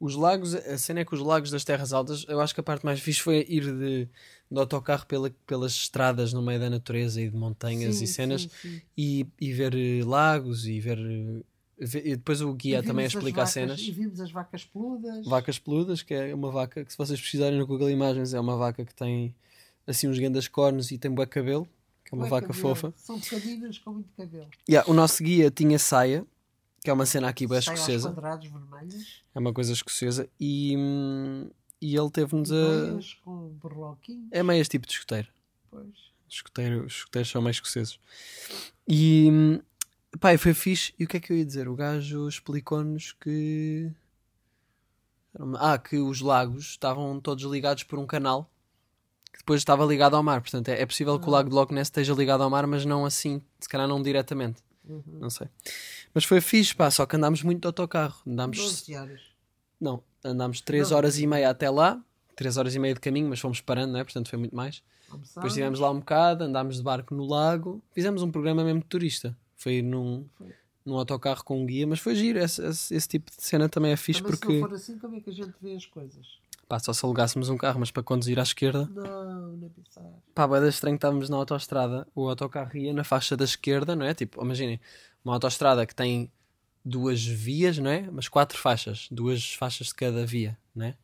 Os 0.00 0.14
lagos, 0.16 0.54
a 0.54 0.78
cena 0.78 1.00
é 1.00 1.04
que 1.04 1.14
os 1.14 1.20
lagos 1.20 1.50
das 1.50 1.62
terras 1.62 1.92
altas, 1.92 2.24
eu 2.26 2.40
acho 2.40 2.54
que 2.54 2.60
a 2.60 2.62
parte 2.64 2.86
mais 2.86 2.98
fixe 3.00 3.20
foi 3.20 3.44
ir 3.46 3.64
de, 3.64 4.08
de 4.50 4.58
autocarro 4.58 5.04
pela, 5.06 5.30
pelas 5.46 5.72
estradas 5.72 6.32
no 6.32 6.40
meio 6.40 6.58
da 6.58 6.70
natureza 6.70 7.20
e 7.20 7.28
de 7.28 7.36
montanhas 7.36 7.96
Sim, 7.96 8.04
e 8.04 8.06
cenas 8.06 8.42
sim, 8.42 8.48
sim. 8.62 8.82
E, 8.96 9.26
e 9.38 9.52
ver 9.52 9.74
eh, 9.74 10.02
lagos 10.02 10.66
e 10.66 10.80
ver, 10.80 10.98
eh, 10.98 11.42
ver- 11.78 12.06
e 12.06 12.16
depois 12.16 12.40
o 12.40 12.50
guia 12.54 12.82
também 12.82 13.04
a 13.04 13.08
vimos 13.08 13.14
as 13.14 13.14
explicar 13.14 13.36
vacas- 13.42 13.52
cenas. 13.52 13.80
E 13.82 13.90
vimos 13.92 14.20
as 14.22 14.30
vacas 14.32 14.64
peludas. 14.64 15.26
Vacas 15.26 15.58
peludas, 15.58 16.02
que 16.02 16.14
é 16.14 16.34
uma 16.34 16.50
vaca 16.50 16.82
que 16.82 16.90
se 16.90 16.96
vocês 16.96 17.20
precisarem 17.20 17.58
no 17.58 17.66
Google 17.66 17.90
Imagens 17.90 18.32
é 18.32 18.40
uma 18.40 18.56
vaca 18.56 18.82
que 18.86 18.94
tem 18.94 19.34
assim 19.86 20.08
uns 20.08 20.18
grandes 20.18 20.48
cornos 20.48 20.90
e 20.90 20.96
tem 20.96 21.10
bué 21.10 21.26
cabelo, 21.26 21.68
que 22.06 22.14
é 22.14 22.16
uma 22.16 22.24
Ué, 22.24 22.30
vaca 22.30 22.46
cabelo. 22.48 22.62
fofa. 22.74 22.94
São 22.96 23.20
pequeninas 23.20 23.76
com 23.78 23.92
muito 23.92 24.08
cabelo. 24.16 24.48
Yeah, 24.66 24.90
o 24.90 24.94
nosso 24.94 25.22
guia 25.22 25.50
tinha 25.50 25.78
saia, 25.78 26.24
que 26.82 26.90
é 26.90 26.92
uma 26.92 27.06
cena 27.06 27.28
aqui 27.28 27.44
aos 27.44 27.58
escocesa, 27.58 28.14
é 29.34 29.38
uma 29.38 29.52
coisa 29.52 29.72
escocesa 29.72 30.28
e, 30.40 30.74
e 31.80 31.96
ele 31.96 32.10
teve-nos 32.10 32.50
a... 32.50 32.98
Com. 33.22 33.56
É 34.30 34.42
meias 34.42 34.68
tipo 34.68 34.86
de 34.86 34.94
escoteiro. 34.94 35.28
Pois. 35.70 36.10
Escoteiro, 36.28 36.86
os 36.86 36.94
escoteiros 36.94 37.30
são 37.30 37.42
mais 37.42 37.56
escoceses. 37.56 37.98
E 38.88 39.60
pá, 40.18 40.36
foi 40.38 40.54
fixe. 40.54 40.94
E 40.98 41.04
o 41.04 41.08
que 41.08 41.16
é 41.16 41.20
que 41.20 41.32
eu 41.32 41.36
ia 41.36 41.44
dizer? 41.44 41.68
O 41.68 41.74
gajo 41.74 42.28
explicou-nos 42.28 43.12
que. 43.12 43.90
Ah, 45.58 45.78
que 45.78 45.98
os 45.98 46.20
lagos 46.20 46.70
estavam 46.70 47.20
todos 47.20 47.44
ligados 47.44 47.84
por 47.84 47.98
um 47.98 48.06
canal 48.06 48.50
que 49.32 49.38
depois 49.38 49.60
estava 49.60 49.84
ligado 49.84 50.14
ao 50.14 50.22
mar. 50.22 50.40
Portanto, 50.40 50.68
é, 50.68 50.80
é 50.80 50.86
possível 50.86 51.18
que 51.18 51.28
o 51.28 51.30
lago 51.30 51.48
de 51.48 51.54
Loch 51.54 51.72
Ness 51.72 51.86
esteja 51.86 52.14
ligado 52.14 52.42
ao 52.42 52.50
mar, 52.50 52.66
mas 52.66 52.84
não 52.84 53.04
assim, 53.04 53.42
se 53.58 53.68
calhar 53.68 53.86
não 53.86 54.02
diretamente. 54.02 54.62
Uhum. 54.94 55.18
Não 55.20 55.30
sei. 55.30 55.48
Mas 56.12 56.24
foi 56.24 56.40
fixe, 56.40 56.74
pá, 56.74 56.90
só 56.90 57.06
que 57.06 57.16
andámos 57.16 57.42
muito 57.42 57.60
de 57.60 57.66
autocarro. 57.66 58.20
Andámos. 58.26 58.58
12 58.58 58.96
horas. 58.96 59.20
Não, 59.80 60.02
andámos 60.24 60.60
3 60.60 60.90
Não. 60.90 60.96
horas 60.96 61.18
e 61.18 61.26
meia 61.26 61.50
até 61.50 61.70
lá, 61.70 62.02
3 62.36 62.56
horas 62.56 62.74
e 62.74 62.78
meia 62.78 62.94
de 62.94 63.00
caminho, 63.00 63.28
mas 63.28 63.40
fomos 63.40 63.60
parando, 63.60 63.92
não 63.92 64.00
é? 64.00 64.04
Portanto 64.04 64.28
foi 64.28 64.38
muito 64.38 64.54
mais. 64.54 64.82
Almoçámos. 65.10 65.34
Depois 65.34 65.52
estivemos 65.52 65.78
lá 65.80 65.90
um 65.90 65.98
bocado, 65.98 66.44
andámos 66.44 66.76
de 66.76 66.82
barco 66.82 67.14
no 67.14 67.24
lago, 67.26 67.82
fizemos 67.92 68.22
um 68.22 68.30
programa 68.30 68.62
mesmo 68.64 68.80
de 68.80 68.86
turista. 68.86 69.36
Foi 69.56 69.74
ir 69.74 69.82
num, 69.82 70.26
Foi. 70.38 70.48
num 70.84 70.96
autocarro 70.96 71.42
com 71.44 71.60
um 71.62 71.66
guia, 71.66 71.86
mas 71.86 71.98
foi 71.98 72.14
giro. 72.14 72.38
Esse, 72.38 72.64
esse, 72.64 72.94
esse 72.94 73.08
tipo 73.08 73.30
de 73.30 73.42
cena 73.42 73.68
também 73.68 73.92
é 73.92 73.96
fixe 73.96 74.20
Também 74.22 74.34
se 74.36 74.40
porque 74.40 74.60
não 74.60 74.68
for 74.68 74.74
assim, 74.74 74.98
como 74.98 75.16
é 75.16 75.20
que 75.20 75.30
a 75.30 75.32
gente 75.32 75.52
vê 75.60 75.74
as 75.74 75.86
coisas? 75.86 76.38
pá, 76.68 76.78
só 76.78 76.92
se 76.92 77.04
alugássemos 77.04 77.48
um 77.48 77.56
carro, 77.56 77.80
mas 77.80 77.90
para 77.90 78.02
conduzir 78.02 78.38
à 78.38 78.42
esquerda, 78.42 78.88
Não, 78.94 79.56
não 79.56 79.66
é 79.66 79.70
pensar. 79.70 80.08
Pá, 80.40 80.46
bué 80.46 80.58
da 80.58 80.68
estranho 80.68 80.96
que 80.96 80.98
estávamos 80.98 81.28
na 81.28 81.36
autoestrada, 81.36 82.06
o 82.14 82.26
autocarro 82.26 82.74
ia 82.74 82.94
na 82.94 83.04
faixa 83.04 83.36
da 83.36 83.44
esquerda, 83.44 83.94
não 83.94 84.06
é? 84.06 84.14
Tipo, 84.14 84.42
imaginem, 84.42 84.80
uma 85.22 85.34
autoestrada 85.34 85.84
que 85.84 85.94
tem 85.94 86.32
duas 86.82 87.22
vias, 87.22 87.76
não 87.76 87.90
é? 87.90 88.08
Mas 88.10 88.26
quatro 88.26 88.56
faixas, 88.56 89.06
duas 89.10 89.52
faixas 89.52 89.88
de 89.88 89.94
cada 89.94 90.24
via, 90.24 90.56
não 90.74 90.86
é? 90.86 90.94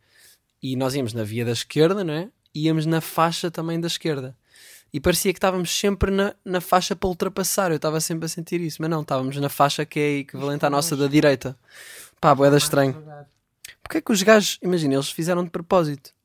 E 0.63 0.75
nós 0.75 0.95
íamos 0.95 1.13
na 1.13 1.23
via 1.23 1.45
da 1.45 1.53
esquerda, 1.53 2.03
não 2.03 2.15
é? 2.15 2.31
Íamos 2.55 2.87
na 2.87 3.03
faixa 3.03 3.51
também 3.51 3.79
da 3.79 3.89
esquerda. 3.89 4.35
E 4.91 4.99
parecia 4.99 5.35
que 5.35 5.39
estávamos 5.39 5.71
sempre 5.71 6.11
na, 6.11 6.35
na 6.43 6.63
faixa 6.63 6.97
para 6.97 7.09
ultrapassar. 7.09 7.71
Eu 7.71 7.77
estava 7.77 8.01
sempre 8.01 8.25
a 8.25 8.29
sentir 8.29 8.63
isso, 8.63 8.81
mas 8.81 8.89
não, 8.89 9.03
estávamos 9.03 9.37
na 9.37 9.51
faixa 9.51 9.85
que 9.85 10.01
é 10.01 10.19
equivalente 10.21 10.65
à 10.65 10.71
nossa 10.71 10.97
da 10.97 11.09
direita. 11.09 11.55
Pá, 12.19 12.35
boeda 12.35 12.53
Mais 12.53 12.63
estranho. 12.63 12.95
Porquê 13.83 13.99
é 13.99 14.01
que 14.01 14.13
os 14.13 14.23
gajos, 14.23 14.59
imagina, 14.63 14.95
eles 14.95 15.11
fizeram 15.11 15.45
de 15.45 15.51
propósito? 15.51 16.16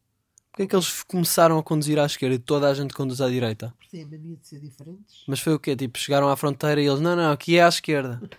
Porquê 0.52 0.64
é 0.64 0.68
que 0.68 0.76
eles 0.76 1.04
começaram 1.04 1.58
a 1.58 1.64
conduzir 1.64 1.98
à 1.98 2.06
esquerda 2.06 2.36
e 2.36 2.40
toda 2.40 2.70
a 2.70 2.74
gente 2.74 2.94
conduz 2.94 3.22
à 3.22 3.30
direita? 3.30 3.74
Porque 3.78 3.90
têm 3.90 4.04
a 4.04 4.08
mania 4.08 4.36
de 4.36 4.46
ser 4.46 4.60
diferentes. 4.60 5.24
Mas 5.26 5.40
foi 5.40 5.54
o 5.54 5.60
quê? 5.60 5.76
Tipo, 5.76 5.98
chegaram 5.98 6.28
à 6.28 6.36
fronteira 6.36 6.82
e 6.82 6.86
eles, 6.86 7.00
não, 7.00 7.16
não, 7.16 7.32
aqui 7.32 7.58
é 7.58 7.64
à 7.64 7.70
esquerda. 7.70 8.22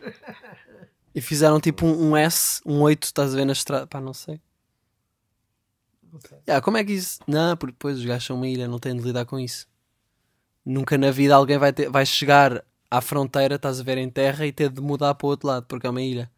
E 1.14 1.20
fizeram 1.20 1.60
tipo 1.60 1.84
um, 1.84 2.10
um 2.10 2.16
S, 2.16 2.60
um 2.64 2.80
8, 2.80 3.04
estás 3.04 3.34
a 3.34 3.36
ver 3.36 3.44
na 3.44 3.52
estrada. 3.52 3.86
Pá, 3.86 4.00
não 4.00 4.14
sei. 4.14 4.40
Não 6.10 6.18
sei. 6.20 6.38
Ah, 6.46 6.60
como 6.60 6.78
é 6.78 6.84
que 6.84 6.92
isso. 6.92 7.20
Não, 7.26 7.56
porque 7.56 7.72
depois 7.72 7.98
os 7.98 8.04
gajos 8.04 8.24
são 8.24 8.36
uma 8.36 8.48
ilha, 8.48 8.66
não 8.66 8.78
têm 8.78 8.96
de 8.96 9.02
lidar 9.02 9.26
com 9.26 9.38
isso. 9.38 9.66
Nunca 10.64 10.96
na 10.96 11.10
vida 11.10 11.34
alguém 11.34 11.58
vai, 11.58 11.72
ter, 11.72 11.90
vai 11.90 12.06
chegar 12.06 12.64
à 12.90 13.00
fronteira, 13.00 13.56
estás 13.56 13.80
a 13.80 13.82
ver 13.82 13.98
em 13.98 14.08
terra 14.08 14.46
e 14.46 14.52
ter 14.52 14.70
de 14.70 14.80
mudar 14.80 15.14
para 15.14 15.26
o 15.26 15.30
outro 15.30 15.48
lado, 15.48 15.66
porque 15.66 15.86
é 15.86 15.90
uma 15.90 16.00
ilha. 16.00 16.30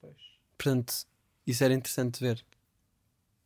Pois. 0.00 0.14
Portanto, 0.56 0.94
isso 1.46 1.62
era 1.64 1.74
interessante 1.74 2.18
de 2.18 2.26
ver. 2.26 2.44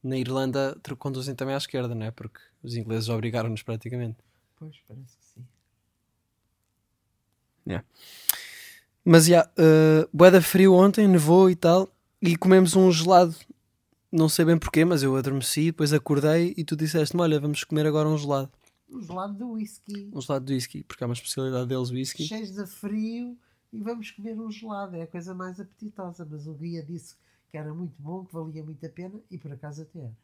Na 0.02 0.16
Irlanda 0.16 0.76
conduzem 0.98 1.34
também 1.34 1.54
à 1.54 1.58
esquerda, 1.58 1.94
não 1.94 2.06
é? 2.06 2.10
Porque 2.10 2.40
os 2.62 2.74
ingleses 2.74 3.08
obrigaram-nos 3.08 3.62
praticamente. 3.62 4.18
Pois, 4.56 4.76
parece 4.88 5.16
que 5.16 5.24
sim. 5.24 5.46
Mas 9.04 9.26
já, 9.26 9.44
uh, 9.44 10.08
boeda 10.12 10.40
frio 10.40 10.74
ontem, 10.74 11.08
nevou 11.08 11.50
e 11.50 11.56
tal, 11.56 11.92
e 12.20 12.36
comemos 12.36 12.76
um 12.76 12.90
gelado. 12.90 13.34
Não 14.10 14.28
sei 14.28 14.44
bem 14.44 14.58
porquê, 14.58 14.84
mas 14.84 15.02
eu 15.02 15.16
adormeci, 15.16 15.66
depois 15.66 15.92
acordei 15.92 16.54
e 16.56 16.64
tu 16.64 16.76
disseste-me: 16.76 17.22
Olha, 17.22 17.40
vamos 17.40 17.64
comer 17.64 17.86
agora 17.86 18.08
um 18.08 18.16
gelado. 18.16 18.50
Um 18.88 19.02
gelado 19.02 19.34
de 19.34 19.44
whisky. 19.44 20.10
Um 20.12 20.20
gelado 20.20 20.44
de 20.44 20.54
whisky, 20.54 20.84
porque 20.84 21.02
é 21.02 21.06
uma 21.06 21.14
especialidade 21.14 21.66
deles, 21.66 21.90
whisky. 21.90 22.24
Cheios 22.24 22.52
de 22.52 22.66
frio 22.66 23.36
e 23.72 23.80
vamos 23.82 24.10
comer 24.10 24.38
um 24.38 24.50
gelado. 24.50 24.96
É 24.96 25.02
a 25.02 25.06
coisa 25.06 25.34
mais 25.34 25.58
apetitosa. 25.58 26.26
Mas 26.30 26.46
o 26.46 26.52
guia 26.52 26.82
disse 26.82 27.16
que 27.16 27.22
era 27.56 27.72
muito 27.72 27.94
bom, 27.98 28.24
que 28.24 28.32
valia 28.32 28.64
muito 28.64 28.84
a 28.84 28.88
pena 28.88 29.20
e 29.30 29.38
por 29.38 29.52
acaso 29.52 29.82
até 29.82 29.98
era. 29.98 30.16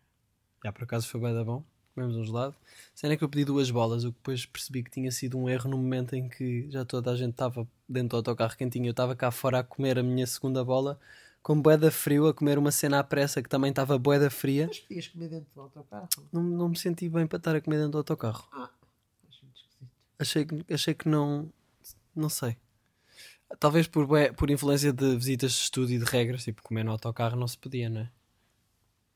Já 0.65 0.73
por 0.73 0.85
acaso 0.85 1.09
foi 1.09 1.21
bem 1.21 1.35
da 1.35 1.45
bom. 1.45 1.63
Comemos 1.95 2.17
um 2.17 2.25
gelado. 2.25 2.55
Cena 2.95 3.15
é 3.15 3.17
que 3.17 3.25
eu 3.25 3.29
pedi 3.29 3.45
duas 3.45 3.71
bolas, 3.71 4.05
o 4.05 4.13
que 4.13 4.19
depois 4.19 4.47
percebi 4.47 4.85
que 4.85 4.91
tinha 4.91 5.11
sido 5.11 5.37
um 5.37 5.49
erro 5.49 5.69
no 5.69 5.77
momento 5.77 6.15
em 6.15 6.29
que 6.29 6.71
já 6.71 6.85
toda 6.85 7.11
a 7.11 7.17
gente 7.17 7.33
estava 7.33 7.67
dentro 7.89 8.11
do 8.11 8.17
autocarro 8.19 8.57
quentinho. 8.57 8.87
Eu 8.87 8.93
estava 8.93 9.17
cá 9.17 9.31
fora 9.31 9.59
a 9.59 9.65
comer 9.65 9.99
a 9.99 10.03
minha 10.03 10.27
segunda 10.27 10.65
bola, 10.65 10.99
com 11.43 11.61
boeda 11.61 11.91
frio, 11.91 12.29
a 12.29 12.35
comer 12.35 12.57
uma 12.57 12.71
cena 12.71 13.01
à 13.01 13.05
pressa 13.05 13.43
que 13.43 13.49
também 13.49 13.71
estava 13.71 13.99
boeda 13.99 14.31
fria. 14.31 14.69
Mas 14.69 14.79
podias 14.79 15.09
comer 15.09 15.29
dentro 15.29 15.49
do 15.53 15.61
autocarro. 15.61 16.09
Não, 16.33 16.43
não 16.43 16.69
me 16.69 16.79
senti 16.79 17.09
bem 17.09 17.27
para 17.27 17.39
estar 17.39 17.57
a 17.57 17.61
comer 17.61 17.79
dentro 17.79 17.93
do 17.93 17.99
autocarro. 17.99 18.47
Ah, 18.53 18.71
muito 19.25 19.57
esquisito. 19.57 19.91
Achei 20.19 20.45
que, 20.45 20.73
achei 20.73 20.95
que 20.95 21.09
não. 21.09 21.53
Não 22.15 22.29
sei. 22.29 22.57
Talvez 23.59 23.87
por, 23.87 24.07
por 24.37 24.51
influência 24.51 24.93
de 24.93 25.17
visitas 25.17 25.53
de 25.53 25.59
estudo 25.59 25.91
e 25.91 25.99
de 25.99 26.05
regras, 26.05 26.45
tipo, 26.45 26.63
comer 26.63 26.85
no 26.85 26.93
autocarro 26.93 27.37
não 27.37 27.49
se 27.49 27.57
podia, 27.57 27.89
não 27.89 28.03
é? 28.03 28.11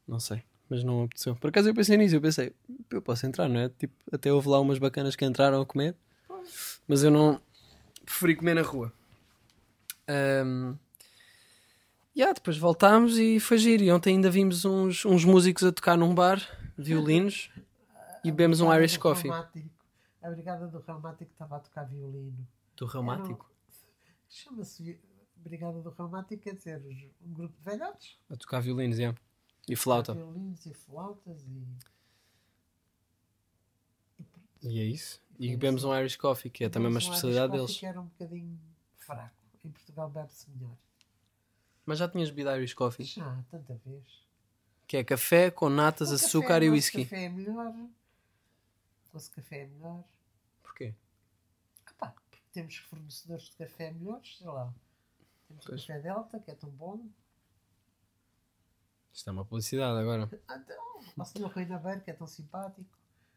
Não 0.08 0.18
sei. 0.18 0.42
Mas 0.68 0.82
não 0.82 1.04
apeteceu. 1.04 1.36
Por 1.36 1.50
acaso 1.50 1.68
eu 1.68 1.74
pensei 1.74 1.96
nisso, 1.98 2.16
eu 2.16 2.20
pensei, 2.20 2.54
eu 2.90 3.02
posso 3.02 3.26
entrar, 3.26 3.46
não 3.48 3.60
é? 3.60 3.68
Tipo, 3.68 3.94
até 4.10 4.32
houve 4.32 4.48
lá 4.48 4.58
umas 4.58 4.78
bacanas 4.78 5.14
que 5.14 5.24
entraram 5.24 5.60
a 5.60 5.66
comer, 5.66 5.94
mas 6.88 7.02
eu 7.04 7.10
não. 7.10 7.40
Preferi 8.04 8.34
comer 8.36 8.54
na 8.54 8.62
rua. 8.62 8.92
Ahm, 10.08 10.76
E 12.14 12.22
ah, 12.22 12.32
depois 12.32 12.56
voltámos 12.56 13.18
e 13.18 13.38
foi 13.38 13.58
giro. 13.58 13.82
E 13.82 13.92
ontem 13.92 14.16
ainda 14.16 14.30
vimos 14.30 14.64
uns, 14.64 15.04
uns 15.04 15.24
músicos 15.24 15.62
a 15.64 15.72
tocar 15.72 15.96
num 15.96 16.14
bar, 16.14 16.40
violinos, 16.76 17.50
e 18.24 18.30
bebemos 18.30 18.60
um 18.60 18.72
Irish 18.74 18.96
Coffee. 18.96 19.30
Reumático. 19.30 19.70
A 20.22 20.30
Brigada 20.30 20.66
do 20.68 20.78
Reumático 20.80 21.30
estava 21.30 21.56
a 21.56 21.60
tocar 21.60 21.84
violino. 21.84 22.46
Do 22.76 22.86
reumático. 22.86 23.51
Chama-se 24.34 24.98
Brigada 25.36 25.80
do 25.82 25.90
Reumático, 25.90 26.42
quer 26.42 26.54
dizer, 26.54 26.82
um 27.20 27.32
grupo 27.34 27.54
de 27.58 27.62
velhotes. 27.64 28.18
A 28.30 28.36
tocar 28.36 28.60
violinos, 28.60 28.98
é. 28.98 29.14
E 29.68 29.76
flauta. 29.76 30.14
Violinos 30.14 30.64
e 30.64 30.72
flautas 30.72 31.44
e. 31.46 31.66
e. 34.62 34.68
E 34.68 34.80
é 34.80 34.84
isso. 34.84 35.20
E 35.38 35.48
É 35.48 35.50
bebemos 35.50 35.84
um 35.84 35.94
Irish 35.94 36.16
Coffee, 36.16 36.50
que 36.50 36.64
é 36.64 36.68
também 36.70 36.88
uma 36.88 36.98
especialidade 36.98 37.50
Coffee 37.52 37.66
deles. 37.66 37.78
que 37.80 37.86
era 37.86 38.00
um 38.00 38.06
bocadinho 38.06 38.58
fraco. 38.96 39.36
Em 39.64 39.70
Portugal 39.70 40.08
bebe-se 40.10 40.48
melhor. 40.50 40.76
Mas 41.84 41.98
já 41.98 42.08
tinhas 42.08 42.30
bebido 42.30 42.50
Irish 42.56 42.74
Coffee? 42.74 43.04
Já, 43.04 43.44
tanta 43.50 43.74
vez. 43.84 44.04
Que 44.86 44.96
é 44.98 45.04
café 45.04 45.50
com 45.50 45.68
natas, 45.68 46.10
O 46.10 46.14
açúcar 46.14 46.48
café, 46.48 46.64
e 46.64 46.68
o 46.70 46.72
whisky. 46.72 47.04
café 47.04 47.24
é 47.24 47.28
melhor. 47.28 47.68
O 47.74 47.90
nosso 49.12 49.30
café 49.32 49.62
é 49.62 49.66
melhor. 49.66 50.04
Porquê? 50.62 50.94
Temos 52.52 52.76
fornecedores 52.76 53.44
de 53.44 53.56
café 53.56 53.90
melhores, 53.92 54.36
sei 54.38 54.46
lá. 54.46 54.72
Temos 55.48 55.64
Pois. 55.64 55.82
o 55.82 55.86
café 55.86 56.00
Delta, 56.00 56.38
que 56.40 56.50
é 56.50 56.54
tão 56.54 56.70
bom. 56.70 57.06
Isto 59.12 59.28
é 59.30 59.32
uma 59.32 59.44
publicidade 59.44 59.98
agora. 59.98 60.30
Ah, 60.48 60.56
Então, 60.56 61.00
o 61.16 61.24
senhor 61.24 61.50
Rui 61.52 61.64
Naveiro, 61.66 62.00
que 62.00 62.10
é 62.10 62.14
tão 62.14 62.26
simpático. 62.26 62.88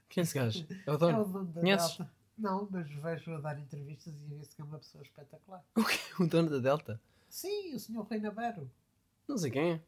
Quem 0.09 0.21
é 0.21 0.23
esse 0.23 0.33
gajo? 0.35 0.65
É 0.69 0.73
o 0.91 0.93
É 0.93 0.95
o 0.95 0.97
dono? 0.97 1.25
dono 1.25 1.45
da 1.45 1.61
Conheces? 1.61 1.97
Delta. 1.97 2.13
Não, 2.37 2.67
mas 2.69 2.89
vejo 2.89 3.33
a 3.33 3.39
dar 3.39 3.57
entrevistas 3.59 4.13
e 4.21 4.25
a 4.25 4.27
ver 4.37 4.43
se 4.45 4.55
que 4.55 4.61
é 4.61 4.65
uma 4.65 4.77
pessoa 4.79 5.01
espetacular. 5.03 5.63
O 6.19 6.27
dono 6.27 6.49
da 6.49 6.59
Delta? 6.59 7.01
Sim, 7.29 7.73
o 7.75 7.79
senhor 7.79 8.03
Rui 8.05 8.19
Naveiro. 8.19 8.71
Não 9.27 9.37
sei 9.37 9.51
quem 9.51 9.71
é. 9.73 9.81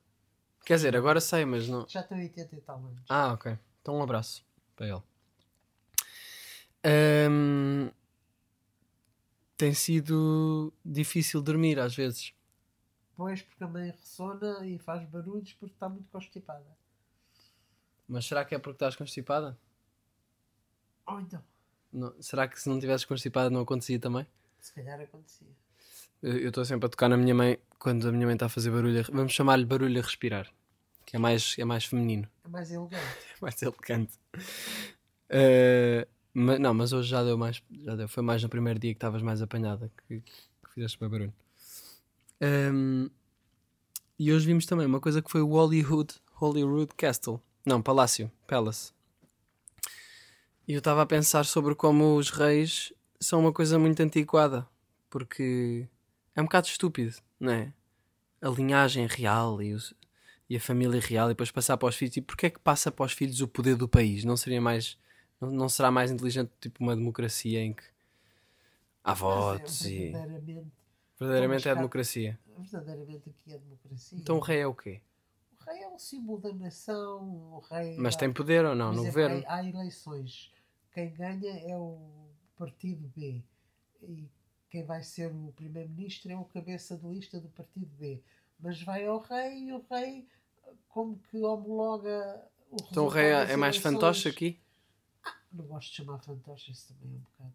Quer 0.66 0.76
dizer, 0.76 0.96
agora 0.98 1.22
sei, 1.22 1.46
mas 1.46 1.68
não. 1.70 1.88
Já 1.88 2.04
tem 2.04 2.20
80 2.24 2.56
e 2.56 2.62
tal 2.62 2.78
anos. 2.80 3.04
Ah, 3.08 3.32
ok. 3.34 3.58
Então 3.82 3.96
um 3.98 4.02
abraço 4.04 4.46
para 4.76 4.88
ele. 4.88 5.04
Ahm, 6.84 7.90
Tem 9.58 9.74
sido 9.74 10.72
difícil 10.86 11.42
dormir 11.42 11.80
às 11.80 11.96
vezes. 11.96 12.32
Pois, 13.16 13.42
porque 13.42 13.64
a 13.64 13.68
mãe 13.68 13.90
ressona 13.90 14.66
e 14.66 14.78
faz 14.78 15.04
barulhos 15.10 15.54
porque 15.54 15.74
está 15.74 15.90
muito 15.90 16.08
constipada. 16.12 16.66
Mas 18.08 18.26
será 18.26 18.46
que 18.46 18.54
é 18.54 18.60
porque 18.60 18.76
estás 18.76 18.96
constipada? 18.96 19.58
Ou 21.08 21.20
então, 21.20 21.44
Não- 21.92 22.14
Será 22.22 22.48
que 22.48 22.60
se 22.62 22.70
não 22.70 22.80
tivesses 22.80 23.06
constipada 23.06 23.50
não 23.50 23.62
acontecia 23.62 24.00
também? 24.00 24.28
se 24.60 24.74
calhar 24.74 25.00
acontecia. 25.00 25.48
Eu 26.22 26.50
estou 26.50 26.66
sempre 26.66 26.86
a 26.88 26.90
tocar 26.90 27.08
na 27.10 27.16
minha 27.18 27.34
mãe 27.34 27.58
quando 27.80 28.08
a 28.08 28.12
minha 28.12 28.26
mãe 28.26 28.34
está 28.36 28.48
a 28.48 28.50
fazer 28.50 28.70
barulho. 28.70 29.00
a- 29.00 29.12
Vamos 29.12 29.32
chamar-lhe 29.34 29.66
barulho 29.66 30.00
a 30.00 30.04
respirar, 30.04 30.52
que 31.06 31.16
é 31.16 31.20
mais, 31.20 31.56
é 31.58 31.64
mais 31.64 31.86
feminino, 31.86 32.28
É 32.44 32.48
mais 32.50 32.70
elegante. 32.72 32.92
é 33.34 33.38
mais 33.42 33.62
elegante. 33.62 34.20
Eh, 35.30 36.08
ma- 36.40 36.60
não, 36.60 36.74
mas 36.74 36.94
hoje 36.94 37.10
já 37.10 37.24
deu 37.24 37.38
mais. 37.38 37.62
Já 37.84 37.96
deu. 37.96 38.08
Foi 38.08 38.24
mais 38.24 38.42
no 38.44 38.50
primeiro 38.50 38.80
dia 38.80 38.92
que 38.94 38.98
estavas 38.98 39.22
mais 39.22 39.42
apanhada 39.42 39.92
que, 40.08 40.20
que 40.22 40.74
fizeste 40.74 41.00
bem 41.00 41.10
barulho. 41.10 41.34
Ehm, 42.40 43.08
e 44.20 44.32
hoje 44.32 44.46
vimos 44.46 44.66
também 44.66 44.86
uma 44.86 45.00
coisa 45.00 45.22
que 45.22 45.30
foi 45.32 45.42
o 45.42 45.48
Hollywood, 45.50 46.16
Holyrood 46.42 46.94
Castle. 46.96 47.42
Não, 47.66 47.82
Palácio, 47.82 48.32
Palace. 48.48 48.92
E 50.68 50.74
eu 50.74 50.80
estava 50.80 51.02
a 51.02 51.06
pensar 51.06 51.46
sobre 51.46 51.76
como 51.76 52.16
os 52.18 52.30
reis 52.30 52.92
são 53.20 53.40
uma 53.40 53.54
coisa 53.54 53.80
muito 53.80 54.02
antiquada. 54.02 54.68
Porque 55.10 55.88
é 56.36 56.42
um 56.42 56.46
bocado 56.46 56.68
estúpido, 56.68 57.16
não 57.40 57.52
é? 57.54 57.74
A 58.42 58.50
linhagem 58.50 59.08
real 59.08 59.62
e, 59.62 59.74
os- 59.74 59.94
e 60.50 60.56
a 60.58 60.60
família 60.60 61.00
real 61.00 61.28
e 61.28 61.32
depois 61.32 61.50
passar 61.52 61.78
para 61.78 61.88
os 61.90 61.96
filhos. 61.96 62.18
E 62.18 62.22
porquê 62.22 62.48
é 62.48 62.50
que 62.50 62.60
passa 62.60 62.92
para 62.92 63.06
os 63.06 63.14
filhos 63.14 63.40
o 63.42 63.48
poder 63.48 63.76
do 63.76 63.88
país? 63.88 64.24
Não 64.26 64.36
seria 64.36 64.62
mais. 64.62 64.98
Não, 65.40 65.52
não 65.52 65.70
será 65.70 65.92
mais 65.92 66.12
inteligente 66.12 66.52
tipo 66.60 66.84
uma 66.84 66.96
democracia 66.96 67.62
em 67.62 67.74
que 67.74 67.84
há 69.04 69.14
votos 69.14 69.82
Mas 69.82 69.86
é 69.86 69.90
e. 69.90 70.12
verdadeiramente, 70.12 70.72
Verdadeiramente 71.20 71.68
é 71.68 71.72
a 71.72 71.76
democracia. 71.76 72.40
verdadeiramente 72.58 73.30
aqui 73.30 73.54
é 73.54 73.58
democracia. 73.58 74.18
Então 74.20 74.38
o 74.38 74.40
rei 74.40 74.60
é 74.60 74.68
o 74.68 74.74
quê? 74.76 75.02
O 75.60 75.64
rei 75.64 75.82
é 75.84 75.88
um 75.90 75.98
símbolo 76.00 76.40
da 76.40 76.54
nação. 76.54 77.54
O 77.54 77.60
rei 77.72 77.98
Mas 77.98 78.16
há- 78.16 78.20
tem 78.20 78.32
poder 78.34 78.66
ou 78.66 78.76
não 78.76 78.92
por 78.92 78.96
no 78.98 79.02
exemplo, 79.08 79.22
governo? 79.22 79.44
Há, 79.48 79.56
há 79.56 79.66
eleições. 79.66 80.52
Quem 80.92 81.12
ganha 81.14 81.60
é 81.70 81.76
o 81.76 81.98
partido 82.56 83.08
B. 83.16 83.42
E 84.04 84.28
quem 84.70 84.84
vai 84.84 85.02
ser 85.04 85.32
o 85.32 85.52
primeiro-ministro 85.56 86.32
é 86.32 86.38
o 86.38 86.46
cabeça 86.46 86.96
de 86.98 87.08
lista 87.08 87.40
do 87.40 87.48
partido 87.50 87.90
B. 87.98 88.22
Mas 88.60 88.82
vai 88.82 89.06
ao 89.06 89.20
rei 89.20 89.66
e 89.70 89.74
o 89.74 89.84
rei, 89.90 90.28
como 90.90 91.18
que 91.30 91.38
homologa 91.38 92.44
Então 92.92 93.06
o 93.06 93.08
rei 93.10 93.32
é, 93.32 93.52
é 93.54 93.56
mais 93.56 93.78
fantoche 93.78 94.28
aqui, 94.30 94.60
Não 95.58 95.66
gosto 95.66 95.90
de 95.90 95.96
chamar 95.96 96.20
fantoche, 96.20 96.72
isso 96.72 96.88
também 96.94 97.14
é 97.14 97.18
um 97.18 97.20
bocado. 97.20 97.54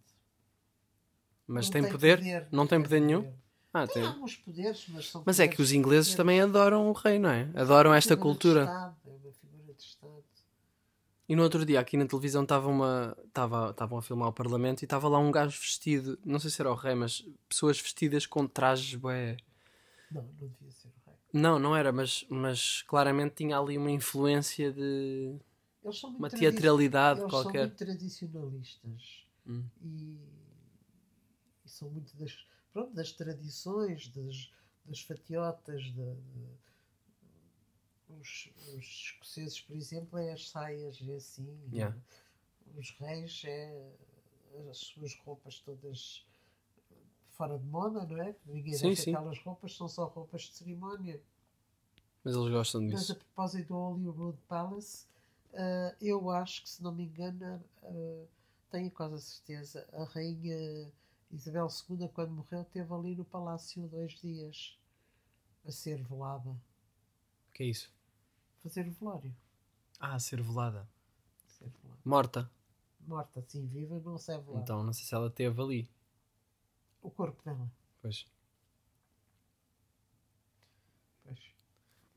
mas 1.46 1.66
Não 1.66 1.72
tem, 1.72 1.90
poder? 1.90 2.48
Não 2.50 2.66
tem 2.66 2.82
poder 2.82 3.00
nenhum? 3.00 3.22
poder. 3.22 3.42
Ah, 3.74 3.86
Tem 3.86 3.94
tem. 4.02 4.04
alguns 4.04 4.36
poderes, 4.36 4.84
mas 4.88 5.08
são 5.08 5.22
Mas 5.24 5.40
é 5.40 5.48
que 5.48 5.62
os 5.62 5.72
ingleses 5.72 6.14
também 6.14 6.40
adoram 6.42 6.88
o 6.90 6.92
rei, 6.92 7.18
não 7.18 7.30
é? 7.30 7.48
Adoram 7.54 7.94
esta 7.94 8.14
Figura 8.16 8.16
de 8.16 8.22
cultura. 8.40 8.60
Estado, 8.64 8.96
É 9.06 9.10
uma 9.10 9.32
figura 9.32 9.74
de 9.74 9.82
Estado. 9.82 10.24
E 11.28 11.36
no 11.36 11.42
outro 11.42 11.64
dia 11.64 11.80
aqui 11.80 11.96
na 11.96 12.04
televisão 12.06 12.42
estava 12.42 12.68
uma 12.68 13.16
estava 13.26 13.70
estavam 13.70 13.96
a 13.98 14.02
filmar 14.02 14.28
o 14.28 14.32
parlamento 14.32 14.82
e 14.82 14.84
estava 14.84 15.08
lá 15.08 15.18
um 15.18 15.30
gajo 15.30 15.58
vestido, 15.58 16.18
não 16.24 16.38
sei 16.38 16.50
se 16.50 16.60
era 16.60 16.70
o 16.70 16.74
rei, 16.74 16.94
mas 16.94 17.24
pessoas 17.48 17.80
vestidas 17.80 18.26
com 18.26 18.46
trajes 18.46 18.94
bué. 18.96 19.38
Não, 20.10 20.22
não 20.22 20.48
devia 20.48 20.70
ser 20.70 20.88
o 20.88 20.92
rei. 21.06 21.16
Não, 21.32 21.58
não 21.58 21.74
era, 21.74 21.90
mas 21.92 22.26
mas 22.28 22.82
claramente 22.82 23.36
tinha 23.36 23.58
ali 23.58 23.78
uma 23.78 23.90
influência 23.90 24.70
de 24.70 25.34
Eles 25.84 25.98
são 25.98 26.10
muito 26.10 26.20
uma 26.20 26.30
teatralidade 26.30 27.20
Eles 27.20 27.30
qualquer. 27.30 27.52
são 27.52 27.66
muito 27.68 27.76
tradicionalistas 27.78 29.26
Hum. 29.46 29.64
e, 29.82 30.18
e 31.64 31.68
são 31.68 31.90
muito 31.90 32.16
das, 32.16 32.46
pronto, 32.72 32.94
das 32.94 33.10
tradições, 33.12 34.08
das, 34.08 34.52
das 34.84 35.00
fatiotas. 35.00 35.90
Da, 35.92 36.14
de- 36.14 36.62
os, 38.20 38.50
os 38.74 38.84
escoceses, 38.84 39.60
por 39.60 39.74
exemplo, 39.76 40.18
é 40.18 40.32
as 40.32 40.48
saias, 40.48 40.98
é 41.02 41.14
assim. 41.16 41.58
Yeah. 41.72 41.96
Os 42.76 42.90
reis 42.98 43.42
é 43.44 43.92
as 44.70 44.78
suas 44.78 45.14
roupas 45.24 45.58
todas 45.60 46.24
fora 47.30 47.58
de 47.58 47.64
moda, 47.66 48.04
não 48.06 48.22
é? 48.22 48.36
Ninguém 48.46 48.74
Sim, 48.74 48.94
sim. 48.94 49.14
aquelas 49.14 49.38
roupas, 49.42 49.74
são 49.76 49.88
só 49.88 50.04
roupas 50.06 50.42
de 50.42 50.54
cerimónia. 50.54 51.20
Mas 52.22 52.36
eles 52.36 52.50
gostam 52.50 52.82
Mas 52.82 53.00
disso. 53.00 53.12
a 53.12 53.16
propósito 53.16 53.68
do 53.68 53.74
Holyrood 53.74 54.38
Palace, 54.46 55.06
ah, 55.54 55.94
eu 56.00 56.30
acho 56.30 56.62
que, 56.62 56.70
se 56.70 56.82
não 56.82 56.92
me 56.92 57.04
engano, 57.04 57.62
ah, 57.82 58.26
tenho 58.70 58.90
quase 58.90 59.14
a 59.14 59.18
certeza, 59.18 59.88
a 59.92 60.04
Rainha 60.04 60.90
Isabel 61.30 61.68
II, 61.88 62.08
quando 62.08 62.32
morreu, 62.32 62.62
esteve 62.62 62.92
ali 62.92 63.14
no 63.14 63.24
palácio 63.24 63.86
dois 63.88 64.12
dias 64.20 64.78
a 65.64 65.70
ser 65.70 66.02
velada. 66.02 66.50
O 66.50 67.52
que 67.54 67.62
é 67.62 67.66
isso? 67.66 67.90
Fazer 68.62 68.86
o 68.86 68.92
velório. 68.92 69.34
Ah, 69.98 70.18
ser 70.18 70.42
velada. 70.42 70.88
Ser 71.46 71.68
velada. 71.68 72.00
Morta. 72.04 72.50
Morta, 73.00 73.40
assim, 73.40 73.66
viva, 73.66 73.98
não 74.00 74.18
se 74.18 74.32
é 74.32 74.38
velada. 74.38 74.60
Então 74.60 74.84
não 74.84 74.92
sei 74.92 75.04
se 75.04 75.14
ela 75.14 75.30
teve 75.30 75.60
ali. 75.60 75.90
O 77.00 77.10
corpo 77.10 77.42
dela. 77.42 77.70
Pois. 78.00 78.26
Pois. 81.24 81.40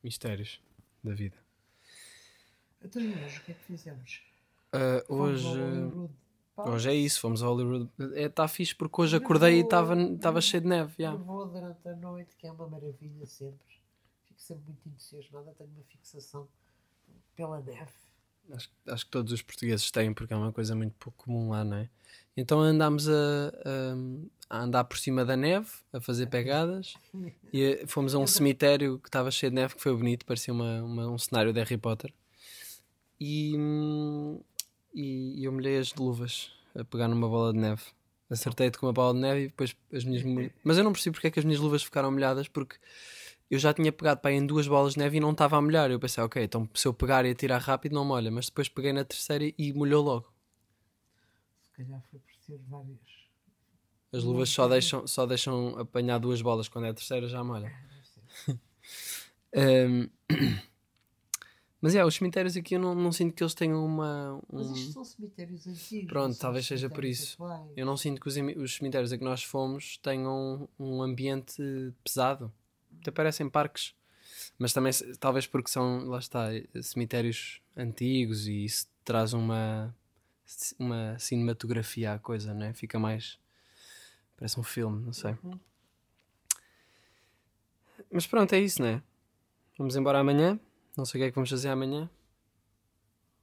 Mistérios 0.04 0.62
da 1.04 1.14
vida. 1.14 1.45
Então, 2.86 3.02
hoje, 3.24 3.40
o 3.40 3.42
que 3.44 3.52
é 3.52 3.56
que 3.56 3.64
fizemos? 3.66 4.22
Fomos 5.08 5.44
hoje. 5.46 5.60
Hoje 6.58 6.90
é 6.90 6.94
isso, 6.94 7.20
fomos 7.20 7.44
ao 7.44 7.54
Hollywood. 7.54 7.90
Está 8.00 8.20
é, 8.20 8.30
tá 8.30 8.48
fixe 8.48 8.74
porque 8.74 9.02
hoje 9.02 9.18
acordei 9.18 9.60
e 9.60 9.62
estava 9.62 10.42
cheio 10.42 10.62
de 10.62 10.70
neve. 10.70 10.94
já. 11.00 11.12
Nevou 11.12 11.46
durante 11.48 11.88
a 11.88 11.96
noite, 11.96 12.36
que 12.38 12.48
é 12.48 12.52
uma 12.52 12.68
maravilha 12.68 13.26
sempre. 13.26 13.68
Fico 14.28 14.42
sempre 14.42 14.64
muito 14.68 14.88
entusiasmada, 14.88 15.54
tenho 15.58 15.70
uma 15.72 15.84
fixação 15.84 16.48
pela 17.36 17.60
neve. 17.60 17.92
Acho, 18.52 18.70
acho 18.88 19.06
que 19.06 19.12
todos 19.12 19.34
os 19.34 19.42
portugueses 19.42 19.90
têm, 19.92 20.14
porque 20.14 20.34
é 20.34 20.38
uma 20.38 20.52
coisa 20.54 20.76
muito 20.76 20.94
pouco 21.00 21.26
comum 21.26 21.50
lá, 21.50 21.64
não 21.64 21.78
é? 21.78 21.90
Então 22.38 22.60
andámos 22.62 23.10
a, 23.10 23.14
a- 23.50 24.58
a 24.58 24.64
andar 24.64 24.84
por 24.86 24.98
cima 24.98 25.26
da 25.26 25.36
neve, 25.36 25.70
a 25.92 26.00
fazer 26.00 26.28
pegadas, 26.28 26.94
e 27.52 27.84
fomos 27.88 28.14
a 28.14 28.20
um 28.20 28.28
cemitério 28.28 29.00
que 29.00 29.10
estava 29.10 29.32
cheio 29.32 29.50
de 29.52 29.56
neve, 29.56 29.76
que 29.76 29.82
foi 29.82 29.96
bonito, 29.96 30.26
parecia 30.26 30.54
uma, 30.54 30.84
uma- 30.84 31.08
um 31.10 31.18
cenário 31.18 31.52
de 31.52 31.60
Harry 31.60 31.78
Potter. 31.78 32.14
E, 33.20 33.56
e, 34.94 35.40
e 35.42 35.46
eu 35.46 35.52
molhei 35.52 35.78
as 35.78 35.94
luvas 35.94 36.52
a 36.76 36.84
pegar 36.84 37.08
numa 37.08 37.28
bola 37.28 37.54
de 37.54 37.60
neve. 37.60 37.84
Acertei-te 38.30 38.78
com 38.78 38.88
uma 38.88 38.94
bola 38.94 39.14
de 39.14 39.20
neve 39.20 39.42
e 39.42 39.48
depois 39.48 39.76
as 39.94 40.04
minhas. 40.04 40.52
Mas 40.64 40.78
eu 40.78 40.84
não 40.84 40.92
percebi 40.92 41.14
porque 41.14 41.28
é 41.28 41.32
que 41.32 41.40
as 41.40 41.46
minhas 41.46 41.60
luvas 41.62 41.84
ficaram 41.84 42.12
molhadas, 42.12 42.48
porque 42.48 42.78
eu 43.50 43.60
já 43.60 43.74
tinha 43.74 43.92
pegado 43.92 44.20
para 44.20 44.32
em 44.32 44.46
duas 44.46 44.68
bolas 44.68 44.94
de 44.94 45.00
neve 45.00 45.18
e 45.18 45.20
não 45.20 45.32
estava 45.32 45.58
a 45.58 45.62
molhar. 45.62 45.92
Eu 45.92 46.00
pensei, 46.00 46.24
ok, 46.24 46.44
então 46.44 46.68
se 46.74 46.88
eu 46.88 46.94
pegar 46.94 47.26
e 47.26 47.32
atirar 47.32 47.62
rápido 47.62 47.94
não 47.94 48.04
molha, 48.04 48.32
mas 48.32 48.48
depois 48.48 48.68
peguei 48.68 48.92
na 48.92 49.06
terceira 49.06 49.54
e 49.58 49.74
molhou 49.74 50.04
logo. 50.04 50.34
Se 51.62 51.72
calhar 51.72 52.02
foi 52.10 52.20
por 52.20 52.36
ter 52.46 52.60
várias. 52.68 53.26
As 54.12 54.24
luvas 54.24 54.50
só 54.50 54.68
deixam, 54.68 55.06
só 55.06 55.26
deixam 55.26 55.78
apanhar 55.78 56.20
duas 56.20 56.42
bolas, 56.42 56.68
quando 56.70 56.86
é 56.86 56.90
a 56.90 56.94
terceira 56.94 57.28
já 57.28 57.44
molha. 57.44 57.72
Ahm, 59.56 60.10
Mas 61.82 61.94
é, 61.94 62.04
os 62.04 62.16
cemitérios 62.16 62.56
aqui 62.58 62.76
eu 62.76 62.80
não, 62.80 62.96
não 62.96 63.12
sinto 63.12 63.34
que 63.36 63.44
eles 63.44 63.54
tenham 63.54 63.86
uma. 63.86 64.42
Mas 64.52 64.68
um- 64.68 64.74
isto 64.74 64.94
são 64.94 65.04
cemitérios 65.04 65.68
antigos. 65.68 66.08
Pronto, 66.08 66.38
talvez 66.38 66.66
seja 66.66 66.90
por 66.90 67.04
isso. 67.06 67.34
atuais. 67.44 67.72
Eu 67.76 67.86
não 67.86 67.96
sinto 67.98 68.20
que 68.22 68.28
os, 68.28 68.36
os 68.58 68.76
cemitérios 68.76 69.12
a 69.12 69.18
que 69.18 69.24
nós 69.24 69.44
fomos 69.44 69.98
tenham 69.98 70.68
um 70.80 71.02
ambiente 71.04 71.62
pesado. 72.04 72.52
Até 73.02 73.12
parecem 73.12 73.50
parques. 73.50 73.94
Mas 74.58 74.74
também, 74.74 74.92
talvez 75.20 75.46
porque 75.46 75.70
são, 75.70 76.06
lá 76.08 76.18
está, 76.20 76.48
cemitérios 76.82 77.62
antigos 77.76 78.48
e 78.48 78.66
isso 78.66 78.88
traz 79.04 79.34
uma, 79.34 79.96
uma 80.80 81.18
cinematografia 81.20 82.14
à 82.14 82.20
coisa, 82.20 82.54
não 82.54 82.66
é? 82.66 82.74
Fica 82.74 82.98
mais. 82.98 83.38
Parece 84.38 84.60
um 84.60 84.64
filme, 84.64 85.06
não 85.06 85.14
sei. 85.14 85.36
Uhum. 85.44 85.60
Mas 88.12 88.26
pronto, 88.28 88.54
é 88.54 88.60
isso, 88.60 88.82
não 88.82 88.90
é? 88.90 89.04
Vamos 89.78 89.96
embora 89.96 90.20
amanhã. 90.20 90.60
Não 90.98 91.06
sei 91.06 91.20
o 91.20 91.24
que 91.24 91.28
é 91.28 91.32
que 91.32 91.36
vamos 91.36 91.50
fazer 91.50 91.70
amanhã. 91.70 92.10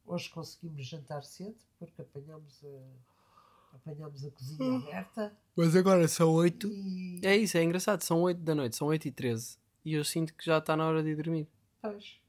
Hoje 0.06 0.28
conseguimos 0.30 0.86
jantar 0.86 1.22
cedo 1.22 1.56
porque 1.78 2.02
apanhámos 2.02 2.60
a, 2.64 3.76
apanhámos 3.76 4.24
a 4.24 4.30
cozinha 4.30 4.64
Hum. 4.70 4.76
aberta 4.88 5.36
Mas 5.56 5.76
agora 5.76 6.06
são 6.08 6.30
8. 6.32 6.68
e. 6.68 7.20
É 7.22 7.36
isso, 7.36 7.56
é 7.56 7.62
engraçado. 7.62 8.02
São 8.02 8.20
8 8.22 8.40
da 8.40 8.54
noite, 8.54 8.76
são 8.76 8.88
8 8.88 9.06
e 9.08 9.12
13. 9.12 9.58
E 9.84 9.94
eu 9.94 10.04
sinto 10.04 10.34
que 10.34 10.44
já 10.44 10.58
está 10.58 10.76
na 10.76 10.86
hora 10.86 11.02
de 11.02 11.10
ir 11.10 11.16
dormir. 11.16 11.48
Pois, 11.80 12.20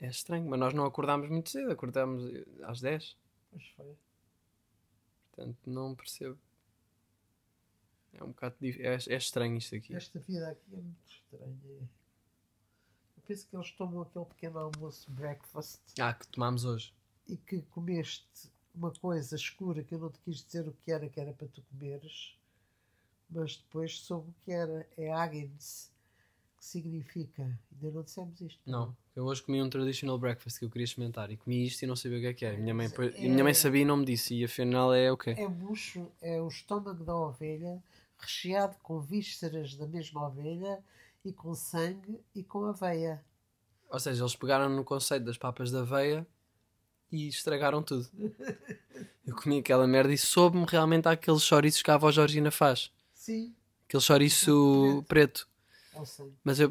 É 0.00 0.06
estranho, 0.08 0.48
mas 0.48 0.60
nós 0.60 0.72
não 0.74 0.84
acordámos 0.84 1.28
muito 1.28 1.50
cedo, 1.50 1.70
acordámos 1.72 2.22
às 2.62 2.80
10. 2.80 3.16
pois 3.50 3.66
foi. 3.76 3.96
Portanto, 5.32 5.58
não 5.66 5.94
percebo. 5.94 6.38
É 8.12 8.22
um 8.24 8.28
bocado 8.28 8.56
dif- 8.60 8.80
é, 8.80 8.94
é 8.94 9.16
estranho 9.16 9.56
isto 9.56 9.74
aqui. 9.76 9.94
Esta 9.94 10.18
vida 10.20 10.48
aqui 10.50 10.74
é 10.74 10.76
muito 10.76 11.06
estranha. 11.10 11.88
Penso 13.28 13.46
que 13.46 13.54
eles 13.56 13.70
tomam 13.72 14.00
aquele 14.02 14.24
pequeno 14.24 14.58
almoço 14.58 15.10
breakfast 15.10 15.80
Ah, 16.00 16.14
que 16.14 16.26
tomámos 16.28 16.64
hoje. 16.64 16.94
e 17.28 17.36
que 17.36 17.60
comeste 17.70 18.26
uma 18.74 18.90
coisa 18.90 19.36
escura 19.36 19.84
que 19.84 19.94
eu 19.94 19.98
não 19.98 20.10
te 20.10 20.18
quis 20.20 20.42
dizer 20.42 20.66
o 20.66 20.72
que 20.72 20.90
era, 20.90 21.06
que 21.10 21.20
era 21.20 21.32
para 21.34 21.46
tu 21.48 21.62
comeres, 21.70 22.34
mas 23.28 23.56
depois 23.58 24.00
soube 24.00 24.30
o 24.30 24.34
que 24.44 24.50
era. 24.50 24.88
É 24.96 25.12
Agnes, 25.12 25.92
que 26.56 26.64
significa. 26.64 27.42
Ainda 27.70 27.90
não 27.94 28.02
dissemos 28.02 28.40
isto. 28.40 28.58
Não, 28.64 28.96
eu 29.14 29.26
hoje 29.26 29.42
comi 29.42 29.60
um 29.62 29.68
traditional 29.68 30.18
breakfast 30.18 30.58
que 30.58 30.64
eu 30.64 30.70
queria 30.70 30.84
experimentar 30.86 31.30
e 31.30 31.36
comi 31.36 31.66
isto 31.66 31.82
e 31.82 31.86
não 31.86 31.96
sabia 31.96 32.16
o 32.16 32.20
que 32.22 32.26
é 32.28 32.32
que 32.34 32.44
era. 32.46 32.56
Minha 32.56 32.72
mãe, 32.74 32.86
é- 32.86 33.28
minha 33.28 33.44
mãe 33.44 33.52
sabia 33.52 33.82
e 33.82 33.84
não 33.84 33.98
me 33.98 34.06
disse. 34.06 34.34
E 34.36 34.42
afinal 34.44 34.94
é 34.94 35.12
o 35.12 35.18
quê? 35.18 35.34
É 35.36 35.46
bucho, 35.46 36.10
é 36.22 36.40
o 36.40 36.48
estômago 36.48 37.04
da 37.04 37.14
ovelha, 37.14 37.82
recheado 38.18 38.78
com 38.82 38.98
vísceras 39.00 39.74
da 39.76 39.86
mesma 39.86 40.26
ovelha 40.26 40.82
e 41.24 41.32
com 41.32 41.54
sangue 41.54 42.20
e 42.34 42.42
com 42.42 42.64
aveia. 42.64 43.24
Ou 43.90 43.98
seja, 43.98 44.22
eles 44.22 44.36
pegaram 44.36 44.68
no 44.68 44.84
conceito 44.84 45.24
das 45.24 45.38
papas 45.38 45.70
da 45.70 45.80
aveia 45.80 46.26
e 47.10 47.26
estragaram 47.28 47.82
tudo. 47.82 48.06
Eu 49.26 49.34
comi 49.34 49.58
aquela 49.58 49.86
merda 49.86 50.12
e 50.12 50.18
soube-me 50.18 50.66
realmente 50.68 51.06
àqueles 51.08 51.42
chouriços 51.42 51.82
que 51.82 51.90
a 51.90 51.94
avó 51.94 52.10
Georgina 52.10 52.50
faz. 52.50 52.90
Sim, 53.12 53.54
Aquele 53.86 54.02
chouriço 54.02 55.04
preto. 55.08 55.48
o 55.94 56.04
sangue. 56.04 56.34
Mas 56.44 56.60
eu 56.60 56.68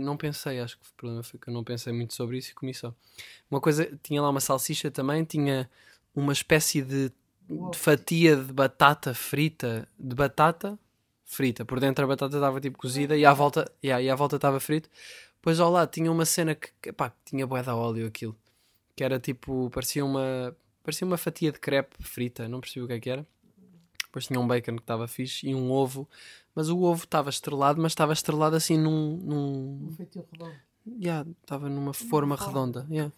não 0.00 0.16
pensei, 0.16 0.60
acho 0.60 0.78
que 0.78 0.86
o 0.86 0.94
problema 0.96 1.22
foi 1.22 1.38
que 1.40 1.48
eu 1.48 1.54
não 1.54 1.64
pensei 1.64 1.92
muito 1.92 2.14
sobre 2.14 2.38
isso 2.38 2.50
e 2.52 2.54
comi 2.54 2.72
só. 2.74 2.94
Uma 3.50 3.60
coisa, 3.60 3.98
tinha 4.02 4.22
lá 4.22 4.28
uma 4.30 4.40
salsicha 4.40 4.90
também, 4.90 5.24
tinha 5.24 5.68
uma 6.14 6.32
espécie 6.32 6.82
de, 6.82 7.12
de 7.48 7.78
fatia 7.78 8.36
de 8.36 8.52
batata 8.52 9.12
frita, 9.14 9.88
de 9.98 10.14
batata 10.14 10.78
frita. 11.30 11.64
Por 11.64 11.78
dentro 11.78 12.04
a 12.04 12.08
batata 12.08 12.36
estava 12.36 12.60
tipo 12.60 12.76
cozida 12.76 13.16
e 13.16 13.24
à 13.24 13.32
volta, 13.32 13.70
yeah, 13.82 14.02
e 14.02 14.10
à 14.10 14.16
volta 14.16 14.36
estava 14.36 14.58
frito. 14.58 14.90
Depois 15.36 15.60
ao 15.60 15.70
lado 15.70 15.88
tinha 15.90 16.10
uma 16.10 16.24
cena 16.26 16.54
que, 16.54 16.92
pá, 16.92 17.12
tinha 17.24 17.46
bué 17.46 17.62
de 17.62 17.70
óleo 17.70 18.06
aquilo. 18.06 18.36
Que 18.96 19.04
era 19.04 19.18
tipo, 19.18 19.70
parecia 19.70 20.04
uma, 20.04 20.54
parecia 20.82 21.06
uma 21.06 21.16
fatia 21.16 21.52
de 21.52 21.58
crepe 21.60 21.96
frita, 22.02 22.48
não 22.48 22.60
percebi 22.60 22.84
o 22.84 22.86
que 22.88 22.92
é 22.94 23.00
que 23.00 23.08
era. 23.08 23.26
Depois 24.06 24.26
tinha 24.26 24.40
um 24.40 24.46
bacon 24.46 24.74
que 24.74 24.82
estava 24.82 25.06
fixe 25.06 25.48
e 25.48 25.54
um 25.54 25.70
ovo. 25.70 26.08
Mas 26.52 26.68
o 26.68 26.80
ovo 26.82 27.04
estava 27.04 27.30
estrelado, 27.30 27.80
mas 27.80 27.92
estava 27.92 28.12
estrelado 28.12 28.56
assim 28.56 28.76
num. 28.76 29.16
num 29.18 29.86
Um 29.88 29.92
feitio 29.96 30.26
redondo. 30.32 30.56
yeah, 31.00 31.30
estava 31.40 31.68
numa 31.68 31.94
forma 31.94 32.34
redonda. 32.34 32.84
yeah. 32.90 33.12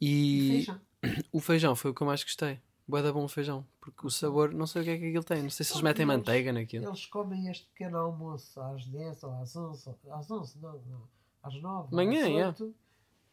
E 0.00 0.48
E 0.48 0.48
feijão. 0.48 0.80
o 1.32 1.40
feijão 1.40 1.76
foi 1.76 1.92
o 1.92 1.94
que 1.94 2.02
eu 2.02 2.06
mais 2.08 2.24
gostei. 2.24 2.58
Boa 2.86 3.02
da 3.02 3.12
bom 3.12 3.24
o 3.24 3.28
feijão. 3.28 3.64
Porque 3.80 4.06
o 4.06 4.10
sabor, 4.10 4.52
não 4.52 4.66
sei 4.66 4.82
o 4.82 4.84
que 4.84 4.90
é 4.90 4.98
que 4.98 5.06
aquilo 5.08 5.24
tem. 5.24 5.42
Não 5.42 5.50
sei 5.50 5.64
se 5.64 5.72
eles 5.72 5.82
metem 5.82 6.04
Eles- 6.04 6.16
manteiga 6.16 6.52
naquilo. 6.52 6.86
Eles 6.86 7.06
comem 7.06 7.48
este 7.48 7.66
pequeno 7.68 7.96
almoço 7.98 8.60
às 8.60 8.84
10 8.86 9.22
ou 9.22 9.32
às 9.34 9.54
11, 9.56 9.88
ou- 10.04 10.12
às 10.14 10.30
11 10.30 10.58
não, 10.58 10.72
não, 10.88 11.08
às 11.42 11.54
9, 11.60 11.94
Manhã, 11.94 12.22
às 12.24 12.60
é. 12.60 12.62
8, 12.64 12.74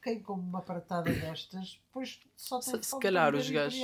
quem 0.01 0.21
come 0.21 0.43
uma 0.43 0.61
pratada 0.61 1.11
destas, 1.11 1.81
depois 1.87 2.19
só 2.35 2.59
tem 2.59 2.81
Se- 2.81 2.89
se 2.89 2.99
calhar 2.99 3.35
os 3.35 3.49
gajos-. 3.49 3.79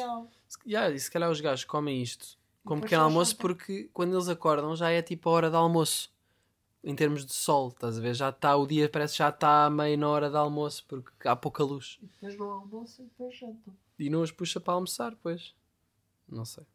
Se- 0.47 0.59
yeah, 0.66 0.93
e 0.93 0.99
se 0.99 1.11
calhar 1.11 1.30
os 1.30 1.41
gajos 1.41 1.66
comem 1.66 2.01
isto 2.01 2.38
como 2.63 2.82
pequeno 2.82 3.03
almoço 3.03 3.36
porque 3.38 3.89
quando 3.93 4.13
eles 4.13 4.30
acordam 4.30 4.76
já 4.76 4.89
é 4.91 5.01
tipo 5.01 5.30
a 5.30 5.34
hora 5.34 5.49
de 5.49 5.55
almoço. 5.55 6.13
Em 6.88 6.95
termos 6.95 7.26
de 7.26 7.34
sol, 7.34 7.70
estás 7.70 7.97
a 7.97 8.01
ver? 8.01 8.13
Já 8.13 8.30
está, 8.30 8.55
o 8.55 8.68
dia 8.68 8.88
parece 8.88 9.13
que 9.13 9.18
já 9.18 9.30
está 9.30 9.68
meio 9.72 9.97
na 9.97 10.07
hora 10.07 10.30
de 10.30 10.38
almoço 10.38 10.86
porque 10.88 11.28
há 11.28 11.36
pouca 11.36 11.63
luz. 11.63 11.97
E 11.99 12.05
depois 12.05 12.38
não 12.38 12.51
almoçam 12.51 13.03
e 13.05 13.07
depois 13.09 13.36
jantam. 13.36 13.76
E 13.98 14.10
não 14.10 14.22
os 14.22 14.32
puxa 14.32 14.60
para 14.60 14.74
almoçar, 14.74 15.16
pois. 15.16 15.56
Não 16.28 16.46
sei. 16.46 16.66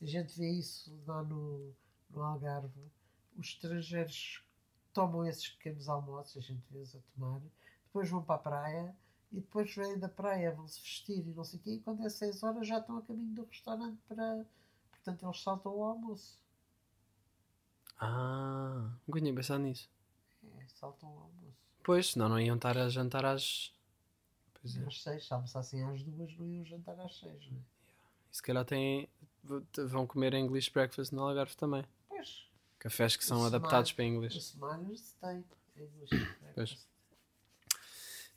A 0.00 0.06
gente 0.06 0.36
vê 0.38 0.50
isso 0.50 0.96
lá 1.06 1.22
no, 1.22 1.74
no 2.10 2.22
Algarve. 2.22 2.90
Os 3.36 3.48
estrangeiros 3.48 4.42
tomam 4.92 5.24
esses 5.26 5.48
pequenos 5.48 5.88
almoços, 5.88 6.36
a 6.36 6.40
gente 6.40 6.62
vê-os 6.70 6.94
a 6.94 6.98
tomar, 7.14 7.40
depois 7.84 8.10
vão 8.10 8.22
para 8.22 8.34
a 8.34 8.38
praia 8.38 8.96
e 9.30 9.36
depois 9.36 9.74
vêm 9.74 9.98
da 9.98 10.08
praia, 10.08 10.52
vão 10.52 10.66
se 10.66 10.80
vestir 10.80 11.26
e 11.26 11.34
não 11.34 11.44
sei 11.44 11.58
o 11.58 11.62
quê, 11.62 11.70
e 11.74 11.80
quando 11.80 12.04
é 12.04 12.08
6 12.08 12.42
horas 12.42 12.66
já 12.66 12.78
estão 12.78 12.98
a 12.98 13.02
caminho 13.02 13.34
do 13.34 13.44
restaurante 13.44 13.98
para. 14.08 14.44
Portanto, 14.90 15.24
eles 15.24 15.40
saltam 15.40 15.76
o 15.76 15.84
almoço. 15.84 16.40
Ah, 18.00 18.90
nunca 19.06 19.20
tinha 19.20 19.34
pensado 19.34 19.62
nisso. 19.62 19.88
É, 20.56 20.66
saltam 20.68 21.08
o 21.08 21.18
almoço. 21.18 21.56
Pois, 21.82 22.12
senão 22.12 22.28
não 22.28 22.40
iam 22.40 22.56
estar 22.56 22.76
a 22.76 22.88
jantar 22.88 23.24
às. 23.24 23.72
Pois. 24.74 24.86
Às 24.86 25.02
6, 25.02 25.26
se 25.26 25.32
almoçassem 25.34 25.82
às 25.84 26.02
2, 26.02 26.38
não 26.38 26.46
iam 26.48 26.64
jantar 26.64 26.98
às 27.00 27.18
6, 27.18 27.50
não 27.50 27.58
é? 27.58 27.62
E 28.30 28.36
se 28.36 28.42
calhar 28.42 28.64
têm, 28.64 29.08
vão 29.88 30.06
comer 30.06 30.34
English 30.34 30.70
breakfast 30.70 31.12
no 31.12 31.22
Algarve 31.22 31.56
também. 31.56 31.84
Pois, 32.08 32.46
Cafés 32.78 33.16
que 33.16 33.24
são 33.24 33.38
Isso 33.38 33.46
adaptados 33.46 33.90
mais- 33.90 33.92
para 33.92 34.04
inglês. 34.04 34.44
semana 34.44 34.96
se 34.96 35.14
tem. 35.16 35.44
English 35.76 36.08
Pois. 36.10 36.38
breakfast. 36.54 36.88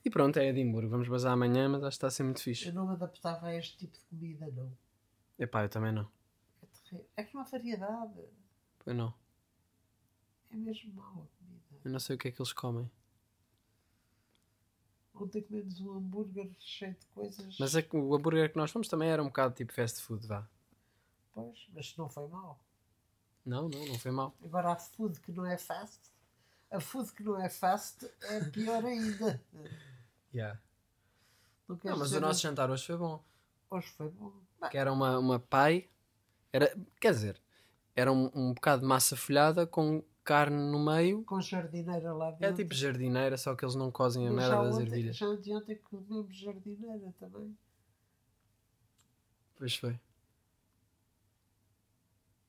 E 0.04 0.10
pronto, 0.10 0.38
é 0.38 0.48
Edimburgo. 0.48 0.90
Vamos 0.90 1.08
bazar 1.08 1.34
amanhã, 1.34 1.70
mas 1.70 1.84
acho 1.84 1.90
que 1.92 1.98
está 1.98 2.08
a 2.08 2.12
ser 2.12 2.24
muito 2.24 2.42
fixe. 2.42 2.68
Eu 2.68 2.74
não 2.74 2.88
me 2.88 2.94
adaptava 2.94 3.48
a 3.48 3.56
este 3.56 3.78
tipo 3.78 3.96
de 3.98 4.04
comida, 4.06 4.48
não. 4.48 4.76
Epá, 5.38 5.64
eu 5.64 5.70
também 5.70 5.92
não. 5.92 6.10
É, 6.62 6.66
terrível. 6.66 7.08
é 7.18 7.24
que 7.24 7.34
não 7.36 7.42
há 7.42 7.46
variedade. 7.46 8.20
Pois 8.80 8.96
não. 8.98 9.14
É 10.50 10.56
mesmo 10.56 10.94
mau 10.96 11.06
a 11.32 11.38
comida. 11.38 11.82
Eu 11.86 11.92
não 11.92 12.00
sei 12.00 12.16
o 12.16 12.20
que 12.20 12.28
é 12.30 12.32
que 12.32 12.42
eles 12.42 12.52
comem. 12.54 12.90
Ontem 15.22 15.42
comemos 15.44 15.80
um 15.82 15.98
hambúrguer 15.98 16.50
cheio 16.58 16.96
de 17.00 17.06
coisas. 17.08 17.58
Mas 17.60 17.76
é 17.76 17.88
o 17.94 18.16
hambúrguer 18.16 18.52
que 18.52 18.58
nós 18.58 18.72
fomos 18.72 18.88
também 18.88 19.10
era 19.10 19.22
um 19.22 19.28
bocado 19.28 19.54
tipo 19.54 19.72
fast 19.72 20.02
food, 20.02 20.26
vá. 20.26 20.48
Pois, 21.34 21.68
mas 21.74 21.96
não 21.96 22.10
foi 22.10 22.28
mau. 22.28 22.60
Não, 23.46 23.70
não, 23.70 23.86
não 23.86 24.00
foi 24.00 24.12
mal. 24.12 24.34
Agora 24.44 24.72
a 24.72 24.76
food 24.76 25.20
que 25.20 25.32
não 25.32 25.46
é 25.46 25.58
fast. 25.58 26.00
A 26.72 26.80
food 26.80 27.12
que 27.14 27.24
não 27.24 27.40
é 27.40 27.50
fast 27.50 28.10
é 28.24 28.44
pior 28.46 28.84
ainda. 28.84 29.42
Yeah. 30.34 30.58
Não, 31.68 31.78
Não, 31.84 31.98
mas 31.98 32.14
o 32.14 32.22
nosso 32.22 32.40
jantar 32.40 32.70
hoje 32.70 32.86
foi 32.86 32.96
bom. 32.96 33.22
Hoje 33.70 33.90
foi 33.90 34.08
bom. 34.08 34.32
Que 34.70 34.78
era 34.78 34.90
uma, 34.94 35.20
uma 35.20 35.40
pai. 35.42 35.90
Era, 36.54 36.74
quer 37.02 37.12
dizer, 37.12 37.42
era 37.94 38.10
um, 38.10 38.32
um 38.34 38.54
bocado 38.54 38.82
de 38.82 38.88
massa 38.88 39.18
folhada 39.18 39.68
com 39.68 40.02
carne 40.24 40.58
no 40.72 40.84
meio. 40.84 41.24
com 41.24 41.40
jardineira 41.42 42.14
lá 42.14 42.30
É 42.30 42.32
dentro. 42.34 42.56
tipo 42.58 42.74
jardineira, 42.74 43.38
só 43.38 43.56
que 43.56 43.64
eles 43.66 43.76
não 43.76 43.92
cozem 43.92 44.28
a 44.28 44.32
merda 44.32 44.64
das 44.64 44.76
ontem, 44.76 44.86
ervilhas. 44.88 45.18
já 45.18 45.36
de 45.36 45.54
ontem 45.54 45.76
comemos 45.90 46.36
jardineira 46.36 47.14
também. 47.20 47.56
Pois 49.58 49.76
foi. 49.76 50.00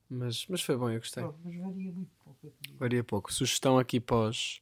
Mas, 0.09 0.45
mas 0.47 0.61
foi 0.61 0.77
bom, 0.77 0.89
eu 0.89 0.99
gostei. 0.99 1.23
Pronto, 1.23 1.39
mas 1.43 1.55
varia 1.55 1.91
muito 1.91 2.11
pouco. 2.23 2.53
Varia 2.77 3.03
pouco. 3.03 3.33
Sugestão 3.33 3.79
aqui 3.79 3.99
para 3.99 4.29
os, 4.29 4.61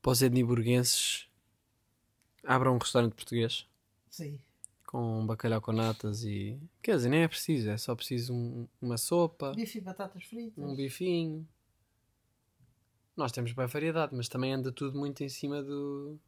para 0.00 0.12
os 0.12 0.22
edniburguenses. 0.22 1.28
Abram 2.44 2.74
um 2.76 2.78
restaurante 2.78 3.14
português 3.14 3.66
Sim. 4.08 4.38
com 4.86 5.26
bacalhau 5.26 5.60
com 5.60 5.72
natas 5.72 6.22
e. 6.22 6.56
Quer 6.80 6.96
dizer, 6.96 7.08
nem 7.08 7.22
é 7.22 7.28
preciso, 7.28 7.68
é 7.68 7.76
só 7.76 7.96
preciso 7.96 8.32
um- 8.32 8.68
uma 8.80 8.96
sopa, 8.96 9.52
Bife 9.52 9.78
e 9.78 9.80
batatas 9.80 10.22
fritas. 10.22 10.62
um 10.64 10.76
bifinho. 10.76 11.48
Nós 13.16 13.32
temos 13.32 13.52
bem 13.52 13.66
variedade, 13.66 14.14
mas 14.14 14.28
também 14.28 14.52
anda 14.52 14.70
tudo 14.70 14.98
muito 14.98 15.22
em 15.24 15.28
cima 15.28 15.62
do, 15.62 16.18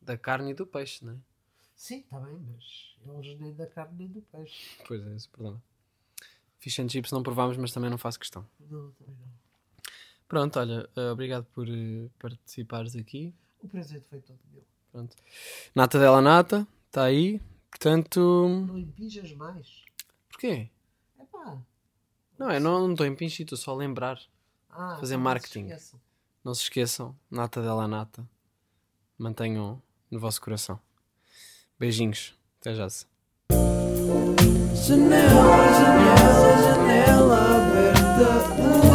da 0.00 0.16
carne 0.16 0.52
e 0.52 0.54
do 0.54 0.66
peixe, 0.66 1.04
não 1.04 1.14
é? 1.14 1.16
Sim, 1.74 2.00
está 2.00 2.20
bem, 2.20 2.38
mas 2.38 2.94
eles 3.24 3.40
nem 3.40 3.52
da 3.54 3.66
carne 3.66 3.94
nem 3.98 4.08
do 4.08 4.20
peixe. 4.22 4.76
Pois 4.86 5.04
é, 5.06 5.16
esse 5.16 5.26
é 5.26 5.28
o 5.28 5.32
problema. 5.32 5.62
Fish 6.58 6.78
and 6.78 6.88
chips 6.88 7.10
não 7.10 7.22
provámos, 7.22 7.56
mas 7.56 7.72
também 7.72 7.90
não 7.90 7.98
faço 7.98 8.18
questão. 8.20 8.46
Não, 8.60 8.90
também 8.92 9.16
não. 9.18 9.30
Pronto, 10.28 10.58
olha, 10.60 10.88
eh, 10.94 11.10
obrigado 11.10 11.44
por 11.46 11.66
eh, 11.68 12.08
participares 12.18 12.94
aqui. 12.94 13.34
O 13.62 13.68
presente 13.68 14.04
foi 14.08 14.20
todo 14.20 14.38
meu. 14.52 14.62
Pronto. 14.92 15.16
Nata 15.74 15.98
dela 15.98 16.20
nata, 16.20 16.66
está 16.86 17.04
aí. 17.04 17.40
Portanto, 17.70 18.20
Não 18.68 18.78
impinjas 18.78 19.32
mais. 19.32 19.84
porquê? 20.28 20.68
É 21.18 21.24
pá. 21.24 21.58
Não, 22.38 22.50
eu 22.52 22.60
não 22.60 22.92
estou 22.92 23.06
em 23.06 23.14
pinche, 23.16 23.42
estou 23.42 23.56
só 23.58 23.72
a 23.72 23.76
lembrar. 23.76 24.20
Ah, 24.68 24.96
Fazer 25.00 25.14
então 25.14 25.24
marketing. 25.24 25.66
esqueçam. 25.66 26.00
Não 26.42 26.54
se 26.54 26.62
esqueçam, 26.62 27.14
nata 27.30 27.60
dela 27.60 27.86
nata. 27.86 28.26
Mantenham 29.18 29.82
no 30.10 30.18
vosso 30.18 30.40
coração. 30.40 30.80
Beijinhos. 31.78 32.34
Até 32.60 32.74
já. 32.74 32.88
Janela, 34.74 35.72
janela, 35.74 36.62
janela 36.62 37.56
aberta. 37.56 38.89